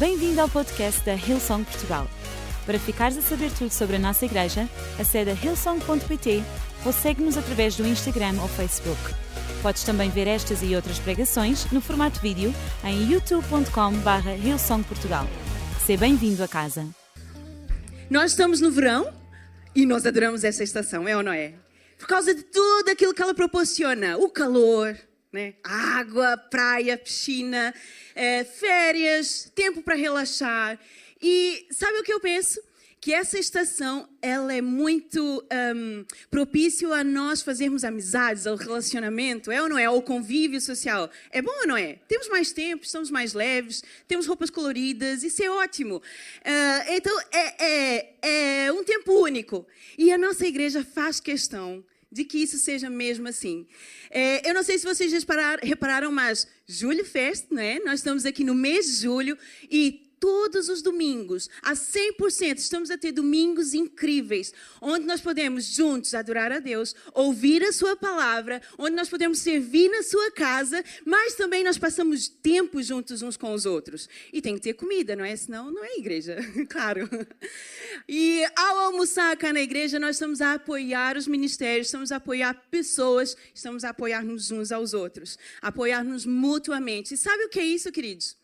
Bem-vindo 0.00 0.40
ao 0.40 0.48
podcast 0.48 1.04
da 1.04 1.12
Hillsong 1.12 1.62
Portugal. 1.62 2.08
Para 2.64 2.78
ficares 2.78 3.18
a 3.18 3.20
saber 3.20 3.50
tudo 3.52 3.70
sobre 3.70 3.96
a 3.96 3.98
nossa 3.98 4.24
igreja, 4.24 4.66
acede 4.98 5.28
a 5.28 5.34
hillsong.pt 5.34 6.42
ou 6.86 6.90
segue-nos 6.90 7.36
através 7.36 7.76
do 7.76 7.86
Instagram 7.86 8.40
ou 8.40 8.48
Facebook. 8.48 8.98
Podes 9.60 9.84
também 9.84 10.08
ver 10.08 10.26
estas 10.26 10.62
e 10.62 10.74
outras 10.74 10.98
pregações 10.98 11.70
no 11.70 11.82
formato 11.82 12.18
vídeo 12.18 12.50
em 12.82 13.12
youtube.com.br 13.12 14.42
hillsongportugal. 14.42 15.26
Seja 15.84 16.00
bem-vindo 16.00 16.42
a 16.42 16.48
casa. 16.48 16.86
Nós 18.08 18.30
estamos 18.30 18.58
no 18.58 18.70
verão 18.70 19.12
e 19.76 19.84
nós 19.84 20.06
adoramos 20.06 20.44
essa 20.44 20.64
estação, 20.64 21.06
é 21.06 21.14
ou 21.14 21.22
não 21.22 21.32
é? 21.32 21.52
Por 21.98 22.08
causa 22.08 22.34
de 22.34 22.42
tudo 22.44 22.88
aquilo 22.88 23.12
que 23.12 23.20
ela 23.20 23.34
proporciona: 23.34 24.16
o 24.16 24.30
calor, 24.30 24.96
né? 25.32 25.54
água, 25.62 26.36
praia, 26.36 26.98
piscina, 26.98 27.74
é, 28.14 28.44
férias, 28.44 29.50
tempo 29.54 29.82
para 29.82 29.94
relaxar. 29.94 30.78
E 31.22 31.66
sabe 31.70 31.98
o 31.98 32.02
que 32.02 32.12
eu 32.12 32.20
penso? 32.20 32.60
Que 33.00 33.14
essa 33.14 33.38
estação 33.38 34.06
ela 34.20 34.52
é 34.52 34.60
muito 34.60 35.42
um, 35.74 36.04
propício 36.30 36.92
a 36.92 37.02
nós 37.02 37.40
fazermos 37.40 37.82
amizades, 37.82 38.46
ao 38.46 38.56
relacionamento, 38.56 39.50
é 39.50 39.62
ou 39.62 39.70
não 39.70 39.78
é? 39.78 39.86
Ao 39.86 40.02
convívio 40.02 40.60
social. 40.60 41.10
É 41.30 41.40
bom 41.40 41.60
ou 41.60 41.66
não 41.66 41.76
é? 41.78 41.98
Temos 42.08 42.28
mais 42.28 42.52
tempo, 42.52 42.84
estamos 42.84 43.10
mais 43.10 43.32
leves, 43.32 43.82
temos 44.06 44.26
roupas 44.26 44.50
coloridas, 44.50 45.22
isso 45.22 45.42
é 45.42 45.48
ótimo. 45.48 45.96
Uh, 45.96 46.92
então, 46.92 47.18
é, 47.32 47.64
é, 47.64 48.66
é 48.66 48.72
um 48.72 48.84
tempo 48.84 49.12
único. 49.12 49.66
E 49.96 50.12
a 50.12 50.18
nossa 50.18 50.46
igreja 50.46 50.84
faz 50.84 51.20
questão 51.20 51.82
de 52.10 52.24
que 52.24 52.38
isso 52.38 52.58
seja 52.58 52.90
mesmo 52.90 53.28
assim. 53.28 53.66
É, 54.10 54.48
eu 54.48 54.52
não 54.52 54.62
sei 54.62 54.78
se 54.78 54.84
vocês 54.84 55.12
repararam, 55.62 56.10
mas 56.10 56.46
Julho 56.66 57.04
Fest, 57.04 57.46
né? 57.50 57.78
Nós 57.80 58.00
estamos 58.00 58.24
aqui 58.24 58.42
no 58.42 58.54
mês 58.54 58.86
de 58.86 59.02
julho 59.02 59.38
e 59.70 60.09
todos 60.20 60.68
os 60.68 60.82
domingos, 60.82 61.48
a 61.62 61.72
100%, 61.72 62.58
estamos 62.58 62.90
a 62.90 62.98
ter 62.98 63.10
domingos 63.10 63.72
incríveis, 63.72 64.52
onde 64.80 65.06
nós 65.06 65.22
podemos 65.22 65.64
juntos 65.64 66.14
adorar 66.14 66.52
a 66.52 66.60
Deus, 66.60 66.94
ouvir 67.14 67.64
a 67.64 67.72
Sua 67.72 67.96
palavra, 67.96 68.60
onde 68.78 68.94
nós 68.94 69.08
podemos 69.08 69.38
servir 69.38 69.88
na 69.88 70.02
Sua 70.02 70.30
casa, 70.30 70.84
mas 71.06 71.34
também 71.34 71.64
nós 71.64 71.78
passamos 71.78 72.28
tempo 72.28 72.82
juntos 72.82 73.22
uns 73.22 73.36
com 73.36 73.54
os 73.54 73.64
outros. 73.64 74.08
E 74.30 74.42
tem 74.42 74.54
que 74.54 74.60
ter 74.60 74.74
comida, 74.74 75.16
não 75.16 75.24
é? 75.24 75.34
Senão 75.34 75.70
não 75.70 75.82
é 75.82 75.96
igreja, 75.96 76.36
claro. 76.68 77.08
E 78.06 78.44
ao 78.54 78.78
almoçar 78.78 79.34
cá 79.38 79.52
na 79.52 79.62
igreja, 79.62 79.98
nós 79.98 80.16
estamos 80.16 80.42
a 80.42 80.54
apoiar 80.54 81.16
os 81.16 81.26
ministérios, 81.26 81.86
estamos 81.86 82.12
a 82.12 82.16
apoiar 82.16 82.54
pessoas, 82.70 83.34
estamos 83.54 83.84
a 83.84 83.88
apoiar-nos 83.90 84.50
uns 84.50 84.70
aos 84.70 84.92
outros, 84.92 85.38
apoiar-nos 85.62 86.26
mutuamente. 86.26 87.14
E 87.14 87.16
sabe 87.16 87.44
o 87.44 87.48
que 87.48 87.58
é 87.58 87.64
isso, 87.64 87.90
queridos? 87.90 88.39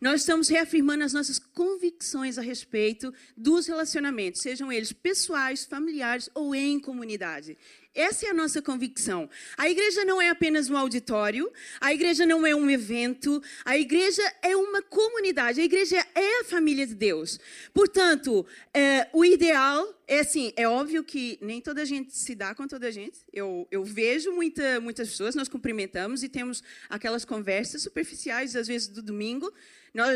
Nós 0.00 0.20
estamos 0.20 0.48
reafirmando 0.48 1.04
as 1.04 1.12
nossas 1.12 1.38
convicções 1.38 2.38
a 2.38 2.42
respeito 2.42 3.12
dos 3.36 3.66
relacionamentos, 3.66 4.42
sejam 4.42 4.70
eles 4.72 4.92
pessoais, 4.92 5.64
familiares 5.64 6.28
ou 6.34 6.54
em 6.54 6.78
comunidade. 6.78 7.56
Essa 7.94 8.26
é 8.26 8.30
a 8.30 8.34
nossa 8.34 8.62
convicção. 8.62 9.28
A 9.56 9.68
igreja 9.68 10.04
não 10.04 10.22
é 10.22 10.30
apenas 10.30 10.70
um 10.70 10.76
auditório, 10.76 11.50
a 11.80 11.92
igreja 11.92 12.24
não 12.24 12.46
é 12.46 12.54
um 12.54 12.70
evento, 12.70 13.42
a 13.64 13.76
igreja 13.76 14.22
é 14.42 14.54
uma 14.56 14.80
comunidade, 14.80 15.60
a 15.60 15.64
igreja 15.64 15.96
é 16.14 16.40
a 16.40 16.44
família 16.44 16.86
de 16.86 16.94
Deus. 16.94 17.40
Portanto, 17.74 18.46
é, 18.72 19.08
o 19.12 19.24
ideal 19.24 19.92
é 20.06 20.20
assim: 20.20 20.52
é 20.56 20.68
óbvio 20.68 21.02
que 21.02 21.36
nem 21.42 21.60
toda 21.60 21.82
a 21.82 21.84
gente 21.84 22.16
se 22.16 22.34
dá 22.36 22.54
com 22.54 22.68
toda 22.68 22.86
a 22.86 22.90
gente. 22.92 23.18
Eu, 23.32 23.66
eu 23.72 23.84
vejo 23.84 24.30
muita, 24.32 24.80
muitas 24.80 25.08
pessoas, 25.08 25.34
nós 25.34 25.48
cumprimentamos 25.48 26.22
e 26.22 26.28
temos 26.28 26.62
aquelas 26.88 27.24
conversas 27.24 27.82
superficiais, 27.82 28.54
às 28.54 28.68
vezes 28.68 28.86
do 28.86 29.02
domingo. 29.02 29.52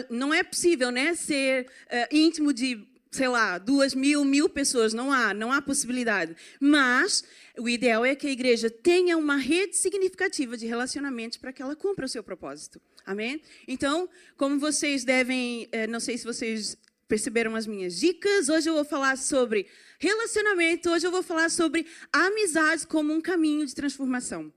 Não, 0.09 0.33
é 0.33 0.44
possível 0.44 0.92
né, 0.92 1.14
ser 1.14 1.66
uh, 1.66 2.14
íntimo 2.14 2.53
de, 2.53 2.86
sei 3.15 3.29
lá, 3.29 3.59
duas 3.59 3.95
mil, 3.95 4.25
mil 4.25 4.48
pessoas. 4.48 4.93
Não 4.93 5.12
há, 5.12 5.33
não 5.33 5.53
há 5.53 5.62
possibilidade. 5.62 6.37
Mas 6.61 7.25
o 7.56 7.69
ideal 7.69 8.05
é 8.05 8.15
que 8.15 8.27
a 8.27 8.31
igreja 8.31 8.69
tenha 8.69 9.16
uma 9.16 9.37
rede 9.37 9.77
significativa 9.77 10.56
de 10.56 10.66
relacionamentos 10.66 11.38
para 11.38 11.53
que 11.53 11.62
ela 11.62 11.77
cumpra 11.77 12.06
o 12.06 12.09
seu 12.09 12.22
propósito. 12.22 12.81
Amém? 13.06 13.41
Então, 13.69 14.09
como 14.37 14.59
vocês 14.59 15.05
devem, 15.05 15.66
uh, 15.66 15.91
não 15.91 16.00
sei 16.00 16.19
se 16.19 16.25
vocês 16.25 16.77
perceberam 17.06 17.55
as 17.55 17.66
minhas 17.66 17.99
dicas, 18.00 18.49
hoje 18.49 18.69
eu 18.69 18.75
vou 18.75 18.84
falar 18.84 19.17
sobre 19.17 19.67
relacionamento, 19.99 20.91
hoje 20.91 21.06
eu 21.06 21.11
vou 21.11 21.22
falar 21.22 21.50
sobre 21.50 21.87
amizades 22.12 22.84
como 22.84 23.12
um 23.12 23.21
caminho 23.21 23.67
de 23.67 23.75
transformação. 23.75 24.53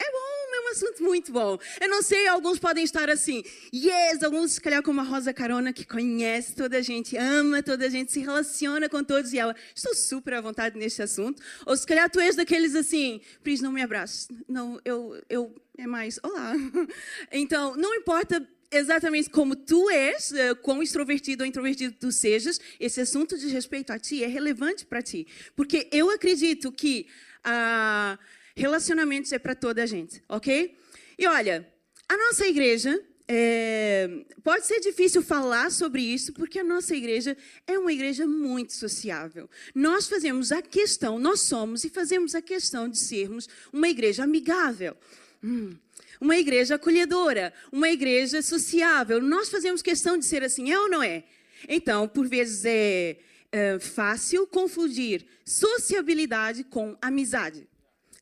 É 0.00 0.10
bom 0.10 0.30
é 0.52 0.60
um 0.60 0.68
assunto 0.68 1.02
muito 1.02 1.32
bom. 1.32 1.58
Eu 1.80 1.88
não 1.88 2.02
sei, 2.02 2.26
alguns 2.26 2.58
podem 2.58 2.84
estar 2.84 3.08
assim, 3.08 3.42
yes, 3.72 4.22
alguns 4.22 4.52
se 4.52 4.60
calhar 4.60 4.82
como 4.82 5.00
a 5.00 5.04
Rosa 5.04 5.32
Carona, 5.32 5.72
que 5.72 5.84
conhece 5.84 6.54
toda 6.54 6.78
a 6.78 6.82
gente, 6.82 7.16
ama 7.16 7.62
toda 7.62 7.86
a 7.86 7.88
gente, 7.88 8.12
se 8.12 8.20
relaciona 8.20 8.88
com 8.88 9.02
todos 9.02 9.32
e 9.32 9.38
ela, 9.38 9.54
estou 9.74 9.94
super 9.94 10.34
à 10.34 10.40
vontade 10.40 10.78
neste 10.78 11.02
assunto. 11.02 11.42
Ou 11.66 11.76
se 11.76 11.86
calhar 11.86 12.10
tu 12.10 12.20
és 12.20 12.36
daqueles 12.36 12.74
assim, 12.74 13.20
Pris, 13.42 13.60
não 13.60 13.72
me 13.72 13.82
abraçes. 13.82 14.28
Não, 14.48 14.80
eu, 14.84 15.20
eu, 15.28 15.54
é 15.78 15.86
mais, 15.86 16.18
olá. 16.22 16.52
Então, 17.32 17.76
não 17.76 17.94
importa 17.94 18.46
exatamente 18.70 19.30
como 19.30 19.56
tu 19.56 19.90
és, 19.90 20.32
eh, 20.32 20.54
quão 20.54 20.82
extrovertido 20.82 21.42
ou 21.42 21.48
introvertido 21.48 21.94
tu 21.98 22.12
sejas, 22.12 22.60
esse 22.78 23.00
assunto 23.00 23.36
diz 23.36 23.50
respeito 23.52 23.92
a 23.92 23.98
ti, 23.98 24.22
é 24.22 24.26
relevante 24.26 24.86
para 24.86 25.02
ti. 25.02 25.26
Porque 25.56 25.88
eu 25.92 26.10
acredito 26.10 26.70
que. 26.70 27.06
Uh, 27.40 28.18
Relacionamentos 28.56 29.32
é 29.32 29.38
para 29.38 29.54
toda 29.54 29.82
a 29.82 29.86
gente, 29.86 30.22
ok? 30.28 30.76
E 31.18 31.26
olha, 31.26 31.66
a 32.08 32.16
nossa 32.16 32.46
igreja 32.46 33.00
é, 33.32 34.24
pode 34.42 34.66
ser 34.66 34.80
difícil 34.80 35.22
falar 35.22 35.70
sobre 35.70 36.02
isso, 36.02 36.32
porque 36.32 36.58
a 36.58 36.64
nossa 36.64 36.96
igreja 36.96 37.36
é 37.64 37.78
uma 37.78 37.92
igreja 37.92 38.26
muito 38.26 38.72
sociável. 38.72 39.48
Nós 39.72 40.08
fazemos 40.08 40.50
a 40.50 40.60
questão, 40.60 41.16
nós 41.16 41.42
somos 41.42 41.84
e 41.84 41.88
fazemos 41.88 42.34
a 42.34 42.42
questão 42.42 42.88
de 42.88 42.98
sermos 42.98 43.48
uma 43.72 43.88
igreja 43.88 44.24
amigável. 44.24 44.96
Hum, 45.44 45.76
uma 46.20 46.36
igreja 46.36 46.74
acolhedora, 46.74 47.54
uma 47.70 47.88
igreja 47.88 48.42
sociável. 48.42 49.22
Nós 49.22 49.48
fazemos 49.48 49.80
questão 49.80 50.18
de 50.18 50.24
ser 50.24 50.42
assim, 50.42 50.72
é 50.72 50.80
ou 50.80 50.88
não 50.88 51.00
é? 51.00 51.22
Então, 51.68 52.08
por 52.08 52.26
vezes 52.26 52.64
é, 52.64 53.16
é 53.52 53.78
fácil 53.78 54.44
confundir 54.44 55.24
sociabilidade 55.44 56.64
com 56.64 56.96
amizade. 57.00 57.69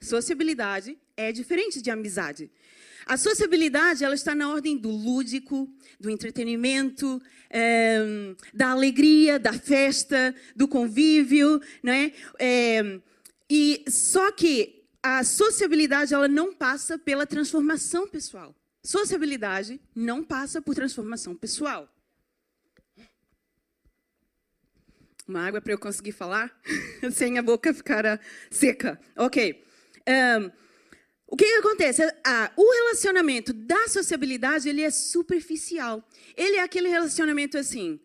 Sociabilidade 0.00 0.96
é 1.16 1.32
diferente 1.32 1.82
de 1.82 1.90
amizade. 1.90 2.50
A 3.04 3.16
sociabilidade 3.16 4.04
ela 4.04 4.14
está 4.14 4.34
na 4.34 4.50
ordem 4.50 4.76
do 4.76 4.90
lúdico, 4.90 5.68
do 5.98 6.10
entretenimento, 6.10 7.20
é, 7.48 8.34
da 8.52 8.70
alegria, 8.70 9.38
da 9.38 9.52
festa, 9.52 10.34
do 10.54 10.68
convívio, 10.68 11.60
né? 11.82 12.12
É, 12.38 13.00
e 13.48 13.84
só 13.88 14.30
que 14.30 14.84
a 15.02 15.24
sociabilidade 15.24 16.12
ela 16.12 16.28
não 16.28 16.52
passa 16.54 16.98
pela 16.98 17.26
transformação 17.26 18.06
pessoal. 18.06 18.54
Sociabilidade 18.84 19.80
não 19.94 20.22
passa 20.22 20.60
por 20.60 20.74
transformação 20.74 21.34
pessoal. 21.34 21.88
Uma 25.26 25.46
água 25.46 25.60
para 25.60 25.72
eu 25.72 25.78
conseguir 25.78 26.12
falar 26.12 26.54
sem 27.12 27.38
a 27.38 27.42
boca 27.42 27.72
ficar 27.74 28.20
seca. 28.50 29.00
Ok. 29.16 29.67
Um, 30.08 30.50
o 31.26 31.36
que, 31.36 31.44
que 31.44 31.58
acontece? 31.58 32.02
Ah, 32.24 32.50
o 32.56 32.72
relacionamento 32.72 33.52
da 33.52 33.86
sociabilidade 33.88 34.68
ele 34.68 34.82
é 34.82 34.90
superficial. 34.90 36.02
Ele 36.34 36.56
é 36.56 36.62
aquele 36.62 36.88
relacionamento 36.88 37.58
assim, 37.58 38.00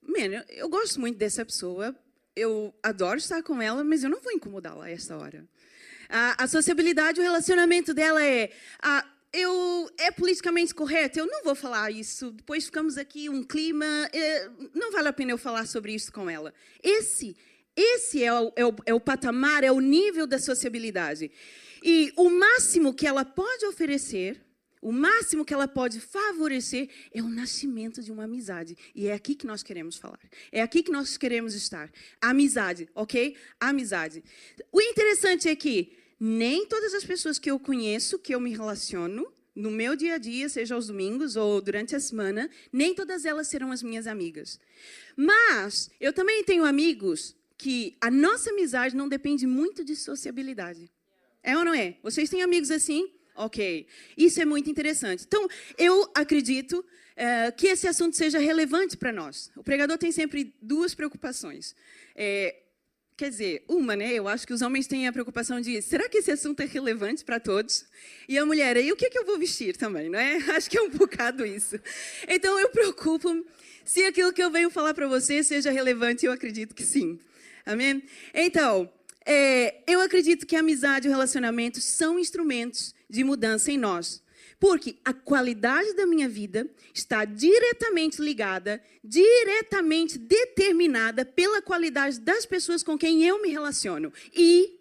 mano, 0.00 0.42
eu 0.48 0.68
gosto 0.70 0.98
muito 0.98 1.18
dessa 1.18 1.44
pessoa, 1.44 1.94
eu 2.34 2.74
adoro 2.82 3.18
estar 3.18 3.42
com 3.42 3.60
ela, 3.60 3.84
mas 3.84 4.02
eu 4.02 4.08
não 4.08 4.22
vou 4.22 4.32
incomodá-la 4.32 4.86
a 4.86 4.90
essa 4.90 5.18
hora. 5.18 5.46
Ah, 6.08 6.34
a 6.38 6.46
sociabilidade, 6.46 7.20
o 7.20 7.22
relacionamento 7.22 7.92
dela 7.92 8.24
é, 8.24 8.50
ah, 8.82 9.04
eu 9.32 9.90
é 9.98 10.10
politicamente 10.10 10.74
correto, 10.74 11.18
eu 11.18 11.26
não 11.26 11.42
vou 11.42 11.54
falar 11.54 11.90
isso. 11.90 12.30
Depois 12.32 12.64
ficamos 12.66 12.96
aqui 12.96 13.28
um 13.28 13.42
clima, 13.42 13.86
eh, 14.12 14.48
não 14.74 14.92
vale 14.92 15.08
a 15.08 15.12
pena 15.12 15.32
eu 15.32 15.38
falar 15.38 15.66
sobre 15.66 15.94
isso 15.94 16.12
com 16.12 16.28
ela. 16.28 16.52
Esse 16.82 17.36
esse 17.76 18.22
é 18.22 18.32
o, 18.32 18.52
é, 18.54 18.64
o, 18.66 18.74
é 18.86 18.94
o 18.94 19.00
patamar, 19.00 19.64
é 19.64 19.72
o 19.72 19.80
nível 19.80 20.26
da 20.26 20.38
sociabilidade. 20.38 21.30
E 21.82 22.12
o 22.16 22.28
máximo 22.28 22.94
que 22.94 23.06
ela 23.06 23.24
pode 23.24 23.64
oferecer, 23.66 24.40
o 24.80 24.92
máximo 24.92 25.44
que 25.44 25.54
ela 25.54 25.66
pode 25.66 26.00
favorecer 26.00 26.88
é 27.12 27.22
o 27.22 27.28
nascimento 27.28 28.02
de 28.02 28.12
uma 28.12 28.24
amizade. 28.24 28.76
E 28.94 29.06
é 29.06 29.12
aqui 29.12 29.34
que 29.34 29.46
nós 29.46 29.62
queremos 29.62 29.96
falar. 29.96 30.20
É 30.50 30.60
aqui 30.60 30.82
que 30.82 30.92
nós 30.92 31.16
queremos 31.16 31.54
estar. 31.54 31.90
Amizade, 32.20 32.88
ok? 32.94 33.36
Amizade. 33.58 34.22
O 34.70 34.80
interessante 34.80 35.48
é 35.48 35.56
que 35.56 35.96
nem 36.18 36.66
todas 36.66 36.94
as 36.94 37.04
pessoas 37.04 37.38
que 37.38 37.50
eu 37.50 37.58
conheço, 37.58 38.18
que 38.18 38.34
eu 38.34 38.40
me 38.40 38.50
relaciono, 38.50 39.32
no 39.54 39.70
meu 39.70 39.94
dia 39.94 40.14
a 40.14 40.18
dia, 40.18 40.48
seja 40.48 40.74
aos 40.74 40.86
domingos 40.86 41.36
ou 41.36 41.60
durante 41.60 41.94
a 41.94 42.00
semana, 42.00 42.48
nem 42.72 42.94
todas 42.94 43.24
elas 43.24 43.48
serão 43.48 43.70
as 43.70 43.82
minhas 43.82 44.06
amigas. 44.06 44.58
Mas 45.16 45.90
eu 46.00 46.12
também 46.12 46.42
tenho 46.42 46.64
amigos 46.64 47.36
que 47.62 47.96
a 48.00 48.10
nossa 48.10 48.50
amizade 48.50 48.96
não 48.96 49.08
depende 49.08 49.46
muito 49.46 49.84
de 49.84 49.94
sociabilidade. 49.94 50.90
É 51.44 51.56
ou 51.56 51.64
não 51.64 51.72
é? 51.72 51.96
Vocês 52.02 52.28
têm 52.28 52.42
amigos 52.42 52.72
assim? 52.72 53.08
Ok, 53.36 53.86
isso 54.18 54.42
é 54.42 54.44
muito 54.44 54.68
interessante. 54.68 55.22
Então, 55.24 55.46
eu 55.78 56.10
acredito 56.12 56.84
é, 57.14 57.52
que 57.52 57.68
esse 57.68 57.86
assunto 57.86 58.16
seja 58.16 58.40
relevante 58.40 58.96
para 58.96 59.12
nós. 59.12 59.48
O 59.54 59.62
pregador 59.62 59.96
tem 59.96 60.10
sempre 60.10 60.52
duas 60.60 60.92
preocupações. 60.92 61.76
É, 62.16 62.56
quer 63.16 63.30
dizer, 63.30 63.64
uma, 63.68 63.94
né? 63.94 64.12
Eu 64.12 64.26
acho 64.26 64.44
que 64.44 64.52
os 64.52 64.60
homens 64.60 64.88
têm 64.88 65.06
a 65.06 65.12
preocupação 65.12 65.60
de 65.60 65.80
será 65.82 66.08
que 66.08 66.18
esse 66.18 66.32
assunto 66.32 66.58
é 66.62 66.66
relevante 66.66 67.24
para 67.24 67.38
todos? 67.38 67.84
E 68.28 68.36
a 68.36 68.44
mulher, 68.44 68.76
e 68.76 68.90
o 68.90 68.96
que, 68.96 69.08
que 69.08 69.18
eu 69.20 69.24
vou 69.24 69.38
vestir 69.38 69.76
também, 69.76 70.10
não 70.10 70.18
é? 70.18 70.34
Acho 70.50 70.68
que 70.68 70.76
é 70.76 70.82
um 70.82 70.90
bocado 70.90 71.46
isso. 71.46 71.78
Então, 72.26 72.58
eu 72.58 72.68
preocupo 72.70 73.46
se 73.84 74.04
aquilo 74.04 74.32
que 74.32 74.42
eu 74.42 74.50
venho 74.50 74.68
falar 74.68 74.94
para 74.94 75.06
você 75.06 75.44
seja 75.44 75.70
relevante, 75.70 76.26
eu 76.26 76.32
acredito 76.32 76.74
que 76.74 76.82
sim. 76.82 77.20
Amém? 77.64 78.02
Então, 78.34 78.90
é, 79.24 79.82
eu 79.86 80.00
acredito 80.00 80.46
que 80.46 80.56
a 80.56 80.60
amizade 80.60 81.06
e 81.06 81.08
o 81.08 81.12
relacionamento 81.12 81.80
são 81.80 82.18
instrumentos 82.18 82.94
de 83.08 83.22
mudança 83.22 83.70
em 83.70 83.78
nós. 83.78 84.22
Porque 84.58 84.96
a 85.04 85.12
qualidade 85.12 85.92
da 85.94 86.06
minha 86.06 86.28
vida 86.28 86.68
está 86.94 87.24
diretamente 87.24 88.22
ligada, 88.22 88.80
diretamente 89.02 90.18
determinada 90.18 91.24
pela 91.24 91.60
qualidade 91.60 92.20
das 92.20 92.46
pessoas 92.46 92.82
com 92.82 92.96
quem 92.96 93.24
eu 93.24 93.42
me 93.42 93.48
relaciono. 93.48 94.12
E, 94.32 94.78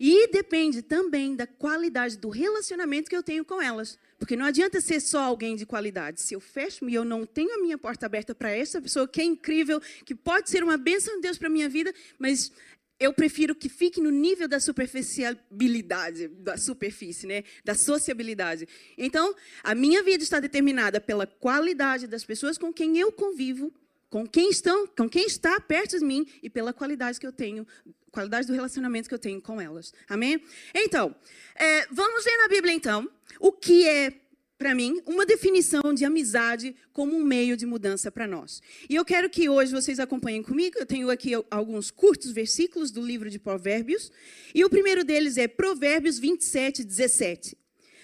e 0.00 0.28
depende 0.28 0.80
também 0.80 1.36
da 1.36 1.46
qualidade 1.46 2.16
do 2.16 2.30
relacionamento 2.30 3.10
que 3.10 3.16
eu 3.16 3.22
tenho 3.22 3.44
com 3.44 3.60
elas. 3.60 3.98
Porque 4.22 4.36
não 4.36 4.46
adianta 4.46 4.80
ser 4.80 5.00
só 5.00 5.18
alguém 5.18 5.56
de 5.56 5.66
qualidade. 5.66 6.22
Se 6.22 6.32
eu 6.32 6.38
fecho 6.38 6.88
e 6.88 6.94
eu 6.94 7.04
não 7.04 7.26
tenho 7.26 7.54
a 7.54 7.58
minha 7.58 7.76
porta 7.76 8.06
aberta 8.06 8.32
para 8.32 8.52
essa 8.52 8.80
pessoa 8.80 9.08
que 9.08 9.20
é 9.20 9.24
incrível, 9.24 9.80
que 10.04 10.14
pode 10.14 10.48
ser 10.48 10.62
uma 10.62 10.76
bênção 10.76 11.16
de 11.16 11.22
Deus 11.22 11.36
para 11.36 11.48
a 11.48 11.50
minha 11.50 11.68
vida, 11.68 11.92
mas 12.20 12.52
eu 13.00 13.12
prefiro 13.12 13.52
que 13.52 13.68
fique 13.68 14.00
no 14.00 14.12
nível 14.12 14.46
da 14.46 14.60
superficialidade, 14.60 16.28
da 16.28 16.56
superfície, 16.56 17.26
né? 17.26 17.42
Da 17.64 17.74
sociabilidade. 17.74 18.68
Então, 18.96 19.34
a 19.60 19.74
minha 19.74 20.04
vida 20.04 20.22
está 20.22 20.38
determinada 20.38 21.00
pela 21.00 21.26
qualidade 21.26 22.06
das 22.06 22.24
pessoas 22.24 22.56
com 22.56 22.72
quem 22.72 22.96
eu 22.98 23.10
convivo, 23.10 23.74
com 24.12 24.26
quem 24.26 24.50
estão, 24.50 24.86
com 24.88 25.08
quem 25.08 25.24
está 25.24 25.58
perto 25.58 25.98
de 25.98 26.04
mim 26.04 26.26
e 26.42 26.50
pela 26.50 26.70
qualidade 26.70 27.18
que 27.18 27.26
eu 27.26 27.32
tenho, 27.32 27.66
qualidade 28.10 28.46
do 28.46 28.52
relacionamento 28.52 29.08
que 29.08 29.14
eu 29.14 29.18
tenho 29.18 29.40
com 29.40 29.58
elas. 29.58 29.94
Amém? 30.06 30.38
Então, 30.74 31.16
é, 31.54 31.86
vamos 31.90 32.22
ver 32.22 32.36
na 32.36 32.46
Bíblia 32.46 32.74
então 32.74 33.10
o 33.40 33.50
que 33.50 33.88
é 33.88 34.12
para 34.58 34.74
mim, 34.74 35.00
uma 35.06 35.24
definição 35.24 35.94
de 35.94 36.04
amizade 36.04 36.76
como 36.92 37.16
um 37.16 37.24
meio 37.24 37.56
de 37.56 37.64
mudança 37.64 38.12
para 38.12 38.26
nós. 38.26 38.60
E 38.88 38.94
eu 38.94 39.04
quero 39.04 39.30
que 39.30 39.48
hoje 39.48 39.72
vocês 39.72 39.98
acompanhem 39.98 40.42
comigo. 40.42 40.78
Eu 40.78 40.86
tenho 40.86 41.10
aqui 41.10 41.32
alguns 41.50 41.90
curtos 41.90 42.30
versículos 42.32 42.90
do 42.90 43.00
livro 43.00 43.30
de 43.30 43.38
Provérbios. 43.38 44.12
E 44.54 44.62
o 44.62 44.68
primeiro 44.68 45.04
deles 45.04 45.38
é 45.38 45.48
Provérbios 45.48 46.18
27, 46.18 46.84
17. 46.84 47.56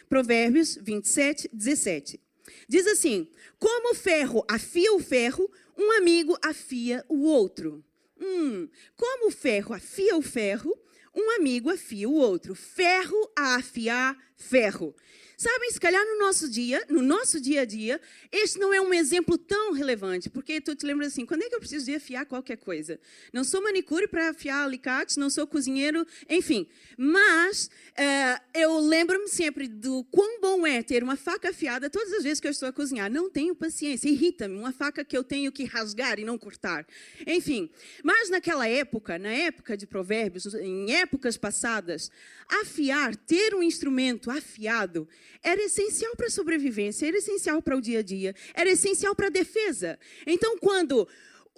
Provérbios 0.08 0.78
27, 0.80 1.50
17. 1.52 2.18
Diz 2.66 2.86
assim: 2.86 3.28
Como 3.58 3.92
o 3.92 3.94
ferro 3.94 4.44
afia 4.48 4.92
o 4.94 5.00
ferro, 5.00 5.48
um 5.78 5.92
amigo 5.92 6.36
afia 6.42 7.04
o 7.08 7.22
outro. 7.22 7.84
Hum, 8.20 8.68
como 8.96 9.28
o 9.28 9.30
ferro 9.30 9.72
afia 9.72 10.16
o 10.16 10.22
ferro, 10.22 10.76
um 11.14 11.30
amigo 11.36 11.70
afia 11.70 12.08
o 12.08 12.14
outro. 12.14 12.54
Ferro 12.54 13.30
a 13.36 13.54
afiar 13.54 14.16
ferro. 14.36 14.94
Sabem, 15.40 15.70
se 15.70 15.78
calhar 15.78 16.04
no 16.04 16.18
nosso 16.18 16.50
dia, 16.50 16.84
no 16.88 17.00
nosso 17.00 17.40
dia 17.40 17.60
a 17.60 17.64
dia, 17.64 18.00
este 18.32 18.58
não 18.58 18.74
é 18.74 18.80
um 18.80 18.92
exemplo 18.92 19.38
tão 19.38 19.72
relevante, 19.72 20.28
porque 20.28 20.60
tu 20.60 20.74
te 20.74 20.84
lembras 20.84 21.12
assim, 21.12 21.24
quando 21.24 21.44
é 21.44 21.48
que 21.48 21.54
eu 21.54 21.60
preciso 21.60 21.84
de 21.84 21.94
afiar 21.94 22.26
qualquer 22.26 22.56
coisa? 22.56 22.98
Não 23.32 23.44
sou 23.44 23.62
manicure 23.62 24.08
para 24.08 24.30
afiar 24.30 24.64
alicates, 24.64 25.16
não 25.16 25.30
sou 25.30 25.46
cozinheiro, 25.46 26.04
enfim. 26.28 26.66
Mas 26.96 27.70
uh, 27.92 28.42
eu 28.52 28.80
lembro-me 28.80 29.28
sempre 29.28 29.68
do 29.68 30.02
quão 30.10 30.40
bom 30.40 30.66
é 30.66 30.82
ter 30.82 31.04
uma 31.04 31.14
faca 31.14 31.50
afiada 31.50 31.88
todas 31.88 32.12
as 32.14 32.24
vezes 32.24 32.40
que 32.40 32.48
eu 32.48 32.50
estou 32.50 32.68
a 32.68 32.72
cozinhar. 32.72 33.08
Não 33.08 33.30
tenho 33.30 33.54
paciência, 33.54 34.08
irrita-me, 34.08 34.58
uma 34.58 34.72
faca 34.72 35.04
que 35.04 35.16
eu 35.16 35.22
tenho 35.22 35.52
que 35.52 35.62
rasgar 35.62 36.18
e 36.18 36.24
não 36.24 36.36
cortar. 36.36 36.84
Enfim, 37.24 37.70
mas 38.02 38.28
naquela 38.28 38.66
época, 38.66 39.16
na 39.20 39.30
época 39.30 39.76
de 39.76 39.86
provérbios, 39.86 40.52
em 40.54 40.96
épocas 40.96 41.36
passadas, 41.36 42.10
afiar, 42.60 43.14
ter 43.14 43.54
um 43.54 43.62
instrumento 43.62 44.32
afiado, 44.32 45.06
era 45.42 45.62
essencial 45.62 46.14
para 46.16 46.26
a 46.26 46.30
sobrevivência, 46.30 47.06
era 47.06 47.16
essencial 47.16 47.62
para 47.62 47.76
o 47.76 47.80
dia 47.80 48.00
a 48.00 48.02
dia, 48.02 48.34
era 48.54 48.70
essencial 48.70 49.14
para 49.14 49.26
a 49.26 49.30
defesa. 49.30 49.98
Então, 50.26 50.58
quando 50.58 51.08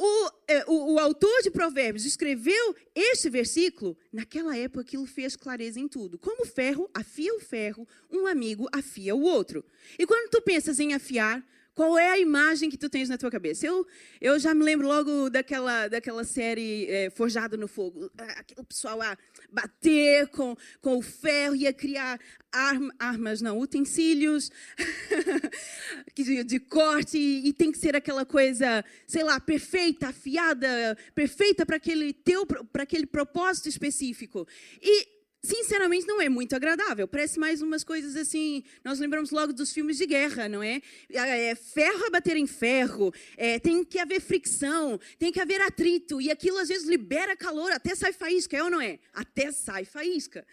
o, 0.03 0.31
é, 0.49 0.65
o, 0.67 0.95
o, 0.95 0.99
autor 0.99 1.43
de 1.43 1.51
Provérbios 1.51 2.07
escreveu 2.07 2.75
este 2.95 3.29
versículo, 3.29 3.99
naquela 4.11 4.57
época 4.57 4.81
aquilo 4.81 5.05
fez 5.05 5.37
clareza 5.37 5.79
em 5.79 5.87
tudo. 5.87 6.19
Como 6.19 6.47
ferro 6.47 6.89
afia 6.95 7.35
o 7.35 7.41
ferro, 7.41 7.87
um 8.11 8.27
amigo 8.27 8.67
afia 8.73 9.15
o 9.15 9.21
outro. 9.21 9.63
E 9.99 10.07
quando 10.07 10.31
tu 10.31 10.41
pensas 10.41 10.81
em 10.81 10.95
afiar, 10.95 11.47
qual 11.75 11.99
é 11.99 12.11
a 12.11 12.19
imagem 12.19 12.69
que 12.69 12.77
tu 12.77 12.89
tens 12.91 13.09
na 13.09 13.17
tua 13.17 13.31
cabeça? 13.31 13.67
Eu, 13.67 13.87
eu 14.21 14.39
já 14.39 14.53
me 14.55 14.65
lembro 14.65 14.87
logo 14.87 15.31
daquela, 15.31 15.89
daquela 15.89 16.25
série 16.25 16.87
é, 16.87 17.11
Forjado 17.11 17.57
no 17.57 17.69
Fogo. 17.69 18.11
O 18.57 18.65
pessoal 18.65 19.01
a 19.01 19.17
bater 19.51 20.29
com, 20.29 20.57
com 20.81 20.99
o 20.99 21.03
ferro 21.03 21.55
e 21.55 21.67
a 21.67 21.73
criar 21.73 22.19
arma, 22.53 22.95
armas, 22.99 23.41
não, 23.41 23.59
utensílios 23.59 24.51
de, 26.15 26.45
de 26.45 26.61
corte. 26.61 27.17
E, 27.17 27.49
e 27.49 27.53
tem 27.53 27.71
que 27.71 27.79
ser 27.79 27.95
aquela 27.95 28.25
coisa, 28.27 28.85
sei 29.07 29.23
lá, 29.23 29.39
perfeita, 29.39 30.09
afiada, 30.09 30.97
perfeita 31.15 31.65
para 31.65 31.77
aquele, 31.77 32.13
teu, 32.13 32.45
para 32.47 32.83
aquele 32.83 33.07
propósito 33.07 33.69
específico. 33.69 34.47
E 34.83 35.20
sinceramente 35.43 36.07
não 36.07 36.21
é 36.21 36.29
muito 36.29 36.55
agradável. 36.55 37.09
Parece 37.09 37.39
mais 37.39 37.63
umas 37.63 37.83
coisas 37.83 38.17
assim. 38.17 38.63
Nós 38.85 38.99
lembramos 38.99 39.31
logo 39.31 39.53
dos 39.53 39.73
filmes 39.73 39.97
de 39.97 40.07
guerra, 40.07 40.49
não 40.49 40.63
é? 40.63 40.83
é 41.11 41.55
ferro 41.55 42.07
a 42.07 42.11
bater 42.11 42.37
em 42.37 42.47
ferro, 42.47 43.13
é, 43.37 43.59
tem 43.59 43.85
que 43.85 43.99
haver 43.99 44.21
fricção, 44.21 44.99
tem 45.19 45.33
que 45.33 45.41
haver 45.41 45.61
atrito, 45.63 46.21
e 46.21 46.31
aquilo 46.31 46.59
às 46.59 46.69
vezes 46.69 46.89
libera 46.89 47.37
calor, 47.37 47.73
até 47.73 47.95
sai 47.95 48.13
faísca, 48.13 48.57
é 48.57 48.63
ou 48.63 48.71
não 48.71 48.81
é? 48.81 48.99
Até 49.13 49.51
sai 49.53 49.85
faísca. 49.85 50.47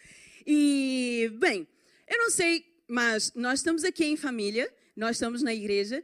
E, 0.45 1.31
bem, 1.39 1.67
eu 2.07 2.17
não 2.17 2.29
sei, 2.29 2.65
mas 2.87 3.33
nós 3.35 3.59
estamos 3.59 3.83
aqui 3.83 4.05
em 4.05 4.15
família, 4.15 4.71
nós 4.95 5.17
estamos 5.17 5.43
na 5.43 5.53
igreja, 5.53 6.03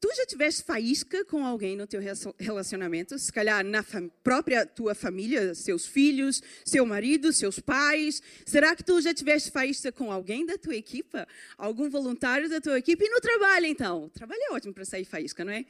Tu 0.00 0.08
já 0.16 0.24
tiveste 0.24 0.62
faísca 0.62 1.26
com 1.26 1.44
alguém 1.44 1.76
no 1.76 1.86
teu 1.86 2.00
relacionamento? 2.38 3.18
Se 3.18 3.30
calhar 3.30 3.62
na 3.62 3.84
própria 4.22 4.64
tua 4.64 4.94
família, 4.94 5.54
seus 5.54 5.86
filhos, 5.86 6.42
seu 6.64 6.86
marido, 6.86 7.30
seus 7.34 7.60
pais. 7.60 8.22
Será 8.46 8.74
que 8.74 8.82
tu 8.82 8.98
já 9.02 9.12
tiveste 9.12 9.50
faísca 9.50 9.92
com 9.92 10.10
alguém 10.10 10.46
da 10.46 10.56
tua 10.56 10.74
equipa? 10.74 11.28
Algum 11.58 11.90
voluntário 11.90 12.48
da 12.48 12.62
tua 12.62 12.78
equipe? 12.78 13.04
E 13.04 13.10
no 13.10 13.20
trabalho, 13.20 13.66
então? 13.66 14.04
O 14.04 14.08
trabalho 14.08 14.40
é 14.48 14.52
ótimo 14.54 14.72
para 14.72 14.86
sair 14.86 15.04
faísca, 15.04 15.44
não 15.44 15.52
é? 15.52 15.66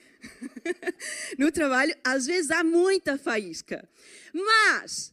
no 1.37 1.50
trabalho, 1.50 1.93
às 2.04 2.26
vezes 2.26 2.52
há 2.52 2.62
muita 2.62 3.19
faísca. 3.19 3.88
Mas 4.33 5.12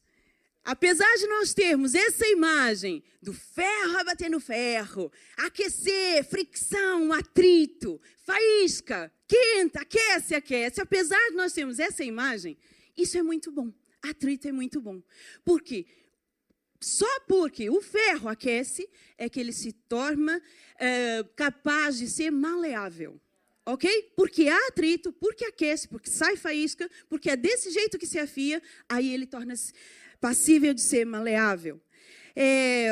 Apesar 0.68 1.16
de 1.16 1.28
nós 1.28 1.54
termos 1.54 1.96
essa 1.96 2.28
imagem 2.28 3.02
do 3.22 3.32
ferro 3.32 4.00
a 4.00 4.30
no 4.30 4.38
ferro, 4.42 5.10
aquecer, 5.38 6.26
fricção, 6.26 7.14
atrito, 7.14 8.02
faísca, 8.26 9.10
quenta, 9.26 9.80
aquece, 9.80 10.36
aquece, 10.36 10.82
apesar 10.82 11.30
de 11.30 11.36
nós 11.38 11.54
termos 11.54 11.80
essa 11.80 12.04
imagem, 12.04 12.58
isso 12.98 13.18
é 13.18 13.24
muito 13.24 13.50
bom. 13.50 13.72
Atrito 14.02 14.50
é 14.50 14.52
muito 14.52 14.82
bom. 14.82 15.02
Por 15.46 15.62
quê? 15.62 15.86
Só 16.82 17.22
porque 17.22 17.70
o 17.70 17.82
ferro 17.82 18.28
aquece 18.28 18.90
é 19.18 19.30
que 19.30 19.40
ele 19.40 19.54
se 19.54 19.72
torna 19.72 20.42
é, 20.78 21.24
capaz 21.38 21.98
de 21.98 22.10
ser 22.10 22.30
maleável. 22.30 23.18
Ok? 23.66 24.12
Porque 24.18 24.50
há 24.50 24.68
atrito, 24.68 25.14
porque 25.14 25.46
aquece, 25.46 25.88
porque 25.88 26.10
sai 26.10 26.36
faísca, 26.36 26.90
porque 27.08 27.30
é 27.30 27.38
desse 27.38 27.72
jeito 27.72 27.98
que 27.98 28.06
se 28.06 28.20
afia, 28.20 28.62
aí 28.90 29.14
ele 29.14 29.26
torna-se 29.26 29.74
passível 30.20 30.74
de 30.74 30.82
ser 30.82 31.06
maleável. 31.06 31.82
É, 32.36 32.92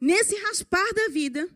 nesse 0.00 0.36
raspar 0.36 0.92
da 0.94 1.08
vida, 1.08 1.48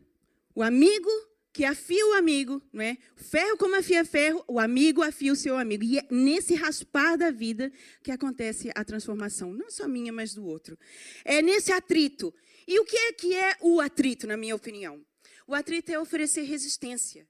o 0.55 0.63
amigo 0.63 1.11
que 1.53 1.65
afia 1.65 2.07
o 2.07 2.13
amigo, 2.13 2.63
não 2.73 2.83
é? 2.83 2.97
Ferro 3.17 3.57
como 3.57 3.77
afia 3.77 4.05
ferro, 4.05 4.45
o 4.47 4.59
amigo 4.59 5.03
afia 5.03 5.33
o 5.33 5.37
seu 5.37 5.57
amigo. 5.57 5.83
E 5.83 5.99
é 5.99 6.07
nesse 6.11 6.55
raspar 6.55 7.17
da 7.17 7.31
vida 7.31 7.73
que 8.03 8.11
acontece 8.11 8.71
a 8.75 8.85
transformação, 8.85 9.53
não 9.53 9.71
só 9.71 9.89
minha, 9.89 10.13
mas 10.13 10.35
do 10.35 10.45
outro. 10.45 10.79
É 11.25 11.43
nesse 11.43 11.73
atrito. 11.73 12.33
E 12.67 12.79
o 12.79 12.85
que 12.85 12.97
é 12.97 13.13
que 13.13 13.35
é 13.35 13.57
o 13.61 13.81
atrito, 13.81 14.27
na 14.27 14.37
minha 14.37 14.55
opinião? 14.55 15.05
O 15.47 15.55
atrito 15.55 15.91
é 15.91 15.99
oferecer 15.99 16.43
resistência. 16.43 17.27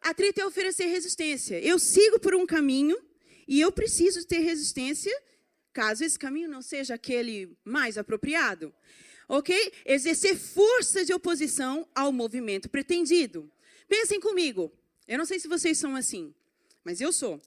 Atrito 0.00 0.40
é 0.40 0.46
oferecer 0.46 0.86
resistência. 0.86 1.58
Eu 1.58 1.78
sigo 1.78 2.20
por 2.20 2.34
um 2.34 2.46
caminho 2.46 2.96
e 3.48 3.60
eu 3.60 3.72
preciso 3.72 4.24
ter 4.24 4.38
resistência 4.40 5.12
caso 5.74 6.04
esse 6.04 6.18
caminho 6.18 6.48
não 6.48 6.62
seja 6.62 6.94
aquele 6.94 7.54
mais 7.64 7.98
apropriado. 7.98 8.72
Ok? 9.28 9.72
Exercer 9.84 10.36
força 10.36 11.04
de 11.04 11.12
oposição 11.12 11.86
ao 11.94 12.12
movimento 12.12 12.70
pretendido. 12.70 13.50
Pensem 13.88 14.20
comigo. 14.20 14.72
Eu 15.06 15.18
não 15.18 15.26
sei 15.26 15.38
se 15.38 15.48
vocês 15.48 15.76
são 15.76 15.96
assim, 15.96 16.32
mas 16.84 17.00
eu 17.00 17.12
sou. 17.12 17.42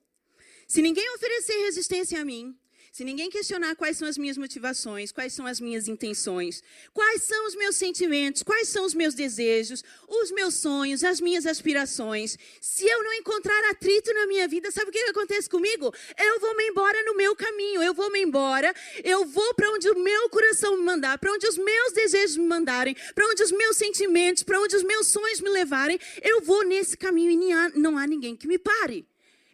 Se 0.67 0.81
ninguém 0.81 1.09
oferecer 1.15 1.53
resistência 1.63 2.19
a 2.21 2.25
mim, 2.25 2.55
se 2.97 3.03
ninguém 3.03 3.29
questionar 3.29 3.75
quais 3.75 3.95
são 3.95 4.07
as 4.07 4.17
minhas 4.17 4.39
motivações, 4.39 5.11
quais 5.11 5.31
são 5.31 5.45
as 5.45 5.59
minhas 5.61 5.87
intenções, 5.87 6.63
quais 6.91 7.21
são 7.21 7.45
os 7.45 7.53
meus 7.53 7.75
sentimentos, 7.75 8.41
quais 8.41 8.69
são 8.69 8.83
os 8.83 8.95
meus 8.95 9.13
desejos, 9.13 9.83
os 10.07 10.31
meus 10.31 10.55
sonhos, 10.55 11.03
as 11.03 11.21
minhas 11.21 11.45
aspirações, 11.45 12.39
se 12.59 12.87
eu 12.87 13.03
não 13.03 13.13
encontrar 13.13 13.69
atrito 13.69 14.11
na 14.15 14.25
minha 14.25 14.47
vida, 14.47 14.71
sabe 14.71 14.89
o 14.89 14.91
que 14.91 14.97
acontece 14.97 15.47
comigo? 15.47 15.93
Eu 16.17 16.39
vou 16.39 16.57
me 16.57 16.69
embora 16.69 17.03
no 17.03 17.15
meu 17.15 17.35
caminho, 17.35 17.83
eu 17.83 17.93
vou 17.93 18.11
me 18.11 18.19
embora, 18.19 18.73
eu 19.03 19.27
vou 19.27 19.53
para 19.53 19.69
onde 19.73 19.87
o 19.91 19.99
meu 19.99 20.27
coração 20.31 20.75
me 20.75 20.83
mandar, 20.83 21.19
para 21.19 21.31
onde 21.31 21.45
os 21.45 21.55
meus 21.55 21.93
desejos 21.93 22.37
me 22.37 22.47
mandarem, 22.47 22.95
para 23.13 23.27
onde 23.27 23.43
os 23.43 23.51
meus 23.51 23.77
sentimentos, 23.77 24.41
para 24.41 24.59
onde 24.59 24.75
os 24.75 24.81
meus 24.81 25.05
sonhos 25.05 25.39
me 25.39 25.49
levarem, 25.51 25.99
eu 26.23 26.41
vou 26.41 26.63
nesse 26.65 26.97
caminho 26.97 27.29
e 27.29 27.79
não 27.79 27.95
há 27.95 28.07
ninguém 28.07 28.35
que 28.35 28.47
me 28.47 28.57
pare. 28.57 29.05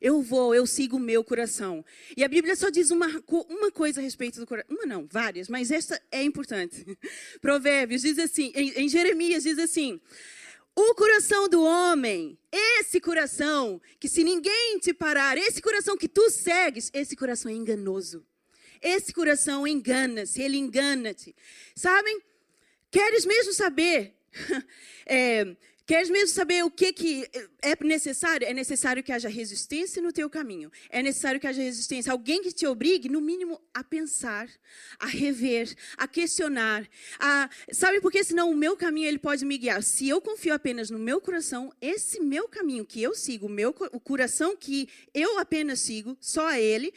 Eu 0.04 0.22
vou, 0.22 0.54
eu 0.54 0.68
sigo 0.68 0.98
o 0.98 1.00
meu 1.00 1.24
coração. 1.24 1.84
E 2.18 2.26
a 2.26 2.28
Bíblia 2.28 2.58
só 2.58 2.70
diz 2.70 2.92
uma, 2.92 3.08
uma 3.50 3.72
coisa 3.72 4.02
a 4.02 4.04
respeito 4.04 4.38
do 4.38 4.46
coração. 4.46 4.76
Uma 4.76 4.86
não, 4.86 5.08
várias, 5.10 5.48
mas 5.48 5.72
esta 5.72 5.98
é 6.12 6.22
importante. 6.22 6.86
Provérbios 7.40 8.02
diz 8.02 8.20
assim, 8.20 8.52
em, 8.54 8.84
em 8.84 8.90
Jeremias 8.90 9.44
diz 9.44 9.58
assim: 9.58 10.02
o 10.76 10.94
coração 10.94 11.48
do 11.48 11.64
homem, 11.64 12.38
esse 12.52 13.00
coração, 13.00 13.82
que 13.98 14.10
se 14.10 14.26
ninguém 14.26 14.78
te 14.78 14.94
parar, 14.94 15.38
esse 15.38 15.62
coração 15.62 15.96
que 15.96 16.10
tu 16.10 16.30
segues, 16.30 16.92
esse 16.94 17.16
coração 17.16 17.50
é 17.50 17.54
enganoso. 17.54 18.26
Esse 18.82 19.14
coração 19.14 19.66
engana-se, 19.66 20.42
ele 20.42 20.58
engana-te. 20.58 21.34
Sabem? 21.74 22.22
Queres 22.92 23.26
mesmo 23.26 23.54
saber 23.54 24.14
é, 25.06 25.56
Queres 25.86 26.10
mesmo 26.10 26.30
saber 26.30 26.64
o 26.64 26.72
que, 26.72 26.94
que 26.94 27.30
é 27.62 27.76
necessário? 27.84 28.48
É 28.48 28.54
necessário 28.54 29.04
que 29.04 29.12
haja 29.12 29.28
resistência 29.28 30.02
no 30.02 30.14
teu 30.14 30.30
caminho. 30.30 30.72
É 30.90 31.04
necessário 31.04 31.42
que 31.42 31.48
haja 31.48 31.62
resistência. 31.62 32.10
Alguém 32.10 32.42
que 32.42 32.54
te 32.54 32.66
obrigue, 32.66 33.10
no 33.10 33.20
mínimo, 33.20 33.60
a 33.74 33.84
pensar, 33.84 34.48
a 34.98 35.08
rever, 35.08 35.76
a 35.98 36.08
questionar. 36.08 36.88
A... 37.20 37.50
Sabe 37.70 38.00
por 38.00 38.14
que 38.14 38.24
senão 38.24 38.50
o 38.50 38.56
meu 38.56 38.78
caminho 38.78 39.10
ele 39.10 39.20
pode 39.20 39.44
me 39.44 39.58
guiar? 39.58 39.84
Se 39.84 40.08
eu 40.08 40.22
confio 40.22 40.54
apenas 40.54 40.90
no 40.90 40.98
meu 40.98 41.20
coração, 41.20 41.70
esse 41.82 42.22
meu 42.22 42.48
caminho 42.48 42.86
que 42.86 43.02
eu 43.04 43.14
sigo, 43.14 43.48
o, 43.48 43.50
meu, 43.50 43.76
o 43.92 44.00
coração 44.00 44.56
que 44.56 44.88
eu 45.14 45.38
apenas 45.38 45.82
sigo, 45.82 46.16
só 46.22 46.54
ele, 46.54 46.94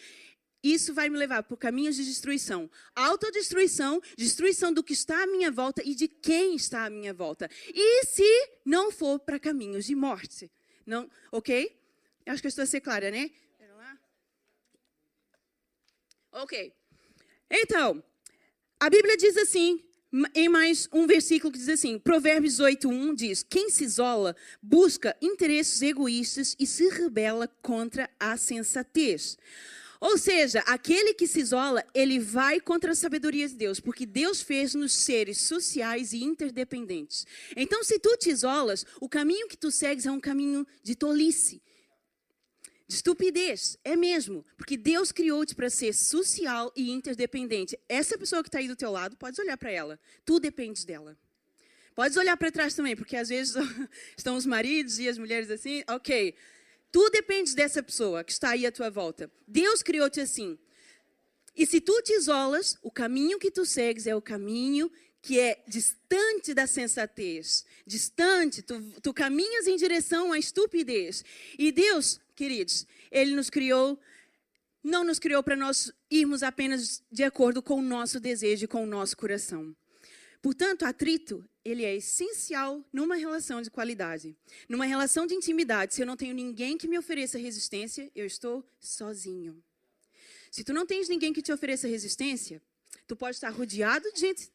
isso 0.63 0.93
vai 0.93 1.09
me 1.09 1.17
levar 1.17 1.43
por 1.43 1.57
caminhos 1.57 1.97
de 1.97 2.05
destruição. 2.05 2.71
Autodestruição, 2.95 4.01
destruição 4.17 4.73
do 4.73 4.83
que 4.83 4.93
está 4.93 5.23
à 5.23 5.27
minha 5.27 5.51
volta 5.51 5.83
e 5.85 5.95
de 5.95 6.09
quem 6.09 6.57
está 6.57 6.85
à 6.85 6.91
minha 6.91 7.15
volta. 7.15 7.49
E 7.73 8.05
se 8.07 8.49
não 8.65 8.91
for 8.91 9.19
para 9.19 9.39
caminhos 9.39 9.85
de 9.85 9.95
morte? 9.95 10.51
Não, 10.85 11.11
ok? 11.31 11.77
Acho 12.27 12.41
que 12.43 12.47
eu 12.47 12.51
estou 12.51 12.63
a 12.65 12.67
ser 12.67 12.81
clara, 12.81 13.11
né? 13.11 13.31
Ok. 16.33 16.73
Então, 17.51 18.03
a 18.79 18.91
Bíblia 18.91 19.17
diz 19.17 19.37
assim, 19.39 19.83
em 20.35 20.49
mais 20.49 20.89
um 20.93 21.07
versículo 21.07 21.53
que 21.53 21.59
diz 21.59 21.69
assim, 21.69 21.99
Provérbios 21.99 22.61
8:1 22.61 23.15
diz: 23.15 23.43
Quem 23.43 23.71
se 23.71 23.85
isola 23.85 24.37
busca 24.63 25.17
interesses 25.21 25.81
egoístas 25.83 26.55
e 26.59 26.67
se 26.67 26.89
rebela 26.89 27.49
contra 27.63 28.11
a 28.19 28.37
sensatez. 28.37 29.39
Ou 30.01 30.19
seja, 30.19 30.61
aquele 30.61 31.15
que 31.15 31.27
se 31.27 31.41
isola, 31.41 31.85
ele 31.95 32.19
vai 32.19 32.61
contra 32.61 32.93
a 32.93 32.95
sabedoria 32.95 33.49
de 33.49 33.55
Deus, 33.55 33.81
porque 33.81 34.05
Deus 34.05 34.43
fez-nos 34.43 34.93
seres 34.93 35.39
sociais 35.43 36.13
e 36.13 36.23
interdependentes. 36.23 37.27
Então, 37.57 37.83
se 37.83 37.99
tu 37.99 38.17
te 38.17 38.31
isolas, 38.31 38.85
o 39.01 39.09
caminho 39.09 39.49
que 39.49 39.57
tu 39.57 39.71
segues 39.71 40.07
é 40.07 40.11
um 40.11 40.21
caminho 40.21 40.67
de 40.83 40.95
tolice, 40.95 41.63
de 42.87 42.95
estupidez, 42.95 43.77
é 43.83 43.97
mesmo, 43.97 44.45
porque 44.57 44.77
Deus 44.77 45.11
criou-te 45.11 45.55
para 45.55 45.69
ser 45.69 45.93
social 45.93 46.73
e 46.77 46.91
interdependente. 46.91 47.79
Essa 47.89 48.17
pessoa 48.17 48.43
que 48.43 48.49
está 48.49 48.59
aí 48.59 48.69
do 48.69 48.77
teu 48.77 48.91
lado, 48.91 49.17
pode 49.17 49.41
olhar 49.41 49.57
para 49.57 49.71
ela, 49.71 49.99
tu 50.25 50.39
dependes 50.39 50.85
dela. 50.85 51.19
Podes 51.97 52.19
olhar 52.19 52.37
para 52.37 52.53
trás 52.53 52.75
também, 52.75 52.95
porque 52.95 53.17
às 53.17 53.31
vezes 53.31 53.55
estão 54.17 54.37
os 54.37 54.45
maridos 54.45 54.99
e 54.99 55.09
as 55.09 55.17
mulheres 55.17 55.51
assim, 55.51 55.83
ok, 55.89 56.35
Tu 56.97 57.11
dependes 57.11 57.53
dessa 57.53 57.83
pessoa 57.83 58.25
que 58.25 58.33
está 58.33 58.53
aí 58.53 58.65
à 58.65 58.73
tua 58.73 58.89
volta. 58.89 59.31
Deus 59.47 59.83
criou-te 59.83 60.19
assim. 60.19 60.59
E 61.55 61.67
se 61.67 61.79
tu 61.79 62.01
te 62.01 62.15
isolas, 62.15 62.79
o 62.83 62.91
caminho 62.91 63.39
que 63.39 63.51
tu 63.51 63.67
segues 63.67 64.07
é 64.07 64.17
o 64.17 64.23
caminho 64.23 64.91
que 65.21 65.39
é 65.39 65.63
distante 65.69 66.55
da 66.55 66.67
sensatez, 66.67 67.67
distante, 67.87 68.63
tu, 68.63 68.81
tu 69.03 69.13
caminhas 69.13 69.67
em 69.67 69.77
direção 69.77 70.33
à 70.33 70.39
estupidez. 70.39 71.23
E 71.59 71.71
Deus, 71.71 72.19
queridos, 72.35 72.87
Ele 73.11 73.37
nos 73.37 73.51
criou, 73.51 74.01
não 74.83 75.05
nos 75.05 75.19
criou 75.19 75.43
para 75.43 75.55
nós 75.55 75.93
irmos 76.11 76.43
apenas 76.43 77.03
de 77.13 77.25
acordo 77.25 77.63
com 77.63 77.75
o 77.75 77.83
nosso 77.83 78.19
desejo 78.19 78.65
e 78.65 78.69
com 78.69 78.83
o 78.83 78.87
nosso 78.87 79.19
coração. 79.19 79.77
Portanto, 80.47 80.85
atrito, 80.85 81.45
ele 81.65 81.85
é 81.85 81.97
essencial 81.97 82.81
numa 82.93 83.17
relação 83.17 83.61
de 83.61 83.69
qualidade. 83.69 84.37
Numa 84.69 84.87
relação 84.87 85.27
de 85.27 85.35
intimidade, 85.35 85.93
se 85.93 86.03
eu 86.03 86.07
não 86.07 86.17
tenho 86.17 86.33
ninguém 86.33 86.79
que 86.79 86.87
me 86.87 86.97
ofereça 86.97 87.37
resistência, 87.37 88.09
eu 88.15 88.25
estou 88.25 88.65
sozinho. 88.79 89.61
Se 90.49 90.63
tu 90.63 90.73
não 90.73 90.87
tens 90.87 91.09
ninguém 91.09 91.33
que 91.33 91.43
te 91.43 91.53
ofereça 91.53 91.89
resistência, 91.89 92.63
tu 93.09 93.17
pode 93.17 93.35
estar 93.35 93.51
rodeado 93.51 94.09
de 94.13 94.21
gente, 94.21 94.53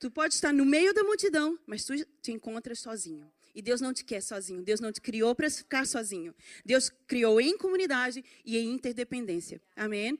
tu 0.00 0.10
pode 0.10 0.34
estar 0.34 0.52
no 0.52 0.64
meio 0.64 0.92
da 0.92 1.04
multidão, 1.04 1.56
mas 1.64 1.84
tu 1.84 1.94
te 2.20 2.32
encontras 2.32 2.80
sozinho. 2.80 3.30
E 3.54 3.62
Deus 3.62 3.80
não 3.80 3.94
te 3.94 4.04
quer 4.04 4.20
sozinho. 4.20 4.60
Deus 4.60 4.80
não 4.80 4.90
te 4.90 5.00
criou 5.00 5.36
para 5.36 5.48
ficar 5.48 5.86
sozinho. 5.86 6.34
Deus 6.64 6.90
criou 7.06 7.40
em 7.40 7.56
comunidade 7.56 8.24
e 8.44 8.58
em 8.58 8.72
interdependência. 8.72 9.62
Amém? 9.76 10.18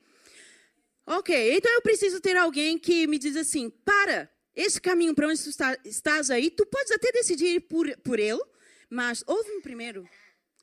Ok, 1.04 1.56
então 1.56 1.72
eu 1.72 1.82
preciso 1.82 2.20
ter 2.20 2.36
alguém 2.36 2.78
que 2.78 3.04
me 3.08 3.18
diz 3.18 3.34
assim: 3.34 3.68
para, 3.68 4.30
esse 4.58 4.80
caminho 4.80 5.14
para 5.14 5.28
onde 5.28 5.40
tu 5.40 5.50
está, 5.50 5.78
estás 5.84 6.32
aí, 6.32 6.50
tu 6.50 6.66
podes 6.66 6.90
até 6.90 7.12
decidir 7.12 7.46
ir 7.46 7.60
por, 7.60 7.96
por 7.98 8.18
ele, 8.18 8.42
mas 8.90 9.22
ouve-me 9.24 9.62
primeiro. 9.62 10.04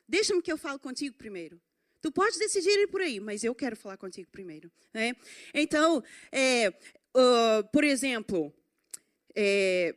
Deixa-me 0.06 0.42
que 0.42 0.52
eu 0.52 0.58
fale 0.58 0.78
contigo 0.78 1.16
primeiro. 1.16 1.58
Tu 2.02 2.12
podes 2.12 2.38
decidir 2.38 2.78
ir 2.78 2.88
por 2.88 3.00
aí, 3.00 3.18
mas 3.18 3.42
eu 3.42 3.54
quero 3.54 3.74
falar 3.74 3.96
contigo 3.96 4.30
primeiro. 4.30 4.70
Né? 4.92 5.16
Então, 5.54 6.04
é, 6.30 6.68
uh, 6.68 7.66
por 7.72 7.84
exemplo, 7.84 8.52
é, 9.34 9.96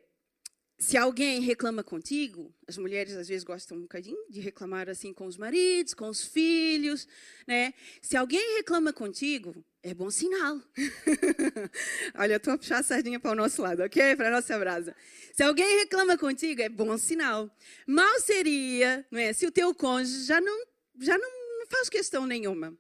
se 0.79 0.95
alguém 0.95 1.41
reclama 1.41 1.83
contigo, 1.83 2.53
as 2.65 2.77
mulheres 2.77 3.13
às 3.17 3.27
vezes 3.27 3.43
gostam 3.43 3.77
um 3.77 3.81
bocadinho 3.81 4.17
de 4.29 4.39
reclamar 4.39 4.87
assim 4.87 5.13
com 5.13 5.27
os 5.27 5.35
maridos, 5.35 5.93
com 5.93 6.07
os 6.07 6.25
filhos, 6.25 7.05
né? 7.45 7.73
Se 8.01 8.15
alguém 8.15 8.55
reclama 8.55 8.93
contigo, 8.93 9.53
é 9.83 9.93
bom 9.93 10.09
sinal. 10.09 10.61
Olha, 12.15 12.33
eu 12.33 12.37
estou 12.37 12.53
a 12.53 12.57
puxar 12.57 12.79
a 12.79 12.83
sardinha 12.83 13.19
para 13.19 13.31
o 13.31 13.35
nosso 13.35 13.61
lado, 13.61 13.83
ok? 13.83 14.15
Para 14.15 14.29
a 14.29 14.31
nossa 14.31 14.57
brasa. 14.57 14.95
Se 15.33 15.43
alguém 15.43 15.79
reclama 15.79 16.17
contigo, 16.17 16.61
é 16.61 16.69
bom 16.69 16.97
sinal. 16.97 17.53
Mal 17.85 18.21
seria, 18.21 19.05
não 19.11 19.19
é? 19.19 19.33
Se 19.33 19.45
o 19.45 19.51
teu 19.51 19.75
cônjuge 19.75 20.23
já 20.23 20.39
não, 20.39 20.65
já 20.97 21.17
não, 21.17 21.29
faz 21.67 21.89
questão 21.89 22.25
nenhuma. 22.25 22.73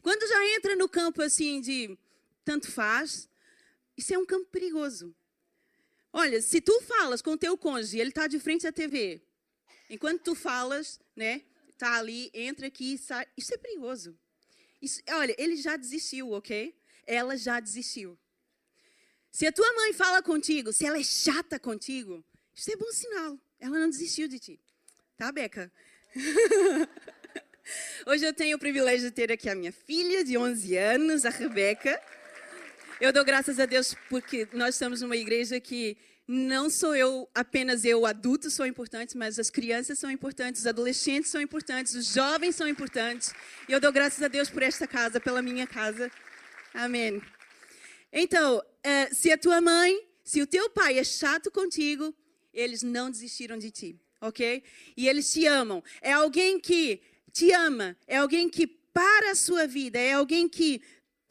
Quando 0.00 0.26
já 0.26 0.56
entra 0.56 0.74
no 0.74 0.88
campo 0.88 1.20
assim 1.20 1.60
de 1.60 1.98
tanto 2.46 2.70
faz, 2.70 3.28
isso 3.94 4.14
é 4.14 4.18
um 4.18 4.24
campo 4.24 4.46
perigoso. 4.46 5.14
Olha, 6.12 6.42
se 6.42 6.60
tu 6.60 6.80
falas 6.82 7.22
com 7.22 7.32
o 7.32 7.38
teu 7.38 7.56
cônjuge 7.56 7.98
ele 7.98 8.10
está 8.10 8.26
de 8.26 8.38
frente 8.38 8.66
à 8.66 8.72
TV, 8.72 9.22
enquanto 9.88 10.22
tu 10.22 10.34
falas, 10.34 11.00
né? 11.16 11.42
Tá 11.78 11.96
ali, 11.96 12.30
entra 12.34 12.66
aqui, 12.66 12.98
sai. 12.98 13.26
Isso 13.36 13.54
é 13.54 13.56
perigoso. 13.56 14.18
Isso, 14.80 15.00
olha, 15.10 15.34
ele 15.38 15.56
já 15.56 15.76
desistiu, 15.76 16.32
ok? 16.32 16.74
Ela 17.06 17.36
já 17.36 17.58
desistiu. 17.60 18.18
Se 19.30 19.46
a 19.46 19.52
tua 19.52 19.72
mãe 19.74 19.92
fala 19.92 20.22
contigo, 20.22 20.72
se 20.72 20.84
ela 20.84 20.98
é 20.98 21.02
chata 21.02 21.58
contigo, 21.58 22.22
isso 22.54 22.70
é 22.70 22.76
bom 22.76 22.92
sinal. 22.92 23.38
Ela 23.58 23.78
não 23.78 23.88
desistiu 23.88 24.28
de 24.28 24.38
ti. 24.38 24.60
Tá, 25.16 25.32
Beca? 25.32 25.72
Hoje 28.06 28.26
eu 28.26 28.34
tenho 28.34 28.56
o 28.56 28.60
privilégio 28.60 29.08
de 29.08 29.14
ter 29.14 29.32
aqui 29.32 29.48
a 29.48 29.54
minha 29.54 29.72
filha 29.72 30.22
de 30.22 30.36
11 30.36 30.76
anos, 30.76 31.24
a 31.24 31.30
Rebeca. 31.30 31.98
Eu 33.02 33.12
dou 33.12 33.24
graças 33.24 33.58
a 33.58 33.66
Deus 33.66 33.96
porque 34.08 34.46
nós 34.52 34.76
estamos 34.76 35.00
numa 35.00 35.16
igreja 35.16 35.58
que 35.58 35.96
não 36.24 36.70
sou 36.70 36.94
eu, 36.94 37.28
apenas 37.34 37.84
eu, 37.84 38.06
adultos 38.06 38.54
são 38.54 38.64
importantes, 38.64 39.16
mas 39.16 39.40
as 39.40 39.50
crianças 39.50 39.98
são 39.98 40.08
importantes, 40.08 40.60
os 40.60 40.68
adolescentes 40.68 41.28
são 41.28 41.40
importantes, 41.40 41.96
os 41.96 42.14
jovens 42.14 42.54
são 42.54 42.68
importantes. 42.68 43.34
E 43.68 43.72
eu 43.72 43.80
dou 43.80 43.90
graças 43.90 44.22
a 44.22 44.28
Deus 44.28 44.48
por 44.48 44.62
esta 44.62 44.86
casa, 44.86 45.18
pela 45.18 45.42
minha 45.42 45.66
casa. 45.66 46.12
Amém. 46.72 47.20
Então, 48.12 48.62
eh, 48.84 49.12
se 49.12 49.32
a 49.32 49.36
tua 49.36 49.60
mãe, 49.60 50.00
se 50.22 50.40
o 50.40 50.46
teu 50.46 50.70
pai 50.70 50.96
é 50.96 51.02
chato 51.02 51.50
contigo, 51.50 52.14
eles 52.54 52.84
não 52.84 53.10
desistiram 53.10 53.58
de 53.58 53.72
ti, 53.72 54.00
ok? 54.20 54.62
E 54.96 55.08
eles 55.08 55.32
te 55.32 55.44
amam. 55.44 55.82
É 56.00 56.12
alguém 56.12 56.60
que 56.60 57.02
te 57.32 57.50
ama, 57.50 57.96
é 58.06 58.18
alguém 58.18 58.48
que 58.48 58.64
para 58.68 59.32
a 59.32 59.34
sua 59.34 59.66
vida, 59.66 59.98
é 59.98 60.12
alguém 60.12 60.48
que 60.48 60.80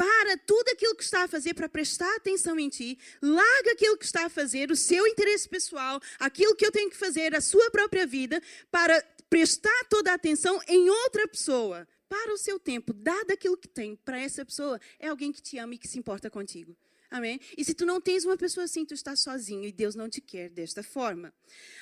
para 0.01 0.36
tudo 0.36 0.67
aquilo 0.70 0.96
que 0.96 1.03
está 1.03 1.25
a 1.25 1.27
fazer 1.27 1.53
para 1.53 1.70
prestar 1.70 2.12
atenção 2.15 2.58
em 2.58 2.70
ti, 2.70 2.98
larga 3.22 3.74
aquilo 3.74 3.96
que 3.96 4.05
está 4.05 4.25
a 4.25 4.29
fazer, 4.29 4.72
o 4.72 4.75
seu 4.75 5.05
interesse 5.05 5.48
pessoal, 5.48 6.01
aquilo 6.20 6.55
que 6.55 6.65
eu 6.65 6.72
tenho 6.72 6.89
que 6.89 6.98
fazer, 6.98 7.36
a 7.36 7.39
sua 7.39 7.70
própria 7.70 8.08
vida, 8.08 8.41
para 8.72 9.00
prestar 9.29 9.86
toda 9.91 10.12
a 10.12 10.15
atenção 10.15 10.60
em 10.67 10.89
outra 10.89 11.27
pessoa, 11.27 11.88
para 12.10 12.34
o 12.34 12.38
seu 12.38 12.60
tempo, 12.60 12.93
dá 12.93 13.24
daquilo 13.25 13.55
que 13.55 13.67
tem 13.67 13.96
para 13.96 14.20
essa 14.20 14.43
pessoa, 14.43 14.81
é 14.98 15.08
alguém 15.08 15.31
que 15.31 15.39
te 15.39 15.60
ama 15.60 15.75
e 15.75 15.77
que 15.77 15.88
se 15.88 16.00
importa 16.00 16.31
contigo. 16.31 16.75
Amém? 17.12 17.41
E 17.58 17.65
se 17.65 17.74
tu 17.74 17.86
não 17.86 18.00
tens 18.00 18.24
uma 18.24 18.38
pessoa 18.38 18.63
assim, 18.63 18.86
tu 18.86 18.94
estás 18.94 19.20
sozinho 19.20 19.65
e 19.65 19.72
Deus 19.74 19.96
não 19.96 20.10
te 20.10 20.22
quer 20.22 20.50
desta 20.50 20.82
forma. 20.82 21.34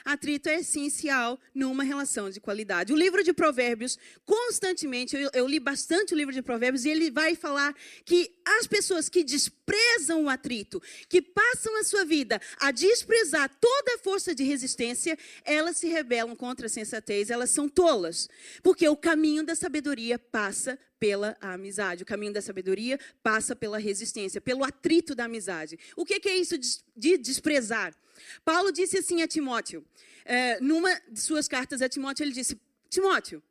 Atrito 0.04 0.50
é 0.50 0.56
essencial 0.56 1.40
numa 1.54 1.84
relação 1.84 2.32
de 2.32 2.40
qualidade. 2.40 2.92
O 2.92 2.96
livro 2.96 3.24
de 3.24 3.32
Provérbios, 3.32 3.96
constantemente, 4.26 5.16
eu, 5.16 5.30
eu, 5.32 5.48
li 5.48 5.60
bastante 5.60 6.16
o 6.16 6.18
livro 6.18 6.34
de 6.34 6.42
Provérbios 6.42 6.84
e 6.84 6.90
ele 6.90 7.12
vai 7.12 7.36
falar 7.36 7.76
que 8.04 8.36
as 8.44 8.66
pessoas 8.66 9.08
que 9.08 9.24
desprezam 9.24 10.24
o 10.24 10.30
atrito, 10.30 10.82
que 11.08 11.22
passam 11.22 11.80
a 11.80 11.84
sua 11.84 12.04
vida 12.04 12.42
a 12.60 12.72
desprezar 12.72 13.56
toda 13.62 13.94
a 13.94 14.00
força 14.00 14.34
de 14.34 14.44
resistência, 14.44 15.16
elas 15.46 15.78
se 15.78 15.88
rebelam 15.88 16.36
contra 16.36 16.66
a 16.66 16.70
sensatez, 16.70 17.30
elas 17.30 17.52
são 17.52 17.70
tolas. 17.70 18.28
Porque 18.64 18.90
o 18.90 18.98
caminho 18.98 19.44
da 19.44 19.54
sabedoria 19.54 20.18
passa 20.18 20.80
pela 21.00 21.38
amizade. 21.40 22.04
O 22.04 22.06
caminho 22.06 22.34
da 22.34 22.42
sabedoria 22.42 23.00
passa 23.24 23.56
pela 23.56 23.78
resistência, 23.78 24.42
pelo 24.42 24.64
atrito 24.64 25.16
da 25.16 25.26
amizade. 25.26 25.80
O 25.96 26.06
que, 26.06 26.28
é 26.28 26.36
isso 26.36 26.58
de 26.96 27.18
desprezar? 27.18 27.96
Paulo 28.44 28.72
disse 28.72 28.98
assim 28.98 29.22
a 29.22 29.28
Timóteo, 29.28 29.86
é, 30.26 30.60
numa 30.60 30.94
de 31.10 31.20
suas 31.20 31.48
cartas 31.48 31.82
a 31.82 31.90
Timóteo, 31.90 32.24
ele 32.24 32.34
disse: 32.34 32.60
Timóteo, 32.90 33.42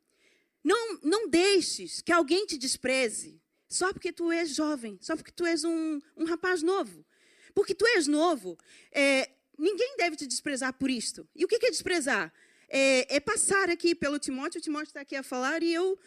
não, 0.63 0.99
não 1.01 1.27
deixes 1.27 2.01
que 2.01 2.11
alguém 2.11 2.45
te 2.45 2.57
despreze 2.57 3.41
só 3.67 3.93
porque 3.93 4.11
tu 4.11 4.31
és 4.31 4.49
jovem, 4.55 4.97
só 5.01 5.15
porque 5.15 5.31
tu 5.31 5.45
és 5.45 5.63
um, 5.63 5.99
um 6.17 6.25
rapaz 6.25 6.61
novo. 6.61 7.05
Porque 7.53 7.73
tu 7.73 7.85
és 7.85 8.07
novo, 8.07 8.57
é, 8.91 9.29
ninguém 9.57 9.95
deve 9.97 10.15
te 10.15 10.25
desprezar 10.25 10.73
por 10.73 10.89
isto. 10.89 11.27
E 11.35 11.45
o 11.45 11.47
que 11.47 11.65
é 11.65 11.69
desprezar? 11.69 12.33
É, 12.67 13.15
é 13.15 13.19
passar 13.19 13.69
aqui 13.69 13.95
pelo 13.95 14.19
Timóteo, 14.19 14.59
o 14.59 14.61
Timóteo 14.61 14.89
está 14.89 15.01
aqui 15.01 15.15
a 15.15 15.23
falar 15.23 15.63
e 15.63 15.73
eu 15.73 15.97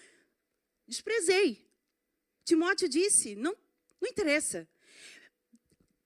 Desprezei. 0.92 1.66
Timóteo 2.44 2.86
disse: 2.86 3.34
não, 3.34 3.56
não 4.00 4.10
interessa. 4.10 4.68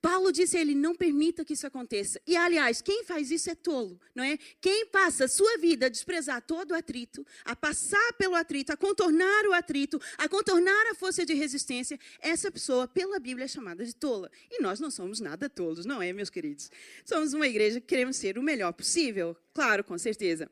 Paulo 0.00 0.30
disse 0.30 0.56
a 0.56 0.60
ele: 0.60 0.76
não 0.76 0.94
permita 0.94 1.44
que 1.44 1.54
isso 1.54 1.66
aconteça. 1.66 2.20
E, 2.24 2.36
aliás, 2.36 2.80
quem 2.80 3.02
faz 3.02 3.32
isso 3.32 3.50
é 3.50 3.56
tolo, 3.56 4.00
não 4.14 4.22
é? 4.22 4.38
Quem 4.60 4.86
passa 4.86 5.24
a 5.24 5.28
sua 5.28 5.58
vida 5.58 5.86
a 5.86 5.88
desprezar 5.88 6.40
todo 6.40 6.70
o 6.70 6.74
atrito, 6.74 7.26
a 7.44 7.56
passar 7.56 8.12
pelo 8.12 8.36
atrito, 8.36 8.72
a 8.72 8.76
contornar 8.76 9.44
o 9.46 9.52
atrito, 9.52 10.00
a 10.16 10.28
contornar 10.28 10.92
a 10.92 10.94
força 10.94 11.26
de 11.26 11.34
resistência, 11.34 11.98
essa 12.20 12.48
pessoa, 12.48 12.86
pela 12.86 13.18
Bíblia, 13.18 13.46
é 13.46 13.48
chamada 13.48 13.84
de 13.84 13.96
tola. 13.96 14.30
E 14.48 14.62
nós 14.62 14.78
não 14.78 14.92
somos 14.92 15.18
nada 15.18 15.48
tolos, 15.48 15.84
não 15.84 16.00
é, 16.00 16.12
meus 16.12 16.30
queridos? 16.30 16.70
Somos 17.04 17.32
uma 17.32 17.48
igreja 17.48 17.80
que 17.80 17.88
queremos 17.88 18.16
ser 18.16 18.38
o 18.38 18.42
melhor 18.42 18.72
possível. 18.72 19.36
Claro, 19.52 19.82
com 19.82 19.98
certeza. 19.98 20.48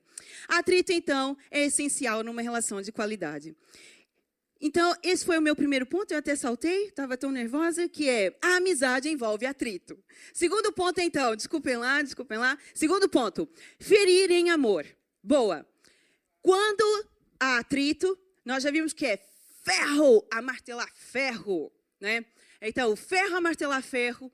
Atrito, 0.48 0.90
então, 0.92 1.36
é 1.48 1.66
essencial 1.66 2.24
numa 2.24 2.42
relação 2.42 2.82
de 2.82 2.90
qualidade. 2.90 3.54
Então, 4.66 4.97
esse 5.02 5.26
foi 5.26 5.37
o 5.37 5.42
meu 5.42 5.54
primeiro 5.54 5.85
ponto, 5.85 6.11
eu 6.11 6.16
até 6.16 6.35
saltei, 6.35 6.87
estava 6.87 7.18
tão 7.18 7.30
nervosa, 7.30 7.87
que 7.87 8.09
é 8.09 8.35
a 8.40 8.56
amizade 8.56 9.11
envolve 9.11 9.44
atrito. 9.44 10.02
Segundo 10.33 10.73
ponto, 10.73 11.02
então, 11.02 11.37
desculpem 11.37 11.76
lá, 11.76 12.00
desculpem 12.00 12.38
lá. 12.38 12.56
Segundo 12.75 13.06
ponto, 13.06 13.47
ferir 13.78 14.30
em 14.30 14.49
amor. 14.49 14.87
Boa. 15.23 15.68
Quando 16.40 16.83
há 17.38 17.59
atrito, 17.59 18.18
nós 18.42 18.62
já 18.62 18.71
vimos 18.71 18.94
que 18.94 19.04
é 19.04 19.18
ferro 19.62 20.26
a 20.33 20.40
martelar 20.40 20.90
ferro, 20.94 21.71
né? 22.00 22.25
Então, 22.59 22.97
ferro 22.97 23.37
a 23.37 23.42
martelar 23.42 23.83
ferro 23.83 24.33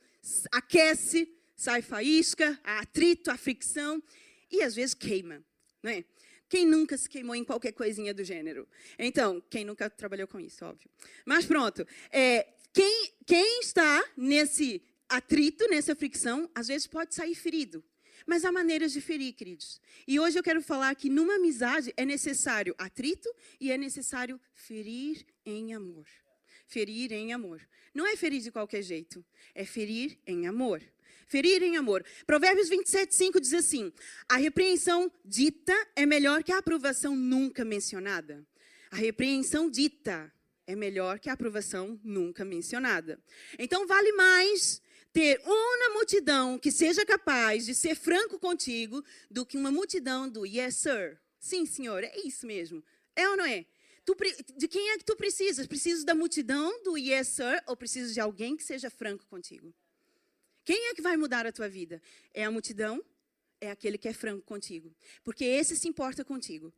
aquece, 0.53 1.29
sai 1.57 1.83
faísca, 1.83 2.57
há 2.63 2.79
atrito, 2.79 3.33
há 3.33 3.37
fricção 3.37 4.01
e 4.49 4.63
às 4.63 4.77
vezes 4.77 4.95
queima, 4.95 5.43
né? 5.83 6.05
Quem 6.50 6.66
nunca 6.66 6.99
se 6.99 7.09
queimou 7.09 7.37
em 7.37 7.45
qualquer 7.45 7.71
coisinha 7.71 8.12
do 8.12 8.25
gênero? 8.25 8.69
Então, 8.99 9.40
quem 9.49 9.64
nunca 9.64 9.88
trabalhou 9.88 10.26
com 10.26 10.40
isso, 10.40 10.64
óbvio. 10.64 10.90
Mas 11.25 11.47
pronto. 11.47 11.87
É, 12.11 12.45
quem, 12.73 13.12
quem 13.25 13.61
está 13.61 14.04
nesse 14.16 14.83
atrito, 15.09 15.69
nessa 15.69 15.95
fricção, 15.95 16.50
às 16.52 16.66
vezes 16.66 16.88
pode 16.88 17.14
sair 17.14 17.37
ferido. 17.37 17.85
Mas 18.26 18.45
há 18.45 18.50
maneiras 18.50 18.90
de 18.90 19.00
ferir, 19.00 19.33
queridos. 19.33 19.80
E 20.09 20.19
hoje 20.19 20.40
eu 20.40 20.42
quero 20.42 20.61
falar 20.61 20.92
que 20.97 21.09
numa 21.09 21.37
amizade 21.37 21.95
é 21.97 22.04
necessário 22.04 22.75
atrito 22.76 23.33
e 23.61 23.71
é 23.71 23.78
necessário 23.78 24.40
ferir 24.52 25.25
em 25.47 25.73
amor. 25.73 26.09
Ferir 26.66 27.12
em 27.12 27.32
amor. 27.32 27.60
Não 27.95 28.04
é 28.04 28.17
ferir 28.17 28.41
de 28.41 28.50
qualquer 28.50 28.82
jeito, 28.82 29.25
é 29.54 29.65
ferir 29.65 30.19
em 30.26 30.49
amor 30.49 30.82
ferir 31.30 31.62
em 31.62 31.76
amor. 31.76 32.04
Provérbios 32.26 32.69
27, 32.69 33.14
5 33.14 33.40
diz 33.40 33.54
assim: 33.54 33.93
A 34.28 34.36
repreensão 34.36 35.10
dita 35.25 35.75
é 35.95 36.04
melhor 36.04 36.43
que 36.43 36.52
a 36.52 36.58
aprovação 36.58 37.16
nunca 37.16 37.64
mencionada. 37.64 38.45
A 38.90 38.97
repreensão 38.97 39.71
dita 39.71 40.30
é 40.66 40.75
melhor 40.75 41.21
que 41.21 41.30
a 41.30 41.32
aprovação 41.32 41.99
nunca 42.02 42.45
mencionada. 42.45 43.23
Então, 43.58 43.86
vale 43.86 44.12
mais 44.12 44.82
ter 45.12 45.40
uma 45.45 45.95
multidão 45.95 46.58
que 46.58 46.71
seja 46.71 47.06
capaz 47.06 47.66
de 47.66 47.75
ser 47.75 47.95
franco 47.95 48.38
contigo 48.38 49.02
do 49.30 49.47
que 49.47 49.56
uma 49.56 49.71
multidão 49.71 50.28
do 50.28 50.45
yes, 50.45 50.76
sir. 50.76 51.19
Sim, 51.38 51.64
senhor, 51.64 52.04
é 52.04 52.19
isso 52.25 52.47
mesmo. 52.47 52.84
É 53.14 53.28
ou 53.28 53.36
não 53.36 53.45
é? 53.45 53.64
Tu, 54.04 54.16
de 54.56 54.66
quem 54.66 54.90
é 54.90 54.99
que 54.99 55.04
tu 55.04 55.16
precisas? 55.16 55.66
Precisas 55.66 56.04
da 56.04 56.14
multidão 56.14 56.82
do 56.82 56.97
yes, 56.97 57.28
sir, 57.28 57.62
ou 57.66 57.76
precisas 57.76 58.12
de 58.12 58.21
alguém 58.21 58.56
que 58.56 58.64
seja 58.64 58.90
franco 58.90 59.26
contigo? 59.26 59.73
Quem 60.65 60.89
é 60.89 60.95
que 60.95 61.03
vai 61.03 61.17
mudar 61.17 61.47
a 61.47 61.53
tua 61.53 61.69
vida? 61.69 62.03
É 62.33 62.45
a 62.45 62.51
multidão? 62.51 63.05
É 63.61 63.71
aquele 63.71 63.99
que 63.99 64.09
é 64.09 64.13
franco 64.13 64.43
contigo. 64.43 64.95
Porque 65.23 65.45
esse 65.45 65.77
se 65.77 65.87
importa 65.87 66.25
contigo. 66.25 66.73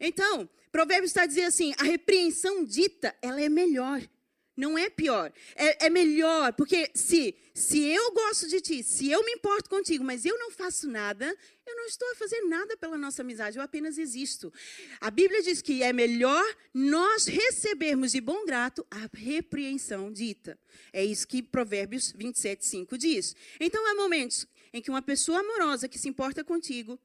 Então, 0.00 0.48
Provérbios 0.70 1.10
está 1.10 1.26
dizendo 1.26 1.48
assim: 1.48 1.74
a 1.78 1.82
repreensão 1.82 2.64
dita, 2.64 3.14
ela 3.20 3.40
é 3.40 3.48
melhor 3.48 4.00
não 4.56 4.76
é 4.76 4.90
pior. 4.90 5.32
É, 5.54 5.86
é, 5.86 5.90
melhor, 5.90 6.52
porque 6.52 6.90
se, 6.94 7.34
se 7.54 7.82
eu 7.82 8.12
gosto 8.12 8.48
de 8.48 8.60
ti, 8.60 8.82
se 8.82 9.10
eu 9.10 9.24
me 9.24 9.32
importo 9.32 9.68
contigo, 9.68 10.04
mas 10.04 10.24
eu 10.24 10.38
não 10.38 10.50
faço 10.50 10.88
nada, 10.88 11.34
eu 11.66 11.76
não 11.76 11.86
estou 11.86 12.10
a 12.10 12.14
fazer 12.16 12.40
nada 12.42 12.76
pela 12.76 12.98
nossa 12.98 13.22
amizade, 13.22 13.56
eu 13.56 13.62
apenas 13.62 13.96
existo. 13.96 14.52
A 15.00 15.10
Bíblia 15.10 15.42
diz 15.42 15.62
que 15.62 15.82
é 15.82 15.92
melhor 15.92 16.44
nós 16.74 17.26
recebermos 17.26 18.12
de 18.12 18.20
bom 18.20 18.44
grato 18.44 18.86
a 18.90 19.08
repreensão 19.12 20.12
dita. 20.12 20.58
É 20.92 21.04
isso 21.04 21.26
que 21.26 21.42
Provérbios 21.42 22.12
27, 22.12 22.64
5 22.64 22.98
diz. 22.98 23.34
Então, 23.58 23.86
há 23.90 23.94
momentos 23.94 24.46
em 24.72 24.82
que 24.82 24.90
uma 24.90 25.02
pessoa 25.02 25.40
amorosa 25.40 25.88
que 25.88 25.98
se 25.98 26.08
importa 26.08 26.44
contigo, 26.44 26.98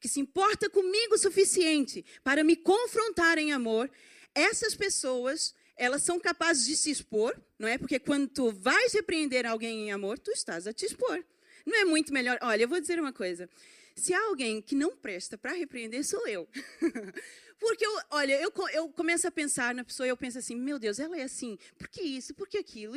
que 0.00 0.08
se 0.08 0.20
importa 0.20 0.70
comigo 0.70 1.14
o 1.14 1.18
suficiente 1.18 2.04
para 2.22 2.44
me 2.44 2.56
confrontar 2.56 3.38
em 3.38 3.52
amor, 3.52 3.90
essas 4.34 4.74
pessoas 4.74 5.54
elas 5.76 6.02
são 6.02 6.18
capazes 6.20 6.66
de 6.66 6.76
se 6.76 6.90
expor, 6.90 7.36
não 7.58 7.68
é? 7.68 7.78
Porque 7.78 7.98
quando 7.98 8.28
tu 8.28 8.52
vais 8.52 8.92
repreender 8.92 9.46
alguém 9.46 9.88
em 9.88 9.92
amor, 9.92 10.18
tu 10.18 10.30
estás 10.30 10.66
a 10.66 10.72
te 10.72 10.86
expor. 10.86 11.24
Não 11.66 11.76
é 11.80 11.84
muito 11.84 12.12
melhor? 12.12 12.38
Olha, 12.42 12.62
eu 12.62 12.68
vou 12.68 12.80
dizer 12.80 12.98
uma 13.00 13.12
coisa. 13.12 13.48
Se 13.96 14.12
há 14.12 14.20
alguém 14.24 14.60
que 14.60 14.74
não 14.74 14.96
presta 14.96 15.38
para 15.38 15.52
repreender, 15.52 16.04
sou 16.04 16.26
eu. 16.26 16.48
Porque, 17.58 17.86
eu, 17.86 17.98
olha, 18.10 18.40
eu, 18.40 18.52
eu 18.72 18.88
começo 18.90 19.26
a 19.26 19.30
pensar 19.30 19.74
na 19.74 19.84
pessoa 19.84 20.06
e 20.06 20.10
eu 20.10 20.16
penso 20.16 20.36
assim, 20.38 20.56
meu 20.56 20.78
Deus, 20.78 20.98
ela 20.98 21.16
é 21.16 21.22
assim, 21.22 21.56
por 21.78 21.88
que 21.88 22.02
isso, 22.02 22.34
por 22.34 22.48
que 22.48 22.58
aquilo? 22.58 22.94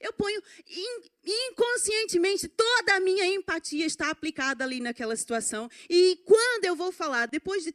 Eu 0.00 0.12
ponho 0.12 0.40
inconscientemente, 1.24 2.46
toda 2.48 2.94
a 2.94 3.00
minha 3.00 3.26
empatia 3.26 3.86
está 3.86 4.10
aplicada 4.10 4.62
ali 4.62 4.80
naquela 4.80 5.16
situação. 5.16 5.68
E 5.88 6.20
quando 6.24 6.64
eu 6.66 6.76
vou 6.76 6.92
falar, 6.92 7.26
depois 7.26 7.64
de... 7.64 7.74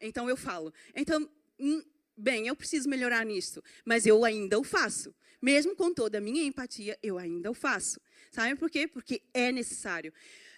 Então 0.00 0.28
eu 0.28 0.36
falo. 0.36 0.72
Então, 0.94 1.28
hum, 1.58 1.82
bem, 2.22 2.46
eu 2.46 2.56
preciso 2.56 2.88
melhorar 2.88 3.26
nisso, 3.26 3.62
mas 3.84 4.06
eu 4.06 4.24
ainda 4.24 4.58
o 4.58 4.64
faço. 4.64 5.14
Mesmo 5.40 5.74
com 5.74 5.92
toda 5.92 6.18
a 6.18 6.20
minha 6.20 6.42
empatia, 6.44 6.96
eu 7.02 7.18
ainda 7.18 7.50
o 7.50 7.54
faço. 7.54 8.00
Sabe 8.30 8.54
por 8.54 8.70
quê? 8.70 8.86
Porque 8.86 9.22
é 9.34 9.50
necessário. 9.50 10.12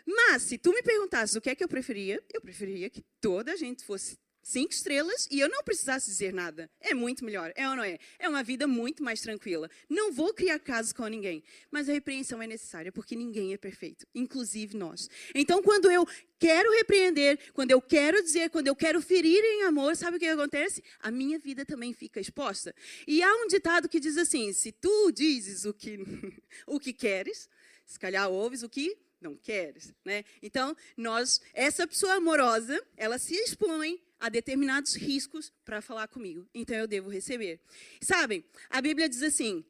Mas, 0.06 0.42
se 0.42 0.58
tu 0.58 0.70
me 0.70 0.82
perguntasse 0.82 1.36
o 1.38 1.40
que 1.40 1.48
é 1.48 1.54
que 1.54 1.64
eu 1.64 1.68
preferia, 1.68 2.22
eu 2.32 2.40
preferia 2.40 2.90
que 2.90 3.02
toda 3.20 3.52
a 3.52 3.56
gente 3.56 3.82
fosse 3.82 4.18
cinco 4.44 4.72
estrelas 4.72 5.26
e 5.30 5.40
eu 5.40 5.48
não 5.48 5.64
precisasse 5.64 6.08
dizer 6.08 6.32
nada. 6.32 6.70
É 6.80 6.94
muito 6.94 7.24
melhor, 7.24 7.52
é 7.56 7.68
ou 7.68 7.74
não 7.74 7.82
é? 7.82 7.98
É 8.18 8.28
uma 8.28 8.42
vida 8.42 8.66
muito 8.66 9.02
mais 9.02 9.20
tranquila. 9.20 9.68
Não 9.88 10.12
vou 10.12 10.32
criar 10.32 10.58
casos 10.58 10.92
com 10.92 11.06
ninguém, 11.06 11.42
mas 11.70 11.88
a 11.88 11.92
repreensão 11.92 12.40
é 12.40 12.46
necessária 12.46 12.92
porque 12.92 13.16
ninguém 13.16 13.52
é 13.52 13.56
perfeito, 13.56 14.06
inclusive 14.14 14.76
nós. 14.76 15.08
Então, 15.34 15.62
quando 15.62 15.90
eu 15.90 16.06
quero 16.38 16.70
repreender, 16.72 17.38
quando 17.54 17.70
eu 17.70 17.80
quero 17.80 18.22
dizer, 18.22 18.50
quando 18.50 18.68
eu 18.68 18.76
quero 18.76 19.00
ferir 19.00 19.42
em 19.42 19.62
amor, 19.62 19.96
sabe 19.96 20.18
o 20.18 20.20
que 20.20 20.26
acontece? 20.26 20.84
A 21.00 21.10
minha 21.10 21.38
vida 21.38 21.64
também 21.64 21.92
fica 21.94 22.20
exposta. 22.20 22.74
E 23.06 23.22
há 23.22 23.34
um 23.36 23.46
ditado 23.46 23.88
que 23.88 23.98
diz 23.98 24.18
assim: 24.18 24.52
se 24.52 24.70
tu 24.70 25.10
dizes 25.10 25.64
o 25.64 25.72
que, 25.72 25.98
o 26.66 26.78
que 26.78 26.92
queres, 26.92 27.48
se 27.86 27.98
calhar 27.98 28.30
ouves 28.30 28.62
o 28.62 28.68
que 28.68 28.96
não 29.20 29.34
queres, 29.34 29.94
né? 30.04 30.22
Então, 30.42 30.76
nós, 30.96 31.40
essa 31.54 31.86
pessoa 31.86 32.14
amorosa, 32.14 32.78
ela 32.94 33.16
se 33.16 33.34
expõe 33.34 33.98
a 34.20 34.28
determinados 34.28 34.94
riscos 34.94 35.52
para 35.64 35.82
falar 35.82 36.08
comigo. 36.08 36.48
Então 36.54 36.76
eu 36.76 36.86
devo 36.86 37.10
receber. 37.10 37.60
Sabem, 38.00 38.44
a 38.70 38.80
Bíblia 38.80 39.08
diz 39.08 39.22
assim: 39.22 39.64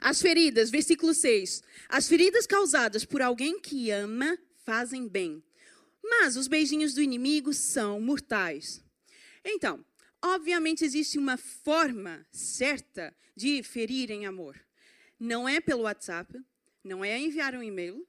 as 0.00 0.20
feridas, 0.20 0.70
versículo 0.70 1.14
6. 1.14 1.62
As 1.88 2.08
feridas 2.08 2.46
causadas 2.46 3.04
por 3.04 3.22
alguém 3.22 3.60
que 3.60 3.90
ama 3.90 4.38
fazem 4.64 5.06
bem, 5.06 5.42
mas 6.02 6.36
os 6.36 6.48
beijinhos 6.48 6.94
do 6.94 7.02
inimigo 7.02 7.52
são 7.52 8.00
mortais. 8.00 8.82
Então, 9.44 9.84
obviamente 10.22 10.84
existe 10.84 11.18
uma 11.18 11.36
forma 11.36 12.26
certa 12.30 13.14
de 13.36 13.62
ferir 13.62 14.10
em 14.10 14.26
amor. 14.26 14.58
Não 15.20 15.48
é 15.48 15.60
pelo 15.60 15.82
WhatsApp, 15.82 16.38
não 16.82 17.04
é 17.04 17.18
enviar 17.18 17.54
um 17.54 17.62
e-mail 17.62 18.06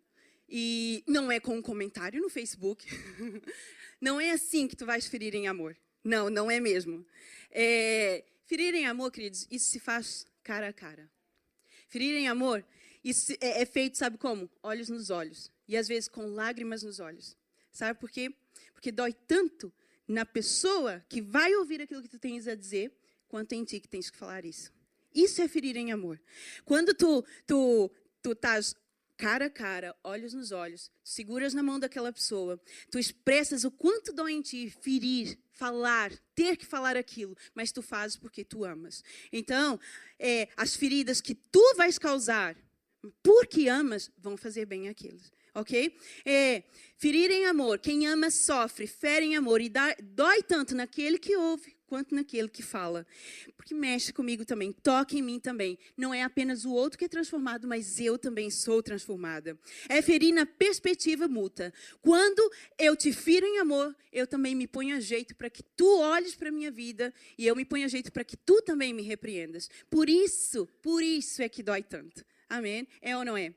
e 0.47 1.03
não 1.07 1.31
é 1.31 1.39
com 1.39 1.57
um 1.57 1.61
comentário 1.61 2.21
no 2.21 2.29
Facebook. 2.29 2.85
não 4.05 4.21
é 4.21 4.29
assim 4.29 4.67
que 4.67 4.75
tu 4.75 4.85
vais 4.85 5.07
ferir 5.07 5.33
em 5.33 5.47
amor. 5.47 5.75
Não, 6.03 6.29
não 6.29 6.51
é 6.51 6.59
mesmo. 6.59 7.03
É, 7.49 8.23
ferir 8.45 8.75
em 8.75 8.85
amor, 8.85 9.11
queridos, 9.11 9.47
isso 9.49 9.71
se 9.71 9.79
faz 9.79 10.27
cara 10.43 10.67
a 10.67 10.73
cara. 10.73 11.09
Ferir 11.87 12.15
em 12.15 12.27
amor, 12.27 12.63
isso 13.03 13.31
é, 13.41 13.63
é 13.63 13.65
feito, 13.65 13.97
sabe 13.97 14.19
como? 14.19 14.47
Olhos 14.61 14.89
nos 14.89 15.09
olhos. 15.09 15.51
E 15.67 15.75
às 15.75 15.87
vezes 15.87 16.07
com 16.07 16.27
lágrimas 16.27 16.83
nos 16.83 16.99
olhos. 16.99 17.35
Sabe 17.71 17.99
por 17.99 18.11
quê? 18.11 18.31
Porque 18.73 18.91
dói 18.91 19.11
tanto 19.11 19.73
na 20.07 20.23
pessoa 20.23 21.03
que 21.09 21.19
vai 21.19 21.55
ouvir 21.55 21.81
aquilo 21.81 22.03
que 22.03 22.07
tu 22.07 22.19
tens 22.19 22.47
a 22.47 22.53
dizer, 22.53 22.95
quanto 23.27 23.53
em 23.53 23.63
ti 23.63 23.79
que 23.79 23.87
tens 23.87 24.11
que 24.11 24.17
falar 24.17 24.45
isso. 24.45 24.71
Isso 25.15 25.41
é 25.41 25.47
ferir 25.47 25.75
em 25.77 25.91
amor. 25.91 26.21
Quando 26.63 26.93
tu, 26.93 27.25
tu, 27.47 27.91
tu 28.21 28.33
estás 28.33 28.75
cara 29.17 29.45
a 29.45 29.49
cara, 29.49 29.95
olhos 30.03 30.33
nos 30.33 30.51
olhos, 30.51 30.91
seguras 31.03 31.53
na 31.53 31.63
mão 31.63 31.79
daquela 31.79 32.11
pessoa, 32.11 32.59
tu 32.91 32.99
expressas 32.99 33.63
o 33.63 33.71
quanto 33.71 34.13
dói 34.13 34.33
em 34.33 34.41
ti 34.41 34.69
ferir, 34.81 35.37
falar, 35.51 36.11
ter 36.33 36.57
que 36.57 36.65
falar 36.65 36.97
aquilo, 36.97 37.35
mas 37.53 37.71
tu 37.71 37.81
fazes 37.81 38.17
porque 38.17 38.43
tu 38.43 38.65
amas. 38.65 39.03
Então, 39.31 39.79
é, 40.19 40.49
as 40.57 40.75
feridas 40.75 41.21
que 41.21 41.35
tu 41.35 41.75
vais 41.75 41.97
causar, 41.97 42.55
porque 43.23 43.67
amas, 43.69 44.11
vão 44.17 44.35
fazer 44.35 44.65
bem 44.65 44.89
aquilo 44.89 45.19
ok? 45.55 45.97
É, 46.25 46.63
ferir 46.97 47.31
em 47.31 47.45
amor, 47.45 47.79
quem 47.79 48.05
ama 48.07 48.29
sofre, 48.29 48.85
fere 48.85 49.25
em 49.25 49.37
amor 49.37 49.61
e 49.61 49.69
dá, 49.69 49.95
dói 50.03 50.43
tanto 50.43 50.75
naquele 50.75 51.17
que 51.17 51.35
ouve 51.37 51.74
quanto 51.87 52.13
naquele 52.13 52.47
que 52.47 52.61
fala. 52.61 53.05
Porque 53.55 53.73
mexe 53.73 54.11
comigo 54.11 54.45
também, 54.45 54.71
toca 54.71 55.15
em 55.15 55.21
mim 55.21 55.39
também. 55.39 55.77
Não 55.95 56.13
é 56.13 56.23
apenas 56.23 56.65
o 56.65 56.71
outro 56.71 56.97
que 56.97 57.05
é 57.05 57.07
transformado, 57.07 57.67
mas 57.67 57.99
eu 57.99 58.17
também 58.17 58.49
sou 58.49 58.81
transformada. 58.81 59.57
É 59.87 60.01
ferir 60.01 60.33
na 60.33 60.45
perspectiva 60.45 61.27
mútua. 61.27 61.73
Quando 62.01 62.51
eu 62.77 62.95
te 62.95 63.11
firo 63.11 63.45
em 63.45 63.59
amor, 63.59 63.95
eu 64.11 64.27
também 64.27 64.55
me 64.55 64.67
ponho 64.67 64.95
a 64.95 64.99
jeito 64.99 65.35
para 65.35 65.49
que 65.49 65.63
tu 65.63 65.99
olhes 65.99 66.35
para 66.35 66.49
a 66.49 66.51
minha 66.51 66.71
vida 66.71 67.13
e 67.37 67.45
eu 67.45 67.55
me 67.55 67.65
ponho 67.65 67.85
a 67.85 67.89
jeito 67.89 68.11
para 68.11 68.23
que 68.23 68.37
tu 68.37 68.61
também 68.61 68.93
me 68.93 69.01
repreendas. 69.01 69.69
Por 69.89 70.09
isso, 70.09 70.67
por 70.81 71.03
isso 71.03 71.41
é 71.41 71.49
que 71.49 71.63
dói 71.63 71.83
tanto. 71.83 72.25
Amém? 72.49 72.87
É 73.01 73.17
ou 73.17 73.25
não 73.25 73.35
é? 73.35 73.53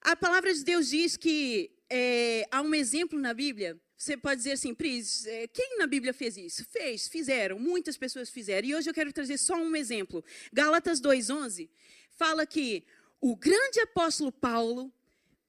A 0.00 0.14
palavra 0.14 0.52
de 0.54 0.62
Deus 0.62 0.88
diz 0.90 1.16
que 1.16 1.70
é, 1.90 2.46
há 2.50 2.62
um 2.62 2.74
exemplo 2.74 3.18
na 3.18 3.34
Bíblia. 3.34 3.78
Você 3.98 4.16
pode 4.16 4.36
dizer 4.36 4.52
assim, 4.52 4.72
Pris, 4.72 5.26
é, 5.26 5.48
quem 5.48 5.76
na 5.76 5.86
Bíblia 5.88 6.14
fez 6.14 6.36
isso? 6.36 6.64
Fez, 6.66 7.08
fizeram, 7.08 7.58
muitas 7.58 7.96
pessoas 7.96 8.30
fizeram. 8.30 8.68
E 8.68 8.74
hoje 8.76 8.88
eu 8.88 8.94
quero 8.94 9.12
trazer 9.12 9.36
só 9.36 9.56
um 9.56 9.74
exemplo. 9.74 10.24
Gálatas 10.52 11.00
2,11 11.00 11.68
fala 12.12 12.46
que 12.46 12.84
o 13.20 13.34
grande 13.34 13.80
apóstolo 13.80 14.30
Paulo, 14.30 14.92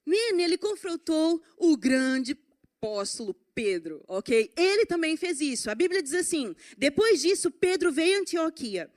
ele 0.04 0.58
confrontou 0.58 1.40
o 1.56 1.76
grande 1.76 2.36
apóstolo 2.76 3.34
Pedro, 3.54 4.02
ok? 4.08 4.52
Ele 4.56 4.84
também 4.84 5.16
fez 5.16 5.40
isso. 5.40 5.70
A 5.70 5.74
Bíblia 5.76 6.02
diz 6.02 6.14
assim: 6.14 6.56
depois 6.76 7.20
disso, 7.20 7.52
Pedro 7.52 7.92
veio 7.92 8.18
a 8.18 8.20
Antioquia. 8.20 8.90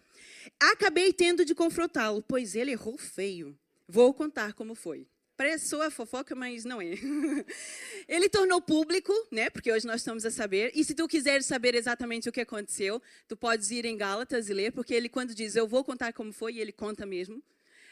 Acabei 0.59 1.13
tendo 1.13 1.45
de 1.45 1.53
confrontá-lo, 1.53 2.23
pois 2.23 2.55
ele 2.55 2.71
errou 2.71 2.97
feio. 2.97 3.55
Vou 3.87 4.15
contar 4.15 4.53
como 4.53 4.73
foi. 4.73 5.07
Parece 5.35 5.75
a 5.75 5.89
fofoca, 5.89 6.35
mas 6.35 6.63
não 6.63 6.79
é. 6.79 6.93
Ele 8.07 8.29
tornou 8.29 8.61
público, 8.61 9.11
né? 9.31 9.49
Porque 9.49 9.71
hoje 9.71 9.87
nós 9.87 10.01
estamos 10.01 10.25
a 10.25 10.31
saber. 10.31 10.71
E 10.75 10.83
se 10.83 10.93
tu 10.93 11.07
quiseres 11.07 11.45
saber 11.47 11.73
exatamente 11.73 12.29
o 12.29 12.31
que 12.31 12.41
aconteceu, 12.41 13.01
tu 13.27 13.35
podes 13.35 13.71
ir 13.71 13.83
em 13.83 13.97
Gálatas 13.97 14.47
e 14.47 14.53
ler, 14.53 14.71
porque 14.71 14.93
ele 14.93 15.09
quando 15.09 15.33
diz 15.33 15.55
eu 15.55 15.67
vou 15.67 15.83
contar 15.83 16.13
como 16.13 16.31
foi, 16.31 16.59
ele 16.59 16.71
conta 16.71 17.05
mesmo. 17.05 17.41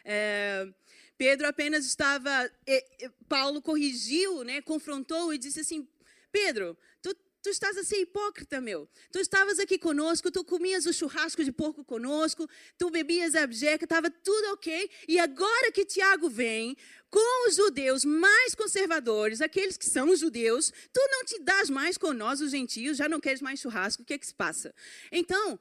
É, 0.06 0.68
Pedro 1.18 1.48
apenas 1.48 1.86
estava, 1.86 2.30
Paulo 3.28 3.62
corrigiu, 3.62 4.44
né? 4.44 4.62
Confrontou 4.62 5.34
e 5.34 5.38
disse 5.40 5.62
assim: 5.62 5.88
Pedro, 6.32 6.78
tu 7.42 7.50
estás 7.50 7.78
a 7.78 7.84
ser 7.84 7.98
hipócrita, 7.98 8.62
meu. 8.62 8.88
Tu 9.12 9.20
estavas 9.20 9.60
aqui 9.60 9.78
conosco, 9.78 10.32
tu 10.32 10.44
comias 10.44 10.86
o 10.86 10.94
churrasco 10.94 11.44
de 11.44 11.52
porco 11.52 11.84
conosco, 11.84 12.48
tu 12.78 12.90
bebias 12.90 13.36
a 13.36 13.44
abjeca, 13.44 13.86
estava 13.86 14.10
tudo 14.10 14.54
ok. 14.54 14.90
E 15.08 15.20
agora 15.20 15.72
que 15.72 15.86
Tiago 15.86 16.30
vem 16.30 16.76
com 17.10 17.48
os 17.48 17.56
judeus 17.56 18.06
mais 18.06 18.56
conservadores, 18.56 19.42
aqueles 19.42 19.78
que 19.78 19.86
são 19.86 20.16
judeus, 20.16 20.72
tu 20.94 21.02
não 21.12 21.26
te 21.26 21.40
dás 21.40 21.70
mais 21.70 21.98
com 21.98 22.14
nós, 22.14 22.40
os 22.40 22.52
gentios, 22.52 22.98
já 22.98 23.10
não 23.10 23.20
queres 23.20 23.42
mais 23.42 23.60
churrasco, 23.60 24.04
o 24.04 24.06
que 24.06 24.14
é 24.14 24.18
que 24.18 24.28
se 24.28 24.34
passa? 24.34 24.74
Então, 25.12 25.60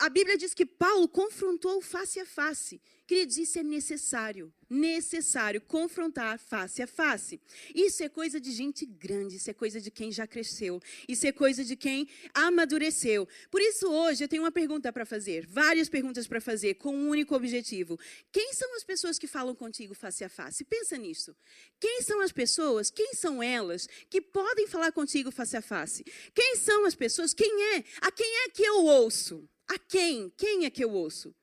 a 0.00 0.08
Bíblia 0.08 0.36
diz 0.36 0.54
que 0.54 0.66
Paulo 0.66 1.08
confrontou 1.08 1.80
face 1.80 2.18
a 2.18 2.26
face. 2.26 2.80
Queridos, 3.12 3.36
isso 3.36 3.58
é 3.58 3.62
necessário. 3.62 4.50
Necessário 4.70 5.60
confrontar 5.60 6.38
face 6.38 6.80
a 6.80 6.86
face. 6.86 7.38
Isso 7.74 8.02
é 8.02 8.08
coisa 8.08 8.40
de 8.40 8.50
gente 8.50 8.86
grande, 8.86 9.36
isso 9.36 9.50
é 9.50 9.52
coisa 9.52 9.78
de 9.78 9.90
quem 9.90 10.10
já 10.10 10.26
cresceu, 10.26 10.80
isso 11.06 11.26
é 11.26 11.30
coisa 11.30 11.62
de 11.62 11.76
quem 11.76 12.08
amadureceu. 12.32 13.28
Por 13.50 13.60
isso, 13.60 13.86
hoje, 13.86 14.24
eu 14.24 14.28
tenho 14.28 14.42
uma 14.42 14.50
pergunta 14.50 14.90
para 14.90 15.04
fazer, 15.04 15.46
várias 15.46 15.90
perguntas 15.90 16.26
para 16.26 16.40
fazer, 16.40 16.76
com 16.76 16.96
um 16.96 17.10
único 17.10 17.34
objetivo. 17.34 17.98
Quem 18.32 18.54
são 18.54 18.74
as 18.74 18.82
pessoas 18.82 19.18
que 19.18 19.26
falam 19.26 19.54
contigo 19.54 19.92
face 19.92 20.24
a 20.24 20.30
face? 20.30 20.64
Pensa 20.64 20.96
nisso. 20.96 21.36
Quem 21.78 22.00
são 22.00 22.18
as 22.22 22.32
pessoas, 22.32 22.90
quem 22.90 23.12
são 23.12 23.42
elas 23.42 23.86
que 24.08 24.22
podem 24.22 24.66
falar 24.66 24.90
contigo 24.90 25.30
face 25.30 25.54
a 25.54 25.60
face? 25.60 26.02
Quem 26.34 26.56
são 26.56 26.86
as 26.86 26.94
pessoas, 26.94 27.34
quem 27.34 27.74
é? 27.74 27.84
A 28.00 28.10
quem 28.10 28.44
é 28.46 28.48
que 28.48 28.62
eu 28.62 28.86
ouço? 28.86 29.46
A 29.68 29.78
quem? 29.78 30.32
Quem 30.34 30.64
é 30.64 30.70
que 30.70 30.82
eu 30.82 30.90
ouço? 30.90 31.34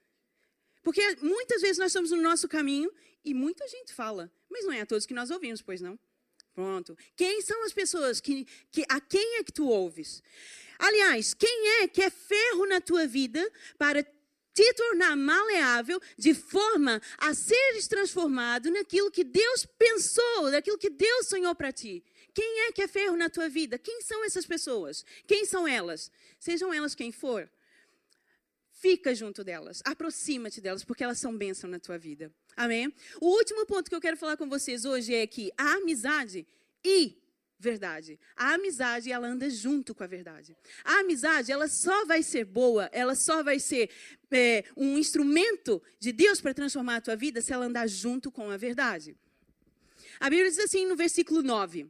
Porque 0.82 1.02
muitas 1.22 1.62
vezes 1.62 1.78
nós 1.78 1.88
estamos 1.88 2.12
no 2.12 2.22
nosso 2.22 2.48
caminho 2.48 2.92
e 3.24 3.34
muita 3.34 3.68
gente 3.68 3.94
fala, 3.94 4.32
mas 4.50 4.66
não 4.66 4.72
é 4.72 4.82
a 4.82 4.86
todos 4.86 5.06
que 5.06 5.14
nós 5.14 5.30
ouvimos, 5.30 5.62
pois 5.62 5.82
não? 5.82 6.00
Pronto. 6.54 6.98
Quem 7.16 7.42
são 7.42 7.64
as 7.64 7.74
pessoas 7.74 8.20
que, 8.20 8.46
que 8.72 8.84
a 8.90 9.00
quem 9.00 9.38
é 9.38 9.44
que 9.44 9.52
tu 9.52 9.68
ouves? 9.68 10.22
Aliás, 10.78 11.34
quem 11.34 11.82
é 11.82 11.88
que 11.88 12.02
é 12.02 12.10
ferro 12.10 12.66
na 12.66 12.82
tua 12.82 13.06
vida 13.06 13.50
para 13.78 14.04
te 14.04 14.74
tornar 14.74 15.16
maleável 15.16 16.02
de 16.18 16.34
forma 16.34 17.02
a 17.18 17.34
seres 17.34 17.88
transformado 17.88 18.72
naquilo 18.72 19.12
que 19.12 19.24
Deus 19.24 19.66
pensou, 19.78 20.52
naquilo 20.52 20.78
que 20.78 20.90
Deus 20.90 21.28
sonhou 21.28 21.54
para 21.56 21.72
ti? 21.72 22.04
Quem 22.34 22.68
é 22.68 22.72
que 22.72 22.82
é 22.82 22.88
ferro 22.88 23.16
na 23.16 23.30
tua 23.30 23.50
vida? 23.50 23.78
Quem 23.78 24.02
são 24.02 24.24
essas 24.24 24.46
pessoas? 24.46 25.06
Quem 25.28 25.46
são 25.46 25.68
elas? 25.68 26.12
Sejam 26.40 26.74
elas 26.74 26.96
quem 26.96 27.12
for. 27.12 27.50
Fica 28.80 29.14
junto 29.14 29.44
delas, 29.44 29.82
aproxima-te 29.84 30.62
delas, 30.62 30.86
porque 30.86 31.04
elas 31.04 31.20
são 31.20 31.38
bênção 31.38 31.70
na 31.70 31.80
tua 31.80 31.98
vida. 31.98 32.32
Amém? 32.56 32.94
O 33.20 33.28
último 33.28 33.66
ponto 33.66 33.90
que 33.90 33.96
eu 33.96 34.00
quero 34.00 34.16
falar 34.16 34.38
com 34.38 34.48
vocês 34.48 34.86
hoje 34.86 35.14
é 35.14 35.28
que 35.28 35.52
a 35.58 35.74
amizade 35.74 36.48
e 36.82 37.22
verdade. 37.60 38.18
A 38.38 38.54
amizade, 38.54 39.12
ela 39.12 39.28
anda 39.28 39.50
junto 39.50 39.94
com 39.94 40.02
a 40.02 40.08
verdade. 40.08 40.56
A 40.86 41.00
amizade, 41.02 41.52
ela 41.52 41.68
só 41.68 42.06
vai 42.06 42.24
ser 42.24 42.46
boa, 42.46 42.90
ela 42.94 43.16
só 43.16 43.44
vai 43.44 43.60
ser 43.60 43.90
é, 44.32 44.64
um 44.78 44.98
instrumento 44.98 45.82
de 46.00 46.14
Deus 46.14 46.40
para 46.40 46.54
transformar 46.54 46.96
a 46.96 47.02
tua 47.02 47.18
vida 47.18 47.42
se 47.42 47.52
ela 47.52 47.66
andar 47.66 47.86
junto 47.86 48.32
com 48.32 48.50
a 48.50 48.56
verdade. 48.56 49.14
A 50.22 50.30
Bíblia 50.30 50.50
diz 50.50 50.60
assim 50.60 50.86
no 50.86 50.96
versículo 50.96 51.44
9: 51.44 51.86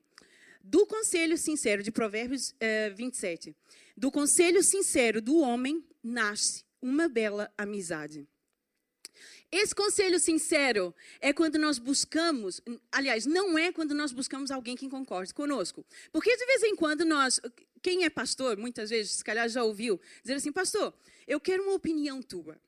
Do 0.63 0.88
conselho 0.88 1.38
sincero, 1.38 1.84
de 1.84 1.91
Provérbios 1.91 2.56
é, 2.60 2.89
27, 2.89 3.56
do 3.95 4.10
conselho 4.10 4.63
sincero 4.63 5.21
do 5.21 5.38
homem 5.38 5.86
nasce 6.02 6.67
uma 6.82 7.08
bela 7.08 7.52
amizade. 7.58 8.28
Esse 9.52 9.74
conselho 9.74 10.20
sincero 10.20 10.94
é 11.20 11.34
quando 11.34 11.58
nós 11.58 11.80
buscamos, 11.80 12.62
aliás, 12.92 13.26
não 13.26 13.58
é 13.58 13.72
quando 13.72 13.96
nós 13.96 14.12
buscamos 14.12 14.52
alguém 14.52 14.76
que 14.76 14.88
concorde 14.88 15.34
conosco. 15.34 15.84
Porque 16.12 16.36
de 16.36 16.46
vez 16.46 16.63
em 16.63 16.76
quando 16.76 17.04
nós, 17.04 17.42
quem 17.82 18.04
é 18.06 18.10
pastor, 18.10 18.58
muitas 18.58 18.92
vezes, 18.92 19.13
se 19.13 19.24
calhar 19.24 19.50
já 19.50 19.63
ouviu, 19.63 20.00
dizer 20.22 20.36
assim, 20.36 20.52
pastor, 20.52 20.94
eu 21.28 21.39
quero 21.39 21.63
uma 21.63 21.74
opinião 21.74 22.22
tua. 22.22 22.60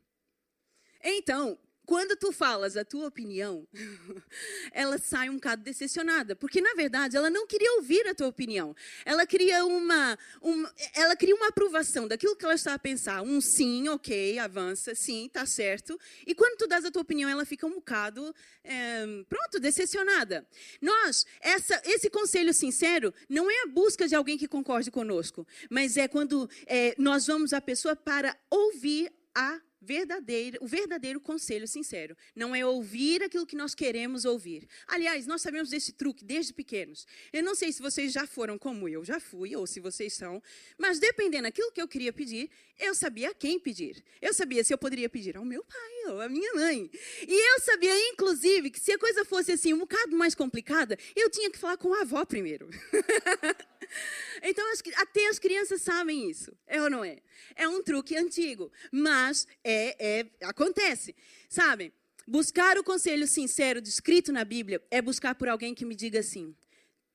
Então, 1.04 1.58
quando 1.92 2.16
tu 2.16 2.32
falas 2.32 2.78
a 2.78 2.86
tua 2.86 3.08
opinião, 3.08 3.68
ela 4.72 4.98
sai 4.98 5.30
um 5.30 5.34
bocado 5.34 5.62
decepcionada, 5.62 6.38
porque 6.38 6.62
na 6.62 6.74
verdade 6.74 7.18
ela 7.18 7.30
não 7.30 7.46
queria 7.46 7.70
ouvir 7.74 8.08
a 8.08 8.16
tua 8.16 8.28
opinião. 8.28 8.74
Ela 9.04 9.26
queria 9.26 9.66
uma, 9.66 10.18
uma 10.42 10.74
ela 10.96 11.18
queria 11.18 11.36
uma 11.36 11.50
aprovação 11.50 12.08
daquilo 12.08 12.34
que 12.34 12.46
ela 12.46 12.54
está 12.54 12.74
a 12.76 12.80
pensar, 12.80 13.22
um 13.24 13.42
sim, 13.42 13.90
ok, 13.90 14.40
avança, 14.40 14.96
sim, 14.96 15.30
tá 15.34 15.46
certo. 15.46 16.00
E 16.26 16.34
quando 16.34 16.56
tu 16.60 16.66
dás 16.66 16.86
a 16.86 16.92
tua 16.92 17.02
opinião, 17.02 17.30
ela 17.30 17.44
fica 17.44 17.68
um 17.68 17.72
bocado, 17.72 18.34
é, 18.64 19.06
pronto, 19.28 19.60
decepcionada. 19.60 20.48
Nós, 20.82 21.26
essa, 21.42 21.82
esse 21.84 22.10
conselho 22.10 22.54
sincero 22.54 23.14
não 23.28 23.52
é 23.52 23.64
a 23.64 23.68
busca 23.68 24.08
de 24.08 24.16
alguém 24.16 24.38
que 24.38 24.48
concorde 24.48 24.90
conosco, 24.90 25.46
mas 25.70 25.98
é 25.98 26.08
quando 26.08 26.50
é, 26.68 26.96
nós 26.98 27.28
vamos 27.28 27.52
à 27.52 27.60
pessoa 27.60 27.98
para 27.98 28.34
ouvir 28.50 29.12
a 29.36 29.60
verdadeiro, 29.82 30.60
o 30.62 30.68
verdadeiro 30.68 31.20
conselho 31.20 31.68
sincero. 31.68 32.16
Não 32.36 32.56
é 32.56 32.66
ouvir 32.66 33.24
aquilo 33.24 33.46
que 33.46 33.56
nós 33.56 33.74
queremos 33.74 34.26
ouvir. 34.26 34.68
Aliás, 34.88 35.26
nós 35.26 35.42
sabemos 35.42 35.70
desse 35.70 35.92
truque 35.94 36.24
desde 36.24 36.54
pequenos. 36.54 37.08
Eu 37.34 37.44
não 37.44 37.56
sei 37.56 37.72
se 37.72 37.82
vocês 37.82 38.12
já 38.12 38.28
foram 38.28 38.58
como 38.58 38.88
eu 38.88 39.04
já 39.04 39.20
fui, 39.20 39.56
ou 39.56 39.66
se 39.66 39.80
vocês 39.80 40.14
são, 40.14 40.42
mas 40.78 41.00
dependendo 41.00 41.44
daquilo 41.44 41.72
que 41.72 41.82
eu 41.82 41.88
queria 41.88 42.14
pedir, 42.14 42.50
eu 42.80 42.94
sabia 42.94 43.30
a 43.30 43.34
quem 43.34 43.60
pedir. 43.60 44.04
Eu 44.22 44.34
sabia 44.34 44.64
se 44.64 44.74
eu 44.74 44.78
poderia 44.78 45.10
pedir 45.10 45.36
ao 45.36 45.46
meu 45.46 45.64
pai 45.64 46.14
ou 46.14 46.22
à 46.22 46.30
minha 46.30 46.54
mãe. 46.54 46.90
E 47.28 47.54
eu 47.56 47.60
sabia, 47.62 47.96
inclusive, 48.10 48.70
que 48.70 48.80
se 48.80 48.92
a 48.92 49.00
coisa 49.00 49.26
fosse 49.26 49.52
assim 49.52 49.74
um 49.74 49.80
bocado 49.80 50.16
mais 50.16 50.36
complicada, 50.36 50.98
eu 51.16 51.30
tinha 51.30 51.50
que 51.50 51.58
falar 51.58 51.78
com 51.78 51.94
a 51.94 52.02
avó 52.02 52.24
primeiro. 52.26 52.70
Então, 54.44 54.66
até 54.96 55.28
as 55.28 55.38
crianças 55.38 55.82
sabem 55.82 56.30
isso, 56.30 56.52
é 56.66 56.82
ou 56.82 56.90
não 56.90 57.04
é? 57.04 57.20
É 57.56 57.68
um 57.68 57.84
truque 57.84 58.18
antigo, 58.18 58.72
mas 58.92 59.48
é, 59.64 59.96
é 60.20 60.26
acontece. 60.46 61.16
Sabem, 61.48 61.94
buscar 62.28 62.78
o 62.78 62.84
conselho 62.84 63.28
sincero 63.28 63.82
descrito 63.82 64.32
na 64.32 64.44
Bíblia 64.44 64.82
é 64.90 65.02
buscar 65.02 65.36
por 65.36 65.48
alguém 65.48 65.76
que 65.76 65.86
me 65.86 65.94
diga 65.94 66.20
assim: 66.20 66.56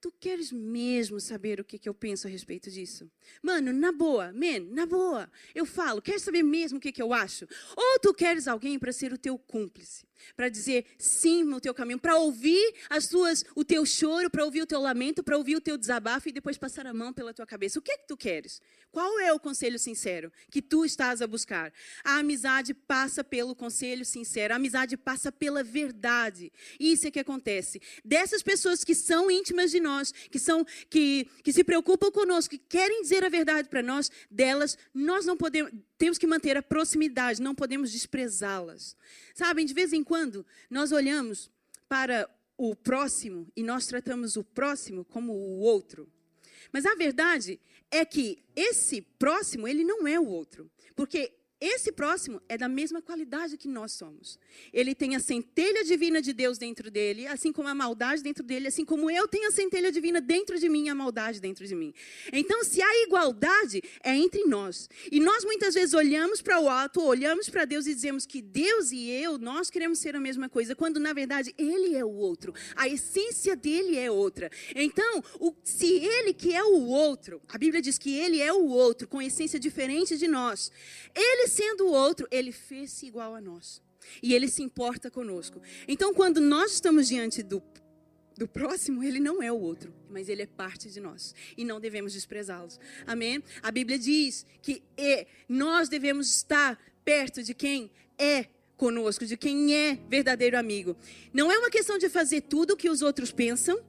Tu 0.00 0.12
queres 0.20 0.52
mesmo 0.52 1.18
saber 1.18 1.58
o 1.58 1.64
que, 1.64 1.80
que 1.80 1.88
eu 1.88 1.94
penso 1.94 2.28
a 2.28 2.30
respeito 2.30 2.70
disso? 2.70 3.10
Mano, 3.42 3.72
na 3.72 3.90
boa, 3.90 4.32
man, 4.32 4.60
na 4.70 4.86
boa. 4.86 5.28
Eu 5.52 5.66
falo, 5.66 6.00
quer 6.00 6.20
saber 6.20 6.44
mesmo 6.44 6.78
o 6.78 6.80
que, 6.80 6.92
que 6.92 7.02
eu 7.02 7.12
acho? 7.12 7.44
Ou 7.76 7.98
tu 7.98 8.14
queres 8.14 8.46
alguém 8.46 8.78
para 8.78 8.92
ser 8.92 9.12
o 9.12 9.18
teu 9.18 9.36
cúmplice? 9.36 10.05
Para 10.36 10.48
dizer 10.48 10.86
sim 10.98 11.44
no 11.44 11.60
teu 11.60 11.74
caminho, 11.74 11.98
para 11.98 12.16
ouvir 12.16 12.74
as 12.88 13.08
tuas, 13.08 13.44
o 13.54 13.64
teu 13.64 13.84
choro, 13.84 14.30
para 14.30 14.44
ouvir 14.44 14.62
o 14.62 14.66
teu 14.66 14.80
lamento, 14.80 15.22
para 15.22 15.36
ouvir 15.36 15.56
o 15.56 15.60
teu 15.60 15.76
desabafo 15.76 16.28
e 16.28 16.32
depois 16.32 16.58
passar 16.58 16.86
a 16.86 16.94
mão 16.94 17.12
pela 17.12 17.34
tua 17.34 17.46
cabeça. 17.46 17.78
O 17.78 17.82
que 17.82 17.92
é 17.92 17.98
que 17.98 18.06
tu 18.06 18.16
queres? 18.16 18.60
Qual 18.90 19.20
é 19.20 19.32
o 19.32 19.38
conselho 19.38 19.78
sincero 19.78 20.32
que 20.50 20.62
tu 20.62 20.84
estás 20.84 21.20
a 21.20 21.26
buscar? 21.26 21.72
A 22.02 22.18
amizade 22.18 22.72
passa 22.72 23.22
pelo 23.22 23.54
conselho 23.54 24.04
sincero, 24.04 24.54
a 24.54 24.56
amizade 24.56 24.96
passa 24.96 25.30
pela 25.30 25.62
verdade. 25.62 26.52
Isso 26.80 27.06
é 27.06 27.10
que 27.10 27.20
acontece. 27.20 27.80
Dessas 28.04 28.42
pessoas 28.42 28.84
que 28.84 28.94
são 28.94 29.30
íntimas 29.30 29.70
de 29.70 29.80
nós, 29.80 30.12
que 30.12 30.38
são 30.38 30.64
que, 30.88 31.28
que 31.42 31.52
se 31.52 31.62
preocupam 31.62 32.10
conosco, 32.10 32.50
que 32.50 32.58
querem 32.58 33.02
dizer 33.02 33.24
a 33.24 33.28
verdade 33.28 33.68
para 33.68 33.82
nós, 33.82 34.10
delas 34.30 34.78
nós 34.94 35.26
não 35.26 35.36
podemos, 35.36 35.72
temos 35.98 36.18
que 36.18 36.26
manter 36.26 36.56
a 36.56 36.62
proximidade, 36.62 37.42
não 37.42 37.54
podemos 37.54 37.92
desprezá-las. 37.92 38.96
Sabem, 39.34 39.66
de 39.66 39.74
vez 39.74 39.92
em 39.92 40.02
quando 40.06 40.46
nós 40.70 40.92
olhamos 40.92 41.50
para 41.88 42.30
o 42.56 42.74
próximo 42.74 43.46
e 43.54 43.62
nós 43.62 43.86
tratamos 43.86 44.36
o 44.36 44.44
próximo 44.44 45.04
como 45.04 45.32
o 45.32 45.58
outro. 45.58 46.08
Mas 46.72 46.86
a 46.86 46.94
verdade 46.94 47.60
é 47.90 48.04
que 48.04 48.38
esse 48.54 49.02
próximo, 49.02 49.68
ele 49.68 49.84
não 49.84 50.06
é 50.06 50.18
o 50.18 50.26
outro. 50.26 50.70
Porque 50.94 51.32
esse 51.58 51.90
próximo 51.90 52.38
é 52.50 52.58
da 52.58 52.68
mesma 52.68 53.00
qualidade 53.00 53.56
que 53.56 53.66
nós 53.66 53.92
somos. 53.92 54.38
Ele 54.74 54.94
tem 54.94 55.16
a 55.16 55.20
centelha 55.20 55.82
divina 55.84 56.20
de 56.20 56.34
Deus 56.34 56.58
dentro 56.58 56.90
dele, 56.90 57.26
assim 57.26 57.50
como 57.50 57.66
a 57.66 57.74
maldade 57.74 58.22
dentro 58.22 58.44
dele, 58.44 58.68
assim 58.68 58.84
como 58.84 59.10
eu 59.10 59.26
tenho 59.26 59.48
a 59.48 59.50
centelha 59.50 59.90
divina 59.90 60.20
dentro 60.20 60.58
de 60.58 60.68
mim 60.68 60.84
e 60.84 60.88
a 60.90 60.94
maldade 60.94 61.40
dentro 61.40 61.66
de 61.66 61.74
mim. 61.74 61.94
Então, 62.30 62.62
se 62.62 62.82
há 62.82 63.02
igualdade, 63.04 63.82
é 64.04 64.14
entre 64.14 64.44
nós. 64.44 64.86
E 65.10 65.18
nós 65.18 65.44
muitas 65.44 65.72
vezes 65.72 65.94
olhamos 65.94 66.42
para 66.42 66.60
o 66.60 66.68
alto, 66.68 67.02
olhamos 67.02 67.48
para 67.48 67.64
Deus 67.64 67.86
e 67.86 67.94
dizemos 67.94 68.26
que 68.26 68.42
Deus 68.42 68.92
e 68.92 69.08
eu, 69.08 69.38
nós 69.38 69.70
queremos 69.70 69.98
ser 69.98 70.14
a 70.14 70.20
mesma 70.20 70.50
coisa, 70.50 70.76
quando 70.76 71.00
na 71.00 71.14
verdade 71.14 71.54
ele 71.56 71.96
é 71.96 72.04
o 72.04 72.12
outro. 72.12 72.52
A 72.74 72.86
essência 72.86 73.56
dele 73.56 73.96
é 73.96 74.10
outra. 74.10 74.50
Então, 74.74 75.24
o, 75.40 75.54
se 75.64 75.86
ele 75.86 76.34
que 76.34 76.54
é 76.54 76.62
o 76.62 76.84
outro, 76.86 77.40
a 77.48 77.56
Bíblia 77.56 77.80
diz 77.80 77.96
que 77.96 78.14
ele 78.14 78.42
é 78.42 78.52
o 78.52 78.66
outro, 78.66 79.08
com 79.08 79.22
essência 79.22 79.58
diferente 79.58 80.18
de 80.18 80.28
nós, 80.28 80.70
ele 81.14 81.45
sendo 81.46 81.86
o 81.86 81.92
outro, 81.92 82.26
ele 82.30 82.52
fez-se 82.52 83.06
igual 83.06 83.34
a 83.34 83.40
nós. 83.40 83.82
E 84.22 84.34
ele 84.34 84.48
se 84.48 84.62
importa 84.62 85.10
conosco. 85.10 85.60
Então, 85.88 86.14
quando 86.14 86.40
nós 86.40 86.72
estamos 86.72 87.08
diante 87.08 87.42
do, 87.42 87.62
do 88.36 88.46
próximo, 88.46 89.02
ele 89.02 89.18
não 89.18 89.42
é 89.42 89.50
o 89.50 89.58
outro, 89.58 89.92
mas 90.08 90.28
ele 90.28 90.42
é 90.42 90.46
parte 90.46 90.90
de 90.90 91.00
nós. 91.00 91.34
E 91.56 91.64
não 91.64 91.80
devemos 91.80 92.12
desprezá-los. 92.12 92.78
Amém? 93.06 93.42
A 93.62 93.70
Bíblia 93.70 93.98
diz 93.98 94.46
que 94.62 94.82
nós 95.48 95.88
devemos 95.88 96.28
estar 96.28 96.78
perto 97.04 97.42
de 97.42 97.54
quem 97.54 97.90
é 98.18 98.46
conosco, 98.76 99.24
de 99.24 99.36
quem 99.36 99.74
é 99.74 99.98
verdadeiro 100.08 100.58
amigo. 100.58 100.96
Não 101.32 101.50
é 101.50 101.58
uma 101.58 101.70
questão 101.70 101.98
de 101.98 102.08
fazer 102.08 102.42
tudo 102.42 102.74
o 102.74 102.76
que 102.76 102.90
os 102.90 103.02
outros 103.02 103.32
pensam 103.32 103.82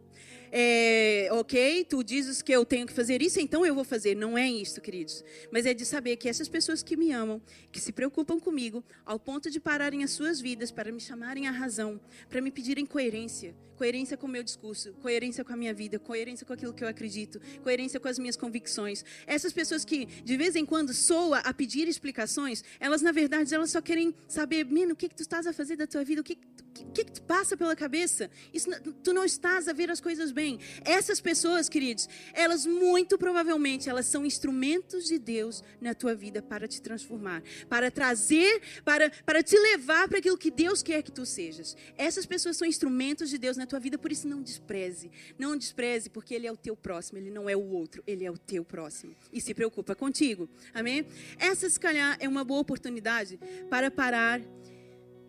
é, 0.51 1.29
ok, 1.31 1.85
tu 1.85 2.03
dizes 2.03 2.41
que 2.41 2.51
eu 2.51 2.65
tenho 2.65 2.85
que 2.85 2.93
fazer 2.93 3.21
isso, 3.21 3.39
então 3.39 3.65
eu 3.65 3.75
vou 3.75 3.83
fazer. 3.83 4.15
Não 4.15 4.37
é 4.37 4.49
isso, 4.49 4.81
queridos. 4.81 5.23
Mas 5.51 5.65
é 5.65 5.73
de 5.73 5.85
saber 5.85 6.17
que 6.17 6.29
essas 6.29 6.47
pessoas 6.47 6.81
que 6.81 6.95
me 6.95 7.11
amam, 7.11 7.41
que 7.71 7.79
se 7.79 7.91
preocupam 7.91 8.39
comigo, 8.39 8.83
ao 9.05 9.19
ponto 9.19 9.49
de 9.49 9.59
pararem 9.59 10.03
as 10.03 10.11
suas 10.11 10.39
vidas 10.39 10.71
para 10.71 10.91
me 10.91 10.99
chamarem 10.99 11.47
à 11.47 11.51
razão, 11.51 11.99
para 12.29 12.41
me 12.41 12.51
pedirem 12.51 12.85
coerência, 12.85 13.55
coerência 13.77 14.17
com 14.17 14.25
o 14.25 14.29
meu 14.29 14.43
discurso, 14.43 14.93
coerência 14.93 15.45
com 15.45 15.53
a 15.53 15.57
minha 15.57 15.73
vida, 15.73 15.99
coerência 15.99 16.45
com 16.45 16.53
aquilo 16.53 16.73
que 16.73 16.83
eu 16.83 16.87
acredito, 16.87 17.39
coerência 17.61 17.99
com 17.99 18.07
as 18.07 18.17
minhas 18.17 18.35
convicções. 18.35 19.05
Essas 19.25 19.53
pessoas 19.53 19.85
que 19.85 20.05
de 20.05 20.35
vez 20.35 20.55
em 20.55 20.65
quando 20.65 20.93
soa 20.93 21.39
a 21.39 21.53
pedir 21.53 21.87
explicações, 21.87 22.63
elas 22.79 23.01
na 23.01 23.11
verdade 23.11 23.53
elas 23.53 23.71
só 23.71 23.81
querem 23.81 24.13
saber, 24.27 24.65
menino, 24.65 24.93
o 24.93 24.95
que 24.95 25.07
que 25.07 25.15
tu 25.15 25.21
estás 25.21 25.45
a 25.45 25.53
fazer 25.53 25.75
da 25.75 25.85
tua 25.85 26.03
vida? 26.03 26.21
O 26.21 26.23
que 26.23 26.35
que, 26.35 26.63
que, 26.93 27.03
que 27.03 27.11
te 27.11 27.21
passa 27.21 27.55
pela 27.55 27.75
cabeça? 27.75 28.29
Isso, 28.53 28.69
tu 29.03 29.13
não 29.13 29.23
estás 29.23 29.67
a 29.67 29.73
ver 29.73 29.89
as 29.89 29.99
coisas 29.99 30.31
bem. 30.31 30.59
Essas 30.83 31.19
pessoas, 31.19 31.69
queridos, 31.69 32.07
elas 32.33 32.65
muito 32.65 33.17
provavelmente 33.17 33.89
elas 33.89 34.05
são 34.05 34.25
instrumentos 34.25 35.05
de 35.05 35.17
Deus 35.17 35.63
na 35.79 35.93
tua 35.93 36.15
vida 36.15 36.41
para 36.41 36.67
te 36.67 36.81
transformar, 36.81 37.43
para 37.69 37.89
trazer, 37.91 38.61
para, 38.83 39.09
para 39.25 39.43
te 39.43 39.57
levar 39.57 40.07
para 40.07 40.19
aquilo 40.19 40.37
que 40.37 40.51
Deus 40.51 40.81
quer 40.81 41.01
que 41.01 41.11
tu 41.11 41.25
sejas. 41.25 41.75
Essas 41.97 42.25
pessoas 42.25 42.57
são 42.57 42.67
instrumentos 42.67 43.29
de 43.29 43.37
Deus 43.37 43.57
na 43.57 43.65
tua 43.65 43.79
vida, 43.79 43.97
por 43.97 44.11
isso 44.11 44.27
não 44.27 44.41
despreze. 44.41 45.11
Não 45.37 45.57
despreze, 45.57 46.09
porque 46.09 46.33
Ele 46.33 46.47
é 46.47 46.51
o 46.51 46.57
teu 46.57 46.75
próximo, 46.75 47.17
Ele 47.17 47.29
não 47.29 47.49
é 47.49 47.55
o 47.55 47.63
outro, 47.69 48.03
Ele 48.05 48.25
é 48.25 48.31
o 48.31 48.37
teu 48.37 48.63
próximo. 48.63 49.15
E 49.31 49.41
se 49.41 49.53
preocupa 49.53 49.95
contigo. 49.95 50.49
Amém? 50.73 51.07
Essa, 51.37 51.69
se 51.69 51.79
calhar, 51.79 52.17
é 52.19 52.27
uma 52.27 52.43
boa 52.43 52.61
oportunidade 52.61 53.39
para 53.69 53.89
parar 53.89 54.41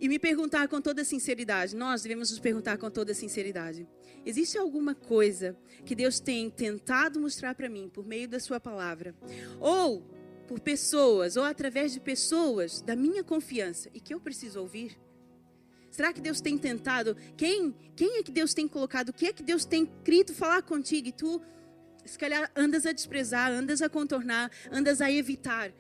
e 0.01 0.09
me 0.09 0.19
perguntar 0.19 0.69
com 0.69 0.81
toda 0.81 1.05
sinceridade. 1.05 1.75
Nós 1.75 2.03
devemos 2.03 2.31
nos 2.31 2.39
perguntar 2.39 2.79
com 2.79 2.91
toda 2.91 3.15
sinceridade: 3.15 3.87
existe 4.25 4.57
alguma 4.59 4.95
coisa 4.95 5.57
que 5.85 5.95
Deus 5.95 6.21
tem 6.21 6.51
tentado 6.51 7.21
mostrar 7.21 7.55
para 7.55 7.69
mim 7.69 7.89
por 7.89 8.07
meio 8.07 8.29
da 8.29 8.41
Sua 8.41 8.61
palavra? 8.61 9.15
Ou 9.61 10.03
por 10.47 10.61
pessoas, 10.61 11.37
ou 11.37 11.45
através 11.45 11.93
de 11.93 12.01
pessoas 12.01 12.81
da 12.81 12.97
minha 12.97 13.23
confiança 13.23 13.91
e 13.93 14.01
que 14.01 14.15
eu 14.15 14.21
preciso 14.21 14.61
ouvir? 14.61 14.99
Será 15.91 16.13
que 16.13 16.21
Deus 16.21 16.41
tem 16.41 16.57
tentado? 16.57 17.17
Quem, 17.37 17.75
quem 17.97 18.19
é 18.19 18.23
que 18.23 18.31
Deus 18.31 18.55
tem 18.55 18.69
colocado? 18.69 19.11
O 19.11 19.13
que 19.13 19.27
é 19.27 19.33
que 19.33 19.43
Deus 19.43 19.65
tem 19.65 19.87
querido 20.05 20.33
falar 20.33 20.63
contigo? 20.63 21.09
E 21.09 21.13
tu, 21.13 21.41
se 22.05 22.19
calhar, 22.19 22.51
andas 22.55 22.87
a 22.87 22.93
desprezar, 22.93 23.51
andas 23.51 23.83
a 23.83 23.89
contornar, 23.89 24.51
andas 24.71 25.01
a 25.01 25.11
evitar 25.11 25.73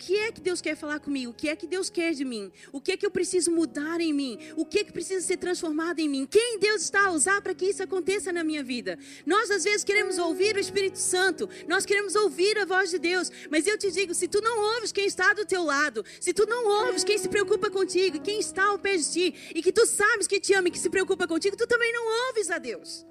que 0.00 0.16
é 0.16 0.32
que 0.32 0.40
Deus 0.40 0.62
quer 0.62 0.74
falar 0.74 0.98
comigo? 0.98 1.30
O 1.30 1.34
que 1.34 1.46
é 1.46 1.54
que 1.54 1.66
Deus 1.66 1.90
quer 1.90 2.14
de 2.14 2.24
mim? 2.24 2.50
O 2.72 2.80
que 2.80 2.92
é 2.92 2.96
que 2.96 3.04
eu 3.04 3.10
preciso 3.10 3.50
mudar 3.50 4.00
em 4.00 4.14
mim? 4.14 4.38
O 4.56 4.64
que 4.64 4.78
é 4.78 4.84
que 4.84 4.92
precisa 4.92 5.20
ser 5.20 5.36
transformado 5.36 5.98
em 5.98 6.08
mim? 6.08 6.26
Quem 6.26 6.58
Deus 6.58 6.80
está 6.80 7.08
a 7.08 7.10
usar 7.10 7.42
para 7.42 7.54
que 7.54 7.66
isso 7.66 7.82
aconteça 7.82 8.32
na 8.32 8.42
minha 8.42 8.64
vida? 8.64 8.98
Nós 9.26 9.50
às 9.50 9.62
vezes 9.64 9.84
queremos 9.84 10.16
ouvir 10.16 10.56
o 10.56 10.58
Espírito 10.58 10.98
Santo, 10.98 11.46
nós 11.68 11.84
queremos 11.84 12.14
ouvir 12.14 12.56
a 12.58 12.64
voz 12.64 12.90
de 12.90 12.98
Deus, 12.98 13.30
mas 13.50 13.66
eu 13.66 13.76
te 13.76 13.90
digo, 13.90 14.14
se 14.14 14.26
tu 14.26 14.40
não 14.40 14.74
ouves 14.74 14.90
quem 14.90 15.04
está 15.04 15.34
do 15.34 15.44
teu 15.44 15.62
lado, 15.62 16.02
se 16.18 16.32
tu 16.32 16.46
não 16.46 16.86
ouves 16.86 17.04
quem 17.04 17.18
se 17.18 17.28
preocupa 17.28 17.70
contigo, 17.70 18.22
quem 18.22 18.40
está 18.40 18.64
ao 18.68 18.78
pé 18.78 18.96
de 18.96 19.12
ti, 19.12 19.34
e 19.54 19.62
que 19.62 19.70
tu 19.70 19.84
sabes 19.84 20.26
que 20.26 20.40
te 20.40 20.54
ama 20.54 20.68
e 20.68 20.70
que 20.70 20.78
se 20.78 20.88
preocupa 20.88 21.28
contigo, 21.28 21.58
tu 21.58 21.66
também 21.66 21.92
não 21.92 22.28
ouves 22.28 22.50
a 22.50 22.56
Deus. 22.56 23.04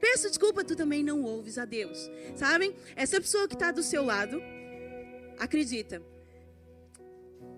Peço 0.00 0.28
desculpa, 0.28 0.64
tu 0.64 0.74
também 0.74 1.04
não 1.04 1.22
ouves 1.22 1.58
a 1.58 1.66
Deus. 1.66 2.10
Sabem? 2.34 2.74
Essa 2.96 3.20
pessoa 3.20 3.46
que 3.46 3.54
está 3.54 3.70
do 3.70 3.82
seu 3.82 4.02
lado, 4.02 4.40
acredita, 5.38 6.02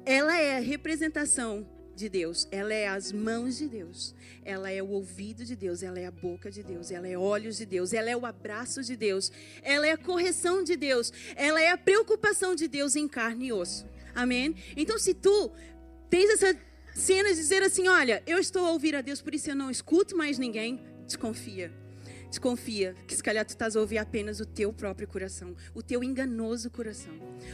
ela 0.04 0.36
é 0.36 0.56
a 0.56 0.60
representação 0.60 1.66
de 1.94 2.08
Deus, 2.08 2.48
ela 2.50 2.72
é 2.72 2.88
as 2.88 3.12
mãos 3.12 3.58
de 3.58 3.68
Deus, 3.68 4.14
ela 4.44 4.70
é 4.70 4.82
o 4.82 4.88
ouvido 4.88 5.44
de 5.44 5.54
Deus, 5.54 5.82
ela 5.82 5.98
é 5.98 6.06
a 6.06 6.10
boca 6.10 6.50
de 6.50 6.62
Deus, 6.62 6.90
ela 6.90 7.06
é 7.06 7.16
olhos 7.16 7.58
de 7.58 7.66
Deus, 7.66 7.92
ela 7.92 8.10
é 8.10 8.16
o 8.16 8.26
abraço 8.26 8.82
de 8.82 8.96
Deus, 8.96 9.30
ela 9.62 9.86
é 9.86 9.92
a 9.92 9.96
correção 9.96 10.64
de 10.64 10.76
Deus, 10.76 11.12
ela 11.36 11.60
é 11.60 11.70
a 11.70 11.76
preocupação 11.76 12.54
de 12.54 12.66
Deus 12.66 12.96
em 12.96 13.06
carne 13.06 13.46
e 13.46 13.52
osso. 13.52 13.86
Amém? 14.14 14.56
Então, 14.76 14.98
se 14.98 15.14
tu 15.14 15.50
tens 16.10 16.30
essa 16.30 16.58
cena 16.94 17.28
de 17.28 17.36
dizer 17.36 17.62
assim: 17.62 17.88
olha, 17.88 18.22
eu 18.26 18.38
estou 18.38 18.64
a 18.66 18.70
ouvir 18.70 18.96
a 18.96 19.00
Deus, 19.00 19.22
por 19.22 19.34
isso 19.34 19.50
eu 19.50 19.56
não 19.56 19.70
escuto 19.70 20.16
mais 20.16 20.38
ninguém, 20.38 20.80
desconfia. 21.06 21.72
Desconfia 22.28 22.94
que 23.06 23.14
se 23.14 23.22
calhar 23.22 23.44
tu 23.44 23.50
estás 23.50 23.76
a 23.76 23.80
ouvir 23.80 23.98
apenas 23.98 24.40
o 24.40 24.46
teu 24.46 24.72
próprio 24.72 25.06
coração, 25.06 25.54
o 25.74 25.82
teu 25.82 26.02
enganoso 26.02 26.70
coração. 26.70 27.12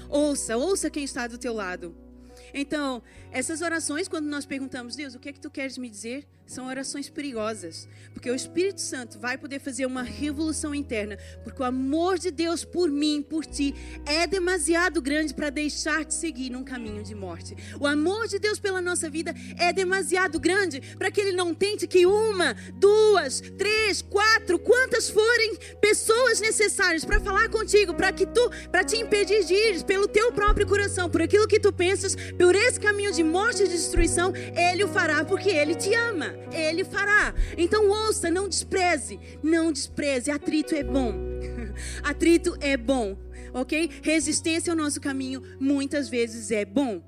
Ouça, 0.08 0.56
ouça 0.56 0.88
quem 0.88 1.02
está 1.02 1.26
do 1.26 1.37
teu 1.37 1.52
lado. 1.52 2.08
Então, 2.52 3.02
essas 3.30 3.61
orações, 3.61 4.08
quando 4.08 4.26
nós 4.26 4.46
perguntamos, 4.46 4.96
Deus, 4.96 5.14
o 5.14 5.18
que 5.18 5.28
é 5.28 5.32
que 5.32 5.40
tu 5.40 5.50
queres 5.50 5.78
me 5.78 5.88
dizer? 5.88 6.26
São 6.48 6.66
orações 6.66 7.11
perigosas, 7.11 7.87
porque 8.14 8.30
o 8.30 8.34
Espírito 8.34 8.80
Santo 8.80 9.18
vai 9.18 9.37
poder 9.37 9.61
fazer 9.61 9.84
uma 9.84 10.02
revolução 10.02 10.74
interna, 10.74 11.18
porque 11.44 11.62
o 11.62 11.64
amor 11.64 12.18
de 12.18 12.30
Deus 12.30 12.64
por 12.64 12.90
mim, 12.90 13.22
por 13.22 13.44
ti, 13.44 13.74
é 14.06 14.26
demasiado 14.26 15.02
grande 15.02 15.34
para 15.34 15.50
deixar 15.50 16.06
te 16.06 16.14
seguir 16.14 16.48
num 16.48 16.64
caminho 16.64 17.02
de 17.02 17.14
morte. 17.14 17.54
O 17.78 17.87
amor 17.87 18.26
de 18.26 18.38
Deus 18.38 18.58
pela 18.58 18.80
nossa 18.80 19.11
vida 19.11 19.34
é 19.58 19.74
demasiado 19.74 20.40
grande 20.40 20.80
para 20.96 21.11
que 21.11 21.20
ele 21.20 21.32
não 21.32 21.54
tente 21.54 21.87
que 21.87 22.06
uma, 22.06 22.56
duas, 22.74 23.42
três, 23.58 24.00
quatro, 24.00 24.58
quantas 24.58 25.11
forem 25.11 25.54
pessoas 25.82 26.40
necessárias 26.40 27.04
para 27.04 27.20
falar 27.20 27.50
contigo, 27.50 27.92
para 27.92 28.11
que 28.11 28.24
tu, 28.24 28.50
para 28.72 28.82
te 28.82 28.96
impedir 28.96 29.44
de 29.44 29.52
ir 29.52 29.84
pelo 29.84 30.08
teu 30.08 30.32
próprio 30.32 30.66
coração, 30.66 31.11
por 31.11 31.20
aquilo 31.20 31.46
que 31.46 31.61
tu 31.61 31.70
pensas, 31.74 32.16
por 32.38 32.54
esse 32.54 32.80
caminho 32.80 33.12
de 33.12 33.22
morte 33.22 33.62
e 33.64 33.66
de 33.66 33.74
destruição, 33.74 34.32
ele 34.56 34.82
o 34.82 34.88
fará 34.88 35.22
porque 35.26 35.50
ele 35.50 35.74
te 35.74 35.92
ama. 35.92 36.38
Ele 36.53 36.85
fará. 36.85 37.35
Então 37.57 37.88
ouça, 37.88 38.31
não 38.31 38.48
despreze, 38.48 39.18
não 39.42 39.72
despreze. 39.72 40.31
Atrito 40.31 40.74
é 40.74 40.83
bom. 40.83 41.14
Atrito 42.03 42.57
é 42.61 42.77
bom, 42.77 43.16
ok? 43.53 43.90
Resistência 44.03 44.72
ao 44.72 44.77
nosso 44.77 45.01
caminho 45.01 45.42
muitas 45.61 46.09
vezes 46.09 46.51
é 46.51 46.64
bom. 46.64 47.03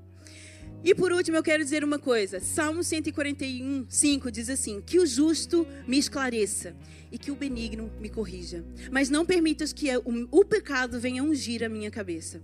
E 0.83 0.95
por 0.95 1.11
último, 1.11 1.37
eu 1.37 1.43
quero 1.43 1.63
dizer 1.63 1.83
uma 1.83 1.99
coisa. 1.99 2.39
Salmo 2.39 2.83
141, 2.83 3.85
5 3.87 4.31
diz 4.31 4.49
assim: 4.49 4.81
Que 4.81 4.99
o 4.99 5.05
justo 5.05 5.67
me 5.87 5.99
esclareça 5.99 6.75
e 7.11 7.19
que 7.19 7.29
o 7.29 7.35
benigno 7.35 7.91
me 7.99 8.09
corrija. 8.09 8.65
Mas 8.91 9.09
não 9.09 9.23
permitas 9.23 9.71
que 9.71 9.89
o, 10.31 10.43
pecado 10.43 10.99
venha 10.99 11.23
ungir 11.23 11.63
a 11.63 11.69
minha 11.69 11.91
cabeça. 11.91 12.41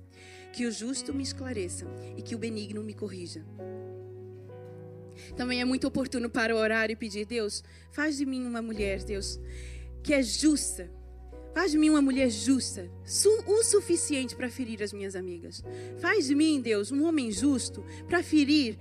Que 0.53 0.67
o 0.67 0.71
justo 0.71 1.13
me 1.13 1.23
esclareça 1.23 1.87
e 2.15 2.21
que 2.21 2.35
o 2.35 2.37
benigno 2.37 2.83
me 2.83 2.93
corrija. 2.93 3.43
Também 5.35 5.61
é 5.61 5.65
muito 5.65 5.87
oportuno 5.87 6.29
para 6.29 6.55
orar 6.55 6.89
e 6.89 6.95
pedir: 6.95 7.25
Deus, 7.25 7.63
faz 7.91 8.17
de 8.17 8.25
mim 8.25 8.45
uma 8.45 8.61
mulher, 8.61 9.03
Deus, 9.03 9.39
que 10.03 10.13
é 10.13 10.21
justa. 10.21 10.89
Faz 11.53 11.71
de 11.71 11.77
mim 11.79 11.89
uma 11.89 12.03
mulher 12.03 12.29
justa, 12.29 12.87
o 13.47 13.63
suficiente 13.63 14.35
para 14.35 14.47
ferir 14.47 14.83
as 14.83 14.93
minhas 14.93 15.15
amigas. 15.15 15.63
Faz 15.97 16.27
de 16.27 16.35
mim, 16.35 16.61
Deus, 16.61 16.91
um 16.91 17.03
homem 17.03 17.31
justo 17.31 17.83
para 18.07 18.21
ferir 18.21 18.77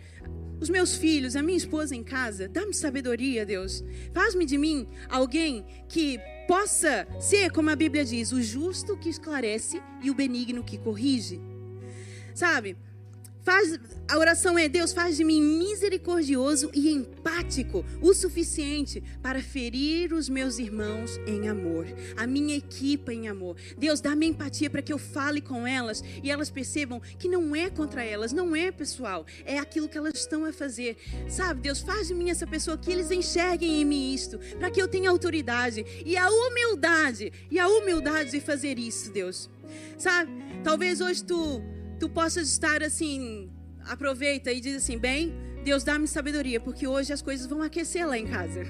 os 0.61 0.69
meus 0.69 0.95
filhos, 0.95 1.37
a 1.37 1.43
minha 1.43 1.57
esposa 1.57 1.95
em 1.95 2.03
casa. 2.03 2.49
Dá-me 2.49 2.75
sabedoria, 2.75 3.45
Deus. 3.45 3.85
Faz-me 4.13 4.45
de 4.45 4.59
mim 4.59 4.87
alguém 5.09 5.65
que 5.89 6.19
possa 6.47 7.07
ser, 7.21 7.51
como 7.51 7.71
a 7.71 7.77
Bíblia 7.77 8.05
diz, 8.05 8.33
o 8.33 8.43
justo 8.43 8.97
que 8.97 9.09
esclarece 9.09 9.81
e 10.03 10.11
o 10.11 10.15
benigno 10.15 10.63
que 10.63 10.79
corrige. 10.79 11.41
Sabe? 12.35 12.77
Faz, 13.47 13.79
a 14.09 14.19
oração 14.19 14.59
é: 14.59 14.69
Deus, 14.69 14.93
faz 14.93 15.17
de 15.17 15.23
mim 15.23 15.41
misericordioso 15.41 16.69
e 16.75 16.91
empático 16.91 17.85
o 18.03 18.13
suficiente 18.13 19.01
para 19.23 19.41
ferir 19.41 20.13
os 20.13 20.29
meus 20.29 20.59
irmãos 20.59 21.17
em 21.29 21.49
amor, 21.49 21.87
a 22.17 22.27
minha 22.27 22.57
equipa 22.57 23.15
em 23.15 23.29
amor. 23.29 23.57
Deus, 23.79 24.01
dá-me 24.01 24.27
empatia 24.27 24.69
para 24.69 24.83
que 24.83 24.93
eu 24.93 24.99
fale 24.99 25.41
com 25.41 25.65
elas 25.65 26.03
e 26.25 26.29
elas 26.29 26.51
percebam 26.51 26.99
que 26.99 27.29
não 27.29 27.55
é 27.55 27.71
contra 27.71 28.03
elas, 28.03 28.33
não 28.33 28.57
é 28.57 28.73
pessoal, 28.73 29.25
é 29.45 29.61
aquilo 29.61 29.89
que 29.89 29.97
elas 29.97 30.15
estão 30.15 30.45
a 30.45 30.53
fazer. 30.53 30.97
Sabe, 31.29 31.61
Deus, 31.61 31.79
faz 31.79 32.09
de 32.09 32.15
mim 32.15 32.31
essa 32.31 32.49
pessoa 32.49 32.77
que 32.77 32.91
eles 32.91 33.13
enxerguem 33.13 33.81
em 33.81 33.85
mim 33.85 34.13
isto, 34.13 34.41
para 34.59 34.73
que 34.73 34.83
eu 34.83 34.89
tenha 34.89 35.09
autoridade 35.09 35.87
e 36.05 36.17
a 36.17 36.29
humildade, 36.29 37.33
e 37.49 37.61
a 37.61 37.69
humildade 37.69 38.33
de 38.33 38.41
fazer 38.41 38.77
isso, 38.77 39.13
Deus. 39.13 39.49
Sabe, 39.97 40.33
talvez 40.65 41.01
hoje 41.01 41.23
tu 41.23 41.63
tu 41.99 42.09
possas 42.09 42.49
estar 42.49 42.83
assim, 42.83 43.51
aproveita 43.85 44.53
e 44.53 44.61
diz 44.61 44.77
assim: 44.77 44.99
bem, 44.99 45.35
Deus 45.65 45.83
dá-me 45.83 46.07
sabedoria, 46.07 46.61
porque 46.61 46.87
hoje 46.87 47.13
as 47.13 47.23
coisas 47.23 47.47
vão 47.47 47.63
aquecer 47.63 48.07
lá 48.07 48.19
em 48.19 48.27
casa. 48.27 48.63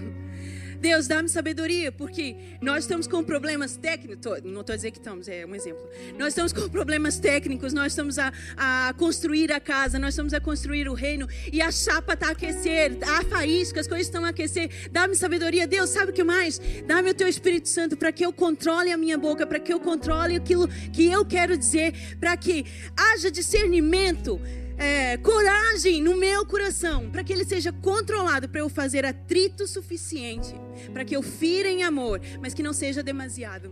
Deus 0.81 1.07
dá-me 1.07 1.29
sabedoria, 1.29 1.91
porque 1.91 2.37
nós 2.61 2.85
estamos 2.85 3.07
com 3.07 3.23
problemas 3.23 3.77
técnicos. 3.77 4.43
Não 4.45 4.61
estou 4.61 4.73
a 4.73 4.77
dizer 4.77 4.91
que 4.91 4.99
estamos, 4.99 5.29
é 5.29 5.47
um 5.47 5.55
exemplo. 5.55 5.83
Nós 6.19 6.29
estamos 6.29 6.53
com 6.53 6.69
problemas 6.69 7.19
técnicos, 7.19 7.73
nós 7.73 7.93
estamos 7.93 8.19
a, 8.19 8.33
a 8.57 8.95
construir 8.97 9.53
a 9.53 9.61
casa, 9.61 9.99
nós 9.99 10.15
estamos 10.15 10.35
a 10.35 10.41
construir 10.41 10.89
o 10.89 10.95
reino, 10.95 11.29
e 11.53 11.61
a 11.61 11.71
chapa 11.71 12.15
está 12.15 12.29
a 12.29 12.31
aquecer, 12.31 12.99
há 13.03 13.25
faísca, 13.25 13.81
as 13.81 13.87
coisas 13.87 14.07
estão 14.07 14.25
a 14.25 14.29
aquecer. 14.29 14.71
Dá-me 14.91 15.15
sabedoria, 15.15 15.67
Deus, 15.67 15.91
sabe 15.91 16.11
o 16.11 16.15
que 16.15 16.25
mais? 16.25 16.61
Dá-me 16.87 17.11
o 17.11 17.15
teu 17.15 17.29
Espírito 17.29 17.69
Santo 17.69 17.97
para 17.97 18.12
que 18.12 18.25
eu 18.25 18.33
controle 18.33 18.91
a 18.93 18.97
minha 18.97 19.19
boca, 19.19 19.47
para 19.47 19.59
que 19.59 19.73
eu 19.73 19.81
controle 19.81 20.37
aquilo 20.37 20.69
que 20.93 21.07
eu 21.07 21.25
quero 21.25 21.57
dizer, 21.57 21.95
para 22.21 22.37
que 22.37 22.65
haja 22.97 23.31
discernimento 23.31 24.41
é, 24.79 25.17
coragem 25.17 26.03
no 26.03 26.17
meu 26.17 26.45
coração, 26.45 27.11
para 27.11 27.25
que 27.25 27.33
ele 27.33 27.45
seja 27.45 27.73
controlado, 27.73 28.49
para 28.49 28.61
eu 28.61 28.69
fazer 28.69 29.05
atrito 29.05 29.67
suficiente, 29.67 30.55
para 30.93 31.05
que 31.05 31.17
eu 31.17 31.23
fira 31.23 31.69
em 31.69 31.83
amor, 31.83 32.21
mas 32.41 32.53
que 32.55 32.62
não 32.62 32.73
seja 32.73 33.03
demasiado. 33.03 33.71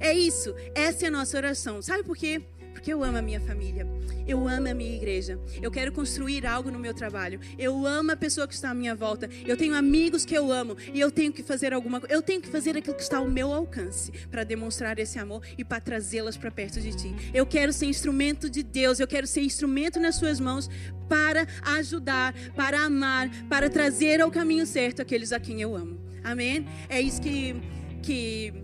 É 0.00 0.12
isso, 0.12 0.54
essa 0.74 1.04
é 1.04 1.08
a 1.08 1.10
nossa 1.10 1.36
oração. 1.36 1.80
Sabe 1.80 2.02
por 2.02 2.16
quê? 2.16 2.42
Porque 2.74 2.92
eu 2.92 3.04
amo 3.04 3.16
a 3.16 3.22
minha 3.22 3.40
família, 3.40 3.86
eu 4.26 4.48
amo 4.48 4.68
a 4.68 4.74
minha 4.74 4.94
igreja, 4.94 5.38
eu 5.62 5.70
quero 5.70 5.92
construir 5.92 6.44
algo 6.44 6.70
no 6.70 6.78
meu 6.78 6.92
trabalho, 6.92 7.38
eu 7.56 7.86
amo 7.86 8.10
a 8.10 8.16
pessoa 8.16 8.48
que 8.48 8.54
está 8.54 8.70
à 8.70 8.74
minha 8.74 8.94
volta, 8.94 9.30
eu 9.46 9.56
tenho 9.56 9.74
amigos 9.76 10.24
que 10.24 10.34
eu 10.34 10.50
amo 10.50 10.76
e 10.92 10.98
eu 11.00 11.10
tenho 11.10 11.32
que 11.32 11.42
fazer 11.42 11.72
alguma 11.72 12.02
eu 12.08 12.20
tenho 12.20 12.42
que 12.42 12.48
fazer 12.48 12.76
aquilo 12.76 12.96
que 12.96 13.02
está 13.02 13.18
ao 13.18 13.30
meu 13.30 13.54
alcance 13.54 14.10
para 14.28 14.42
demonstrar 14.42 14.98
esse 14.98 15.18
amor 15.18 15.40
e 15.56 15.64
para 15.64 15.80
trazê-las 15.80 16.36
para 16.36 16.50
perto 16.50 16.80
de 16.80 16.94
ti. 16.94 17.14
Eu 17.32 17.46
quero 17.46 17.72
ser 17.72 17.86
instrumento 17.86 18.50
de 18.50 18.62
Deus, 18.62 18.98
eu 18.98 19.06
quero 19.06 19.26
ser 19.26 19.42
instrumento 19.42 20.00
nas 20.00 20.16
suas 20.16 20.40
mãos 20.40 20.68
para 21.08 21.46
ajudar, 21.76 22.34
para 22.56 22.80
amar, 22.80 23.30
para 23.48 23.70
trazer 23.70 24.20
ao 24.20 24.30
caminho 24.32 24.66
certo 24.66 25.00
aqueles 25.00 25.32
a 25.32 25.38
quem 25.38 25.60
eu 25.60 25.76
amo. 25.76 25.98
Amém? 26.24 26.66
É 26.88 27.00
isso 27.00 27.22
que 27.22 27.54
que 28.02 28.63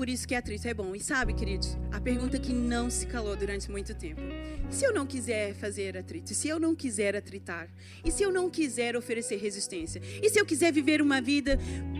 por 0.00 0.08
isso 0.08 0.26
que 0.26 0.34
atrito 0.34 0.66
é 0.66 0.72
bom. 0.72 0.94
E 0.94 0.98
sabe, 0.98 1.34
queridos, 1.34 1.76
a 1.92 2.00
pergunta 2.00 2.38
que 2.38 2.54
não 2.54 2.88
se 2.88 3.04
calou 3.04 3.36
durante 3.36 3.70
muito 3.70 3.94
tempo. 3.94 4.22
Se 4.70 4.82
eu 4.82 4.94
não 4.94 5.06
quiser 5.06 5.52
fazer 5.52 5.94
atrito? 5.94 6.32
Se 6.32 6.48
eu 6.48 6.58
não 6.58 6.74
quiser 6.74 7.14
atritar? 7.14 7.68
E 8.02 8.10
se 8.10 8.22
eu 8.22 8.32
não 8.32 8.48
quiser 8.48 8.96
oferecer 8.96 9.36
resistência? 9.36 10.00
E 10.22 10.30
se 10.30 10.40
eu 10.40 10.46
quiser 10.46 10.72
viver 10.72 11.02
uma 11.02 11.20
vida. 11.20 11.58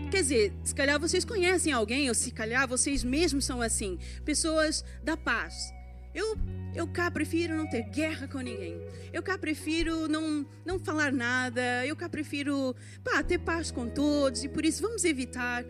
Quer 0.09 0.23
dizer, 0.23 0.53
se 0.63 0.73
calhar 0.73 0.99
vocês 0.99 1.23
conhecem 1.23 1.71
alguém, 1.71 2.09
ou 2.09 2.15
se 2.15 2.31
calhar 2.31 2.67
vocês 2.67 3.03
mesmos 3.03 3.45
são 3.45 3.61
assim. 3.61 3.99
Pessoas 4.25 4.83
da 5.03 5.15
paz. 5.15 5.71
Eu, 6.11 6.35
eu 6.73 6.87
cá 6.87 7.11
prefiro 7.11 7.55
não 7.55 7.69
ter 7.69 7.83
guerra 7.83 8.27
com 8.27 8.39
ninguém. 8.39 8.81
Eu 9.13 9.21
cá 9.21 9.37
prefiro 9.37 10.07
não, 10.07 10.43
não 10.65 10.79
falar 10.79 11.11
nada. 11.11 11.85
Eu 11.85 11.95
cá 11.95 12.09
prefiro 12.09 12.75
pá, 13.03 13.21
ter 13.21 13.37
paz 13.37 13.69
com 13.69 13.87
todos. 13.87 14.43
E 14.43 14.49
por 14.49 14.65
isso 14.65 14.81
vamos 14.81 15.05
evitar. 15.05 15.63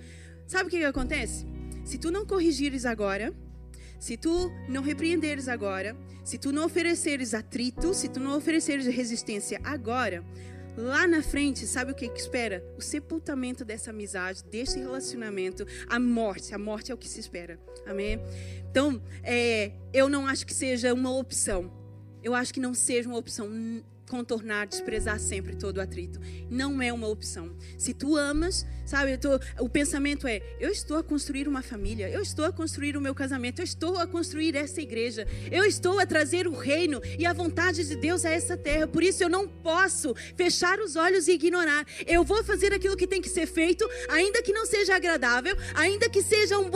Sabe 0.47 0.67
o 0.67 0.69
que, 0.69 0.77
que 0.77 0.85
acontece? 0.85 1.45
Se 1.83 1.97
tu 1.97 2.11
não 2.11 2.25
corrigires 2.25 2.85
agora, 2.85 3.33
se 3.99 4.17
tu 4.17 4.51
não 4.67 4.81
repreenderes 4.81 5.47
agora, 5.47 5.95
se 6.23 6.37
tu 6.37 6.51
não 6.51 6.65
ofereceres 6.65 7.33
atrito, 7.33 7.93
se 7.93 8.07
tu 8.07 8.19
não 8.19 8.35
ofereceres 8.35 8.85
resistência 8.87 9.59
agora, 9.63 10.23
lá 10.77 11.07
na 11.07 11.21
frente, 11.21 11.67
sabe 11.67 11.91
o 11.91 11.95
que, 11.95 12.09
que 12.09 12.19
espera? 12.19 12.63
O 12.77 12.81
sepultamento 12.81 13.65
dessa 13.65 13.89
amizade, 13.89 14.43
desse 14.45 14.79
relacionamento, 14.79 15.65
a 15.87 15.99
morte. 15.99 16.53
A 16.53 16.57
morte 16.57 16.91
é 16.91 16.95
o 16.95 16.97
que 16.97 17.07
se 17.07 17.19
espera. 17.19 17.59
Amém? 17.85 18.19
Então, 18.69 19.01
é, 19.23 19.71
eu 19.93 20.07
não 20.09 20.25
acho 20.25 20.45
que 20.45 20.53
seja 20.53 20.93
uma 20.93 21.11
opção. 21.11 21.71
Eu 22.23 22.33
acho 22.33 22.53
que 22.53 22.59
não 22.59 22.73
seja 22.73 23.09
uma 23.09 23.17
opção 23.17 23.49
contornar, 24.11 24.67
desprezar 24.67 25.17
sempre 25.21 25.55
todo 25.55 25.79
atrito. 25.79 26.19
Não 26.49 26.81
é 26.81 26.91
uma 26.91 27.07
opção. 27.07 27.55
Se 27.77 27.93
tu 27.93 28.17
amas, 28.17 28.65
sabe, 28.85 29.17
tô, 29.17 29.39
o 29.57 29.69
pensamento 29.69 30.27
é: 30.27 30.41
eu 30.59 30.69
estou 30.69 30.97
a 30.97 31.03
construir 31.03 31.47
uma 31.47 31.61
família, 31.61 32.09
eu 32.09 32.21
estou 32.21 32.43
a 32.43 32.51
construir 32.51 32.97
o 32.97 33.01
meu 33.01 33.15
casamento, 33.15 33.61
eu 33.61 33.63
estou 33.63 33.97
a 33.97 34.05
construir 34.05 34.53
essa 34.53 34.81
igreja, 34.81 35.25
eu 35.49 35.63
estou 35.63 35.97
a 35.97 36.05
trazer 36.05 36.45
o 36.45 36.53
reino 36.53 37.01
e 37.17 37.25
a 37.25 37.31
vontade 37.31 37.87
de 37.87 37.95
Deus 37.95 38.25
a 38.25 38.29
essa 38.29 38.57
terra. 38.57 38.85
Por 38.85 39.01
isso 39.01 39.23
eu 39.23 39.29
não 39.29 39.47
posso 39.47 40.13
fechar 40.35 40.77
os 40.81 40.97
olhos 40.97 41.29
e 41.29 41.31
ignorar. 41.31 41.85
Eu 42.05 42.25
vou 42.25 42.43
fazer 42.43 42.73
aquilo 42.73 42.97
que 42.97 43.07
tem 43.07 43.21
que 43.21 43.29
ser 43.29 43.45
feito, 43.45 43.89
ainda 44.09 44.43
que 44.43 44.51
não 44.51 44.65
seja 44.65 44.93
agradável, 44.93 45.55
ainda 45.73 46.09
que 46.09 46.21
seja 46.21 46.59
um 46.59 46.69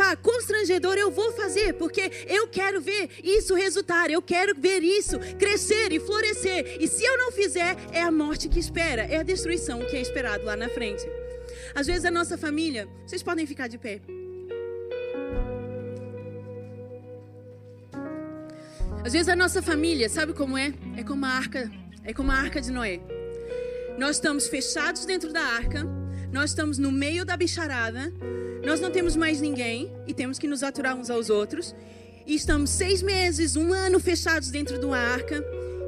pá, 0.00 0.16
constrangedor, 0.16 0.94
eu 0.96 1.10
vou 1.10 1.30
fazer, 1.32 1.74
porque 1.74 2.10
eu 2.26 2.48
quero 2.48 2.80
ver 2.80 3.10
isso 3.22 3.54
resultar, 3.54 4.10
eu 4.10 4.22
quero 4.22 4.58
ver 4.58 4.82
isso 4.82 5.18
crescer 5.38 5.92
e 5.92 6.00
florescer. 6.00 6.69
E 6.78 6.86
se 6.86 7.04
eu 7.04 7.16
não 7.18 7.32
fizer, 7.32 7.76
é 7.92 8.02
a 8.02 8.10
morte 8.10 8.48
que 8.48 8.58
espera, 8.58 9.02
é 9.02 9.16
a 9.16 9.22
destruição 9.22 9.80
que 9.86 9.96
é 9.96 10.00
esperado 10.00 10.44
lá 10.44 10.56
na 10.56 10.68
frente. 10.68 11.04
Às 11.74 11.86
vezes 11.86 12.04
a 12.04 12.10
nossa 12.10 12.36
família, 12.36 12.88
vocês 13.06 13.22
podem 13.22 13.46
ficar 13.46 13.68
de 13.68 13.78
pé. 13.78 14.00
Às 19.04 19.12
vezes 19.12 19.28
a 19.28 19.36
nossa 19.36 19.62
família, 19.62 20.08
sabe 20.08 20.34
como 20.34 20.58
é? 20.58 20.74
É 20.96 21.02
como 21.02 21.24
a 21.24 21.28
arca, 21.28 21.70
é 22.04 22.12
como 22.12 22.30
a 22.30 22.34
arca 22.34 22.60
de 22.60 22.70
Noé. 22.70 23.00
Nós 23.98 24.16
estamos 24.16 24.46
fechados 24.46 25.04
dentro 25.04 25.32
da 25.32 25.40
arca, 25.40 25.86
nós 26.32 26.50
estamos 26.50 26.78
no 26.78 26.92
meio 26.92 27.24
da 27.24 27.36
bicharada, 27.36 28.12
nós 28.64 28.80
não 28.80 28.90
temos 28.90 29.16
mais 29.16 29.40
ninguém 29.40 29.90
e 30.06 30.12
temos 30.12 30.38
que 30.38 30.46
nos 30.46 30.62
aturar 30.62 30.94
uns 30.96 31.10
aos 31.10 31.30
outros. 31.30 31.74
E 32.26 32.34
estamos 32.34 32.70
seis 32.70 33.02
meses, 33.02 33.56
um 33.56 33.72
ano 33.72 33.98
fechados 33.98 34.50
dentro 34.50 34.78
de 34.78 34.84
uma 34.84 34.98
arca 34.98 35.42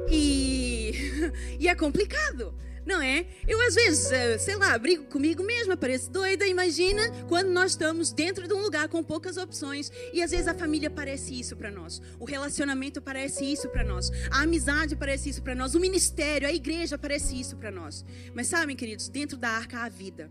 e, 0.09 0.91
e 1.59 1.67
é 1.67 1.75
complicado. 1.75 2.53
não 2.85 3.01
é? 3.01 3.25
Eu 3.47 3.65
às 3.65 3.75
vezes, 3.75 4.11
eh, 4.11 4.37
sei 4.37 4.57
lá, 4.57 4.77
brigo 4.77 5.05
comigo 5.05 5.41
mesma, 5.41 5.77
pareço 5.77 6.11
doida. 6.11 6.45
Imagina 6.45 7.01
quando 7.29 7.47
nós 7.47 7.71
estamos 7.71 8.11
dentro 8.11 8.45
de 8.45 8.53
um 8.53 8.61
lugar 8.61 8.89
com 8.89 9.01
poucas 9.01 9.37
opções 9.37 9.89
e 10.11 10.21
às 10.21 10.31
vezes 10.31 10.47
a 10.49 10.53
família 10.53 10.89
parece 10.89 11.39
isso 11.39 11.55
para 11.55 11.71
nós, 11.71 12.01
o 12.19 12.25
relacionamento 12.25 13.01
parece 13.01 13.45
isso 13.45 13.69
para 13.69 13.85
nós, 13.85 14.11
a 14.29 14.41
amizade 14.41 14.97
parece 14.97 15.29
isso 15.29 15.41
para 15.41 15.55
nós, 15.55 15.75
o 15.75 15.79
ministério, 15.79 16.45
a 16.45 16.51
igreja 16.51 16.97
parece 16.97 17.39
isso 17.39 17.55
para 17.55 17.71
nós. 17.71 18.03
Mas 18.33 18.47
sabem, 18.47 18.75
queridos, 18.75 19.07
dentro 19.07 19.37
da 19.37 19.49
arca 19.49 19.79
há 19.79 19.89
vida, 19.89 20.29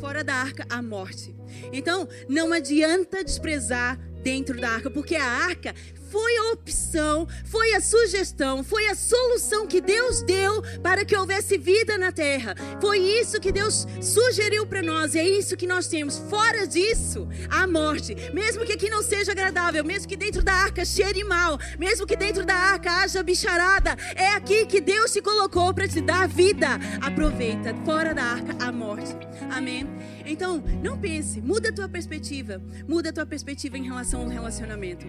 fora 0.00 0.24
da 0.24 0.34
arca 0.34 0.66
há 0.68 0.82
morte. 0.82 1.32
Então, 1.72 2.08
não 2.28 2.52
adianta 2.52 3.22
desprezar 3.22 3.96
dentro 4.22 4.60
da 4.60 4.70
arca, 4.70 4.90
porque 4.90 5.16
a 5.16 5.24
arca 5.24 5.74
foi 6.12 6.36
a 6.36 6.52
opção, 6.52 7.26
foi 7.46 7.72
a 7.72 7.80
sugestão, 7.80 8.62
foi 8.62 8.86
a 8.88 8.94
solução 8.94 9.66
que 9.66 9.80
Deus 9.80 10.20
deu 10.20 10.60
para 10.82 11.06
que 11.06 11.16
houvesse 11.16 11.56
vida 11.56 11.96
na 11.96 12.12
terra. 12.12 12.54
Foi 12.82 12.98
isso 12.98 13.40
que 13.40 13.50
Deus 13.50 13.86
sugeriu 13.98 14.66
para 14.66 14.82
nós, 14.82 15.14
e 15.14 15.18
é 15.18 15.26
isso 15.26 15.56
que 15.56 15.66
nós 15.66 15.86
temos. 15.86 16.18
Fora 16.28 16.66
disso, 16.66 17.26
a 17.48 17.66
morte. 17.66 18.14
Mesmo 18.34 18.66
que 18.66 18.74
aqui 18.74 18.90
não 18.90 19.02
seja 19.02 19.32
agradável, 19.32 19.82
mesmo 19.82 20.06
que 20.06 20.16
dentro 20.16 20.42
da 20.42 20.52
arca 20.52 20.84
cheire 20.84 21.24
mal, 21.24 21.58
mesmo 21.78 22.06
que 22.06 22.14
dentro 22.14 22.44
da 22.44 22.56
arca 22.56 22.90
haja 22.90 23.22
bicharada, 23.22 23.96
é 24.14 24.28
aqui 24.34 24.66
que 24.66 24.82
Deus 24.82 25.12
se 25.12 25.22
colocou 25.22 25.72
para 25.72 25.88
te 25.88 26.02
dar 26.02 26.28
vida. 26.28 26.78
Aproveita, 27.00 27.74
fora 27.86 28.12
da 28.12 28.24
arca, 28.24 28.62
a 28.62 28.70
morte. 28.70 29.16
Amém? 29.50 29.88
Então, 30.26 30.62
não 30.82 30.98
pense, 30.98 31.40
muda 31.40 31.70
a 31.70 31.72
tua 31.72 31.88
perspectiva, 31.88 32.62
muda 32.86 33.08
a 33.08 33.12
tua 33.14 33.24
perspectiva 33.24 33.78
em 33.78 33.84
relação 33.84 34.20
ao 34.20 34.28
relacionamento 34.28 35.06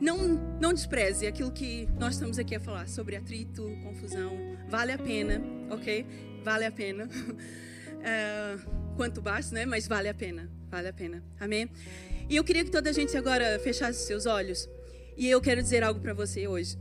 não, 0.00 0.18
não 0.60 0.72
despreze 0.72 1.26
aquilo 1.26 1.50
que 1.50 1.88
nós 1.98 2.14
estamos 2.14 2.38
aqui 2.38 2.54
a 2.54 2.60
falar 2.60 2.88
sobre 2.88 3.16
atrito, 3.16 3.62
confusão. 3.82 4.32
Vale 4.68 4.92
a 4.92 4.98
pena, 4.98 5.42
ok? 5.70 6.06
Vale 6.42 6.64
a 6.64 6.72
pena. 6.72 7.08
É, 8.06 8.58
quanto 8.96 9.22
baixo, 9.22 9.54
né? 9.54 9.64
Mas 9.64 9.88
vale 9.88 10.10
a 10.10 10.12
pena. 10.12 10.50
Vale 10.70 10.88
a 10.88 10.92
pena. 10.92 11.24
Amém? 11.40 11.70
E 12.28 12.36
eu 12.36 12.44
queria 12.44 12.62
que 12.62 12.70
toda 12.70 12.90
a 12.90 12.92
gente 12.92 13.16
agora 13.16 13.58
fechasse 13.60 14.06
seus 14.06 14.26
olhos. 14.26 14.68
E 15.16 15.26
eu 15.26 15.40
quero 15.40 15.62
dizer 15.62 15.82
algo 15.82 16.00
para 16.00 16.12
você 16.12 16.46
hoje. 16.46 16.76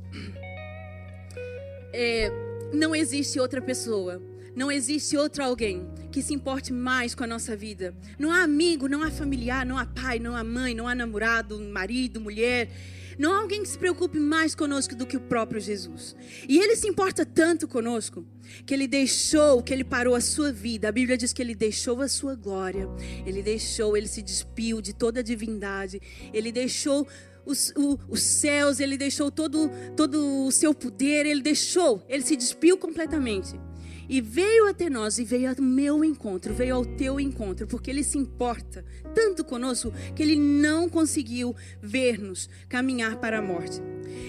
É, 1.93 2.29
não 2.73 2.93
existe 2.93 3.39
outra 3.39 3.61
pessoa 3.61 4.21
não 4.55 4.71
existe 4.71 5.17
outro 5.17 5.43
alguém 5.43 5.87
que 6.11 6.21
se 6.21 6.33
importe 6.33 6.71
mais 6.71 7.15
com 7.15 7.23
a 7.23 7.27
nossa 7.27 7.55
vida. 7.55 7.95
Não 8.19 8.31
há 8.31 8.43
amigo, 8.43 8.87
não 8.87 9.01
há 9.01 9.09
familiar, 9.09 9.65
não 9.65 9.79
há 9.79 9.85
pai, 9.85 10.19
não 10.19 10.35
há 10.35 10.43
mãe, 10.43 10.75
não 10.75 10.87
há 10.87 10.93
namorado, 10.93 11.59
marido, 11.59 12.21
mulher. 12.21 12.69
Não 13.17 13.33
há 13.33 13.41
alguém 13.41 13.63
que 13.63 13.69
se 13.69 13.77
preocupe 13.77 14.19
mais 14.19 14.55
conosco 14.55 14.95
do 14.95 15.05
que 15.05 15.17
o 15.17 15.21
próprio 15.21 15.59
Jesus. 15.59 16.15
E 16.47 16.59
ele 16.59 16.75
se 16.75 16.87
importa 16.87 17.25
tanto 17.25 17.67
conosco 17.67 18.25
que 18.65 18.73
ele 18.73 18.87
deixou, 18.87 19.61
que 19.61 19.73
ele 19.73 19.83
parou 19.83 20.15
a 20.15 20.21
sua 20.21 20.51
vida. 20.51 20.89
A 20.89 20.91
Bíblia 20.91 21.17
diz 21.17 21.33
que 21.33 21.41
ele 21.41 21.55
deixou 21.55 22.01
a 22.01 22.07
sua 22.07 22.35
glória. 22.35 22.87
Ele 23.25 23.41
deixou, 23.41 23.95
ele 23.95 24.07
se 24.07 24.21
despiu 24.21 24.81
de 24.81 24.93
toda 24.93 25.19
a 25.19 25.23
divindade. 25.23 26.01
Ele 26.33 26.51
deixou 26.51 27.07
os, 27.45 27.73
o, 27.75 27.99
os 28.07 28.21
céus, 28.21 28.79
ele 28.79 28.97
deixou 28.97 29.29
todo, 29.29 29.69
todo 29.95 30.45
o 30.45 30.51
seu 30.51 30.73
poder, 30.73 31.25
ele 31.25 31.41
deixou, 31.41 32.01
ele 32.07 32.23
se 32.23 32.35
despiu 32.35 32.77
completamente 32.77 33.59
e 34.07 34.21
veio 34.21 34.67
até 34.67 34.89
nós 34.89 35.17
e 35.17 35.23
veio 35.23 35.49
ao 35.49 35.61
meu 35.61 36.03
encontro, 36.03 36.53
veio 36.53 36.75
ao 36.75 36.85
teu 36.85 37.19
encontro, 37.19 37.67
porque 37.67 37.89
ele 37.89 38.03
se 38.03 38.17
importa 38.17 38.83
tanto 39.13 39.43
conosco 39.43 39.93
que 40.15 40.23
ele 40.23 40.35
não 40.35 40.89
conseguiu 40.89 41.55
ver-nos 41.81 42.49
caminhar 42.67 43.17
para 43.17 43.39
a 43.39 43.41
morte. 43.41 43.81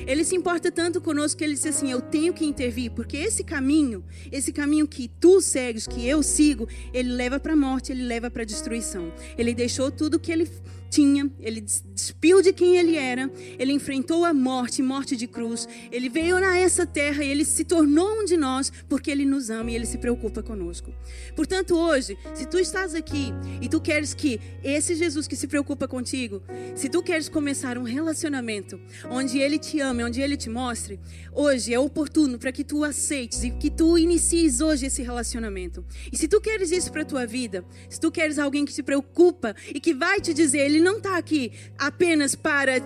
Ele 0.07 0.25
se 0.25 0.35
importa 0.35 0.71
tanto 0.71 1.01
conosco 1.01 1.39
que 1.39 1.45
ele 1.45 1.55
disse 1.55 1.69
assim: 1.69 1.91
Eu 1.91 2.01
tenho 2.01 2.33
que 2.33 2.45
intervir, 2.45 2.93
porque 2.93 3.17
esse 3.17 3.43
caminho, 3.45 4.05
esse 4.31 4.53
caminho 4.53 4.87
que 4.87 5.09
tu 5.09 5.41
segues, 5.41 5.87
que 5.87 6.07
eu 6.07 6.23
sigo, 6.23 6.69
ele 6.93 7.11
leva 7.11 7.39
para 7.41 7.53
a 7.53 7.57
morte, 7.57 7.93
ele 7.93 8.03
leva 8.03 8.31
para 8.31 8.43
a 8.43 8.47
destruição. 8.47 9.13
Ele 9.37 9.55
deixou 9.55 9.91
tudo 9.91 10.19
que 10.19 10.33
ele 10.33 10.49
tinha, 10.95 11.29
ele 11.41 11.61
despiu 11.61 12.41
de 12.41 12.53
quem 12.53 12.77
ele 12.77 12.97
era, 12.97 13.29
ele 13.59 13.73
enfrentou 13.73 14.25
a 14.25 14.33
morte, 14.33 14.81
morte 14.81 15.17
de 15.17 15.27
cruz. 15.27 15.67
Ele 15.91 16.09
veio 16.09 16.39
na 16.39 16.57
essa 16.57 16.87
terra 16.87 17.25
e 17.25 17.29
ele 17.29 17.45
se 17.45 17.65
tornou 17.65 18.21
um 18.21 18.25
de 18.25 18.37
nós 18.37 18.71
porque 18.89 19.11
ele 19.11 19.25
nos 19.25 19.51
ama 19.51 19.73
e 19.73 19.75
ele 19.75 19.87
se 19.87 19.99
preocupa 19.99 20.41
conosco. 20.41 20.95
Portanto, 21.35 21.77
hoje, 21.77 22.17
se 22.33 22.47
tu 22.47 22.61
estás 22.61 22.95
aqui 22.95 23.33
e 23.61 23.69
tu 23.69 23.81
queres 23.81 24.15
que 24.15 24.41
esse 24.63 24.95
Jesus 24.95 25.27
que 25.27 25.35
se 25.35 25.49
preocupa 25.49 25.89
contigo, 25.89 26.41
se 26.77 26.89
tu 26.89 27.03
queres 27.03 27.29
começar 27.29 27.77
um 27.77 27.83
relacionamento 27.83 28.81
onde 29.11 29.41
ele 29.41 29.59
te 29.59 29.81
ame, 29.81 30.05
onde 30.05 30.21
ele 30.21 30.37
te 30.37 30.49
mostre, 30.49 31.01
hoje 31.33 31.75
é 31.75 31.79
oportuno 31.79 32.39
para 32.39 32.53
que 32.53 32.63
tu 32.63 32.85
aceites 32.85 33.43
e 33.43 33.51
que 33.51 33.69
tu 33.69 33.99
inicies 33.99 34.61
hoje 34.61 34.87
esse 34.87 35.03
relacionamento. 35.03 35.85
E 36.13 36.17
se 36.17 36.29
tu 36.29 36.41
queres 36.41 36.71
isso 36.71 36.93
para 36.93 37.05
tua 37.05 37.27
vida, 37.27 37.65
se 37.89 37.99
tu 37.99 38.13
queres 38.13 38.39
alguém 38.39 38.65
que 38.65 38.73
se 38.73 38.83
preocupa 38.83 39.57
e 39.75 39.81
que 39.81 39.93
vai 39.93 40.21
te 40.21 40.33
dizer, 40.33 40.61
ele 40.61 40.84
não 40.85 40.99
está 40.99 41.19
aqui 41.19 41.51
apenas 41.79 42.35
para. 42.35 42.77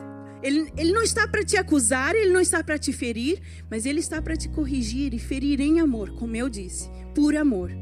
Ele, 0.42 0.72
ele 0.76 0.92
não 0.92 1.02
está 1.02 1.26
para 1.26 1.44
te 1.44 1.56
acusar, 1.56 2.14
ele 2.14 2.32
não 2.32 2.40
está 2.40 2.62
para 2.62 2.78
te 2.78 2.92
ferir, 2.92 3.40
mas 3.68 3.84
ele 3.84 3.98
está 3.98 4.22
para 4.22 4.36
te 4.36 4.48
corrigir 4.48 5.12
e 5.12 5.18
ferir 5.18 5.60
em 5.60 5.80
amor, 5.80 6.12
como 6.12 6.36
eu 6.36 6.48
disse, 6.48 6.88
por 7.14 7.36
amor. 7.36 7.72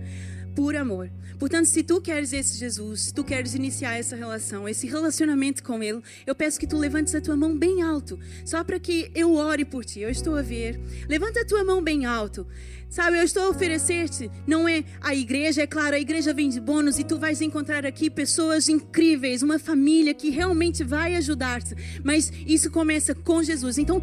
Por 0.57 0.75
amor. 0.75 1.11
Portanto, 1.39 1.67
se 1.67 1.83
tu 1.83 2.01
queres 2.01 2.33
esse 2.33 2.59
Jesus, 2.59 3.03
se 3.03 3.15
tu 3.15 3.23
queres 3.23 3.55
iniciar 3.55 3.99
essa 3.99 4.17
relação, 4.17 4.67
esse 4.67 4.87
relacionamento 4.87 5.63
com 5.63 5.83
Ele, 5.83 6.01
eu 6.27 6.35
peço 6.35 6.59
que 6.59 6.67
tu 6.67 6.79
levantes 6.79 7.15
a 7.15 7.21
tua 7.21 7.37
mão 7.37 7.57
bem 7.57 7.83
alto, 7.83 8.19
só 8.43 8.65
para 8.65 8.81
que 8.81 9.11
eu 9.15 9.35
ore 9.35 9.67
por 9.67 9.85
ti. 9.85 10.01
Eu 10.01 10.09
estou 10.09 10.35
a 10.35 10.41
ver. 10.41 10.81
Levanta 11.07 11.43
a 11.43 11.45
tua 11.45 11.63
mão 11.63 11.83
bem 11.83 12.07
alto. 12.07 12.47
Sabe, 12.89 13.19
eu 13.19 13.23
estou 13.23 13.43
a 13.43 13.49
oferecer-te, 13.51 14.31
não 14.47 14.67
é 14.67 14.85
a 15.01 15.15
igreja, 15.15 15.61
é 15.61 15.67
claro, 15.67 15.97
a 15.97 15.99
igreja 15.99 16.33
vem 16.33 16.49
de 16.49 16.61
bônus 16.61 16.99
e 16.99 17.05
tu 17.05 17.19
vais 17.19 17.43
encontrar 17.43 17.85
aqui 17.85 18.09
pessoas 18.09 18.69
incríveis, 18.69 19.43
uma 19.43 19.59
família 19.59 20.15
que 20.15 20.31
realmente 20.31 20.85
vai 20.85 21.17
ajudar-te, 21.17 21.75
mas 22.05 22.33
isso 22.47 22.71
começa 22.71 23.13
com 23.15 23.43
Jesus. 23.43 23.77
Então, 23.77 24.01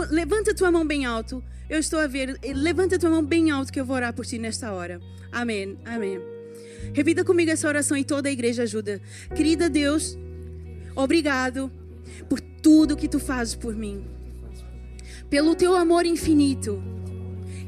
levanta 0.00 0.54
tua 0.54 0.70
mão 0.70 0.86
bem 0.86 1.04
alto, 1.04 1.42
eu 1.68 1.78
estou 1.78 1.98
a 1.98 2.06
ver, 2.06 2.38
levanta 2.54 2.96
a 2.96 2.98
tua 2.98 3.10
mão 3.10 3.24
bem 3.24 3.50
alto 3.50 3.72
que 3.72 3.80
eu 3.80 3.84
vou 3.84 3.96
orar 3.96 4.12
por 4.12 4.26
ti 4.26 4.38
nesta 4.38 4.72
hora. 4.72 5.00
Amém, 5.32 5.78
amém. 5.84 6.20
Repita 6.92 7.24
comigo 7.24 7.50
essa 7.50 7.66
oração 7.66 7.96
e 7.96 8.04
toda 8.04 8.28
a 8.28 8.32
igreja 8.32 8.62
ajuda. 8.62 9.00
Querida 9.34 9.68
Deus, 9.68 10.16
obrigado 10.94 11.70
por 12.28 12.40
tudo 12.40 12.96
que 12.96 13.08
tu 13.08 13.18
fazes 13.18 13.54
por 13.54 13.74
mim, 13.74 14.04
pelo 15.28 15.54
teu 15.54 15.74
amor 15.74 16.06
infinito 16.06 16.82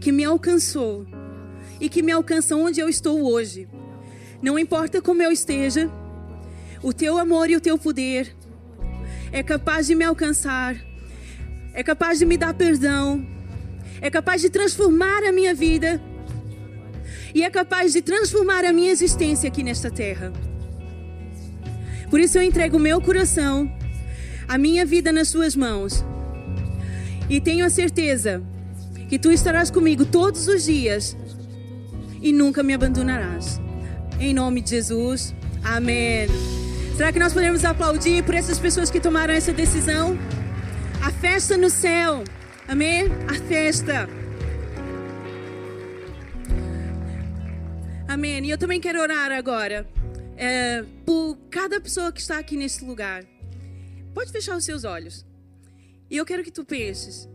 que 0.00 0.12
me 0.12 0.24
alcançou 0.24 1.06
e 1.80 1.88
que 1.88 2.02
me 2.02 2.12
alcança 2.12 2.54
onde 2.54 2.80
eu 2.80 2.88
estou 2.88 3.22
hoje. 3.24 3.68
Não 4.42 4.58
importa 4.58 5.00
como 5.00 5.22
eu 5.22 5.32
esteja, 5.32 5.90
o 6.82 6.92
teu 6.92 7.18
amor 7.18 7.50
e 7.50 7.56
o 7.56 7.60
teu 7.60 7.78
poder 7.78 8.34
é 9.32 9.42
capaz 9.42 9.86
de 9.86 9.94
me 9.94 10.04
alcançar, 10.04 10.76
é 11.76 11.82
capaz 11.82 12.18
de 12.18 12.24
me 12.24 12.38
dar 12.38 12.54
perdão, 12.54 13.24
é 14.00 14.08
capaz 14.08 14.40
de 14.40 14.48
transformar 14.48 15.22
a 15.22 15.30
minha 15.30 15.54
vida 15.54 16.00
e 17.34 17.42
é 17.42 17.50
capaz 17.50 17.92
de 17.92 18.00
transformar 18.00 18.64
a 18.64 18.72
minha 18.72 18.90
existência 18.90 19.46
aqui 19.46 19.62
nesta 19.62 19.90
terra. 19.90 20.32
Por 22.08 22.18
isso 22.18 22.38
eu 22.38 22.42
entrego 22.42 22.78
o 22.78 22.80
meu 22.80 22.98
coração, 22.98 23.70
a 24.48 24.56
minha 24.56 24.86
vida 24.86 25.12
nas 25.12 25.28
suas 25.28 25.54
mãos. 25.54 26.02
E 27.28 27.42
tenho 27.42 27.66
a 27.66 27.68
certeza 27.68 28.42
que 29.06 29.18
tu 29.18 29.30
estarás 29.30 29.70
comigo 29.70 30.06
todos 30.06 30.48
os 30.48 30.64
dias 30.64 31.14
e 32.22 32.32
nunca 32.32 32.62
me 32.62 32.72
abandonarás. 32.72 33.60
Em 34.18 34.32
nome 34.32 34.62
de 34.62 34.70
Jesus, 34.70 35.34
amém. 35.62 36.26
Será 36.96 37.12
que 37.12 37.18
nós 37.18 37.34
podemos 37.34 37.66
aplaudir 37.66 38.24
por 38.24 38.34
essas 38.34 38.58
pessoas 38.58 38.90
que 38.90 38.98
tomaram 38.98 39.34
essa 39.34 39.52
decisão? 39.52 40.16
A 41.06 41.10
festa 41.12 41.56
no 41.56 41.70
céu, 41.70 42.24
amém? 42.66 43.04
A 43.28 43.34
festa. 43.46 44.08
Amém. 48.08 48.44
E 48.44 48.50
eu 48.50 48.58
também 48.58 48.80
quero 48.80 49.00
orar 49.00 49.30
agora 49.30 49.88
é, 50.36 50.84
por 51.04 51.38
cada 51.48 51.80
pessoa 51.80 52.10
que 52.10 52.20
está 52.20 52.40
aqui 52.40 52.56
nesse 52.56 52.84
lugar. 52.84 53.24
Pode 54.12 54.32
fechar 54.32 54.56
os 54.56 54.64
seus 54.64 54.82
olhos. 54.82 55.24
E 56.10 56.16
eu 56.16 56.26
quero 56.26 56.42
que 56.42 56.50
tu 56.50 56.64
penses. 56.64 57.28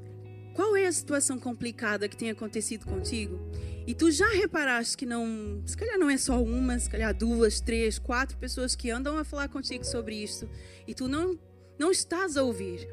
Qual 0.54 0.76
é 0.76 0.86
a 0.86 0.92
situação 0.92 1.40
complicada 1.40 2.10
que 2.10 2.18
tem 2.18 2.30
acontecido 2.30 2.86
contigo? 2.86 3.40
E 3.88 3.96
tu 3.96 4.12
já 4.12 4.28
reparaste 4.32 4.98
que 4.98 5.06
não, 5.06 5.64
se 5.66 5.78
calhar 5.78 5.98
não 5.98 6.10
é 6.10 6.18
só 6.18 6.44
uma, 6.44 6.78
se 6.78 6.90
calhar 6.90 7.14
duas, 7.14 7.62
três, 7.62 7.98
quatro 7.98 8.38
pessoas 8.38 8.76
que 8.76 8.92
andam 8.92 9.18
a 9.18 9.24
falar 9.24 9.48
contigo 9.48 9.86
sobre 9.86 10.22
isso 10.22 10.46
e 10.86 10.94
tu 10.94 11.08
não 11.08 11.40
não 11.80 11.90
estás 11.90 12.38
a 12.38 12.44
ouvir. 12.44 12.88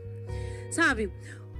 Sabe? 0.70 1.12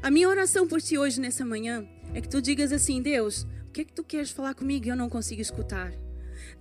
A 0.03 0.11
minha 0.11 0.29
oração 0.29 0.67
por 0.67 0.81
ti 0.81 0.97
hoje 0.97 1.21
nessa 1.21 1.45
manhã 1.45 1.87
é 2.15 2.21
que 2.21 2.29
tu 2.29 2.41
digas 2.41 2.73
assim: 2.73 3.03
Deus, 3.03 3.47
o 3.69 3.73
que 3.73 3.81
é 3.83 3.85
que 3.85 3.93
tu 3.93 4.05
queres 4.05 4.31
falar 4.31 4.55
comigo 4.55 4.87
e 4.87 4.89
eu 4.89 4.97
não 4.97 5.09
consigo 5.09 5.41
escutar? 5.41 5.93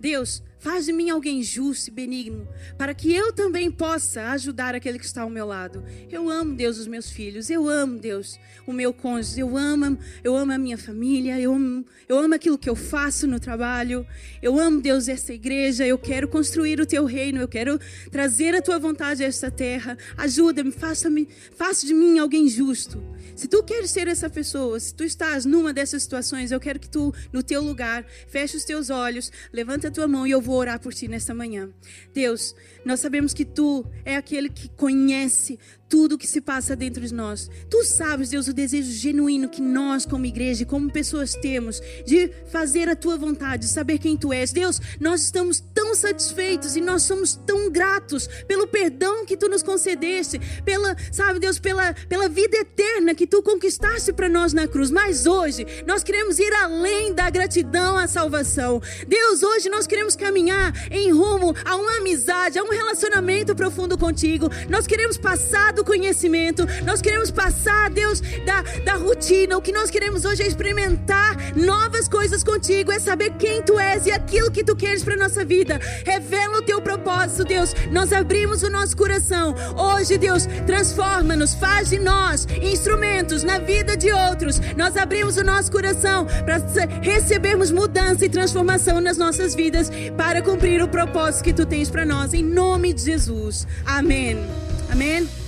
Deus, 0.00 0.42
faz 0.60 0.86
de 0.86 0.92
mim 0.92 1.10
alguém 1.10 1.42
justo 1.42 1.88
e 1.88 1.90
benigno, 1.90 2.48
para 2.76 2.94
que 2.94 3.12
eu 3.12 3.32
também 3.32 3.70
possa 3.70 4.30
ajudar 4.30 4.74
aquele 4.74 4.98
que 4.98 5.04
está 5.04 5.22
ao 5.22 5.30
meu 5.30 5.46
lado. 5.46 5.84
Eu 6.10 6.28
amo, 6.28 6.54
Deus, 6.54 6.78
os 6.78 6.86
meus 6.86 7.10
filhos. 7.10 7.50
Eu 7.50 7.68
amo, 7.68 7.98
Deus, 7.98 8.38
o 8.66 8.72
meu 8.72 8.92
cônjuge. 8.92 9.40
Eu 9.40 9.56
amo, 9.56 9.98
eu 10.22 10.36
amo 10.36 10.52
a 10.52 10.58
minha 10.58 10.78
família. 10.78 11.38
Eu 11.40 11.52
amo, 11.54 11.84
eu 12.08 12.18
amo 12.18 12.34
aquilo 12.34 12.58
que 12.58 12.68
eu 12.68 12.76
faço 12.76 13.26
no 13.26 13.40
trabalho. 13.40 14.06
Eu 14.42 14.58
amo, 14.58 14.80
Deus, 14.80 15.08
essa 15.08 15.32
igreja. 15.32 15.86
Eu 15.86 15.98
quero 15.98 16.28
construir 16.28 16.80
o 16.80 16.86
teu 16.86 17.04
reino. 17.04 17.40
Eu 17.40 17.48
quero 17.48 17.78
trazer 18.10 18.54
a 18.54 18.62
tua 18.62 18.78
vontade 18.78 19.24
a 19.24 19.26
esta 19.26 19.50
terra. 19.50 19.96
Ajuda-me, 20.16 20.70
faça-me, 20.70 21.28
faça 21.56 21.86
de 21.86 21.94
mim 21.94 22.18
alguém 22.18 22.48
justo. 22.48 23.02
Se 23.34 23.48
tu 23.48 23.62
queres 23.62 23.90
ser 23.90 24.08
essa 24.08 24.28
pessoa, 24.28 24.78
se 24.80 24.94
tu 24.94 25.04
estás 25.04 25.44
numa 25.44 25.72
dessas 25.72 26.02
situações, 26.02 26.50
eu 26.50 26.60
quero 26.60 26.78
que 26.78 26.88
tu, 26.88 27.14
no 27.32 27.42
teu 27.42 27.62
lugar, 27.62 28.04
feche 28.28 28.56
os 28.56 28.64
teus 28.64 28.90
olhos, 28.90 29.30
levanta 29.52 29.88
a 29.88 29.90
tua 29.90 30.08
mão 30.08 30.26
e 30.26 30.30
eu 30.30 30.40
vou 30.40 30.56
orar 30.56 30.80
por 30.80 30.92
ti 30.92 31.08
nesta 31.08 31.34
manhã. 31.34 31.68
Deus, 32.12 32.54
nós 32.84 33.00
sabemos 33.00 33.32
que 33.32 33.44
tu 33.44 33.84
é 34.04 34.16
aquele 34.16 34.48
que 34.48 34.68
conhece 34.68 35.58
tudo 35.88 36.14
o 36.14 36.18
que 36.18 36.26
se 36.26 36.40
passa 36.40 36.76
dentro 36.76 37.04
de 37.04 37.14
nós. 37.14 37.50
Tu 37.70 37.84
sabes, 37.84 38.28
Deus, 38.28 38.46
o 38.46 38.52
desejo 38.52 38.92
genuíno 38.92 39.48
que 39.48 39.62
nós, 39.62 40.04
como 40.04 40.26
igreja 40.26 40.64
como 40.64 40.92
pessoas, 40.92 41.34
temos 41.34 41.80
de 42.04 42.30
fazer 42.50 42.88
a 42.88 42.96
tua 42.96 43.16
vontade, 43.16 43.66
de 43.66 43.72
saber 43.72 43.98
quem 43.98 44.16
tu 44.16 44.32
és. 44.32 44.52
Deus, 44.52 44.80
nós 45.00 45.22
estamos 45.22 45.60
tão 45.74 45.94
satisfeitos 45.94 46.76
e 46.76 46.80
nós 46.80 47.02
somos 47.02 47.34
tão 47.34 47.70
gratos 47.70 48.26
pelo 48.46 48.66
perdão 48.66 49.24
que 49.24 49.36
tu 49.36 49.48
nos 49.48 49.62
concedeste, 49.62 50.38
pela, 50.64 50.96
sabe, 51.10 51.38
Deus, 51.38 51.58
pela, 51.58 51.94
pela 51.94 52.28
vida 52.28 52.58
eterna 52.58 53.14
que 53.14 53.26
tu 53.26 53.42
conquistaste 53.42 54.12
para 54.12 54.28
nós 54.28 54.52
na 54.52 54.68
cruz. 54.68 54.90
Mas 54.90 55.26
hoje, 55.26 55.66
nós 55.86 56.02
queremos 56.02 56.38
ir 56.38 56.52
além 56.54 57.14
da 57.14 57.30
gratidão 57.30 57.96
à 57.96 58.06
salvação. 58.06 58.80
Deus, 59.06 59.42
hoje 59.42 59.68
nós 59.70 59.86
queremos 59.86 60.14
caminhar 60.14 60.72
em 60.90 61.10
rumo 61.12 61.54
a 61.64 61.76
uma 61.76 61.98
amizade, 61.98 62.58
a 62.58 62.62
um 62.62 62.70
relacionamento 62.70 63.54
profundo 63.54 63.96
contigo. 63.96 64.48
Nós 64.68 64.86
queremos 64.86 65.16
passar 65.16 65.72
do 65.78 65.84
conhecimento, 65.84 66.66
nós 66.84 67.00
queremos 67.00 67.30
passar, 67.30 67.88
Deus, 67.88 68.20
da, 68.44 68.62
da 68.84 68.94
rotina. 68.94 69.56
O 69.56 69.62
que 69.62 69.72
nós 69.72 69.90
queremos 69.90 70.24
hoje 70.24 70.42
é 70.42 70.46
experimentar 70.46 71.36
novas 71.56 72.08
coisas 72.08 72.42
contigo, 72.42 72.90
é 72.90 72.98
saber 72.98 73.30
quem 73.38 73.62
tu 73.62 73.78
és 73.78 74.06
e 74.06 74.10
aquilo 74.10 74.50
que 74.50 74.64
tu 74.64 74.74
queres 74.74 75.04
para 75.04 75.16
nossa 75.16 75.44
vida. 75.44 75.80
Revela 76.04 76.58
o 76.58 76.62
teu 76.62 76.82
propósito, 76.82 77.44
Deus. 77.44 77.74
Nós 77.92 78.12
abrimos 78.12 78.62
o 78.64 78.70
nosso 78.70 78.96
coração. 78.96 79.54
Hoje, 79.76 80.18
Deus, 80.18 80.46
transforma-nos, 80.66 81.54
faz 81.54 81.90
de 81.90 81.98
nós 82.00 82.46
instrumentos 82.60 83.44
na 83.44 83.58
vida 83.58 83.96
de 83.96 84.10
outros. 84.12 84.60
Nós 84.76 84.96
abrimos 84.96 85.36
o 85.36 85.44
nosso 85.44 85.70
coração 85.70 86.26
para 86.44 86.58
recebermos 87.00 87.70
mudança 87.70 88.24
e 88.24 88.28
transformação 88.28 89.00
nas 89.00 89.16
nossas 89.16 89.54
vidas 89.54 89.90
para 90.16 90.42
cumprir 90.42 90.82
o 90.82 90.88
propósito 90.88 91.44
que 91.44 91.52
tu 91.52 91.64
tens 91.64 91.88
para 91.88 92.04
nós. 92.04 92.34
Em 92.34 92.42
nome 92.42 92.92
de 92.92 93.02
Jesus. 93.02 93.64
Amém. 93.86 94.44
Amém. 94.90 95.47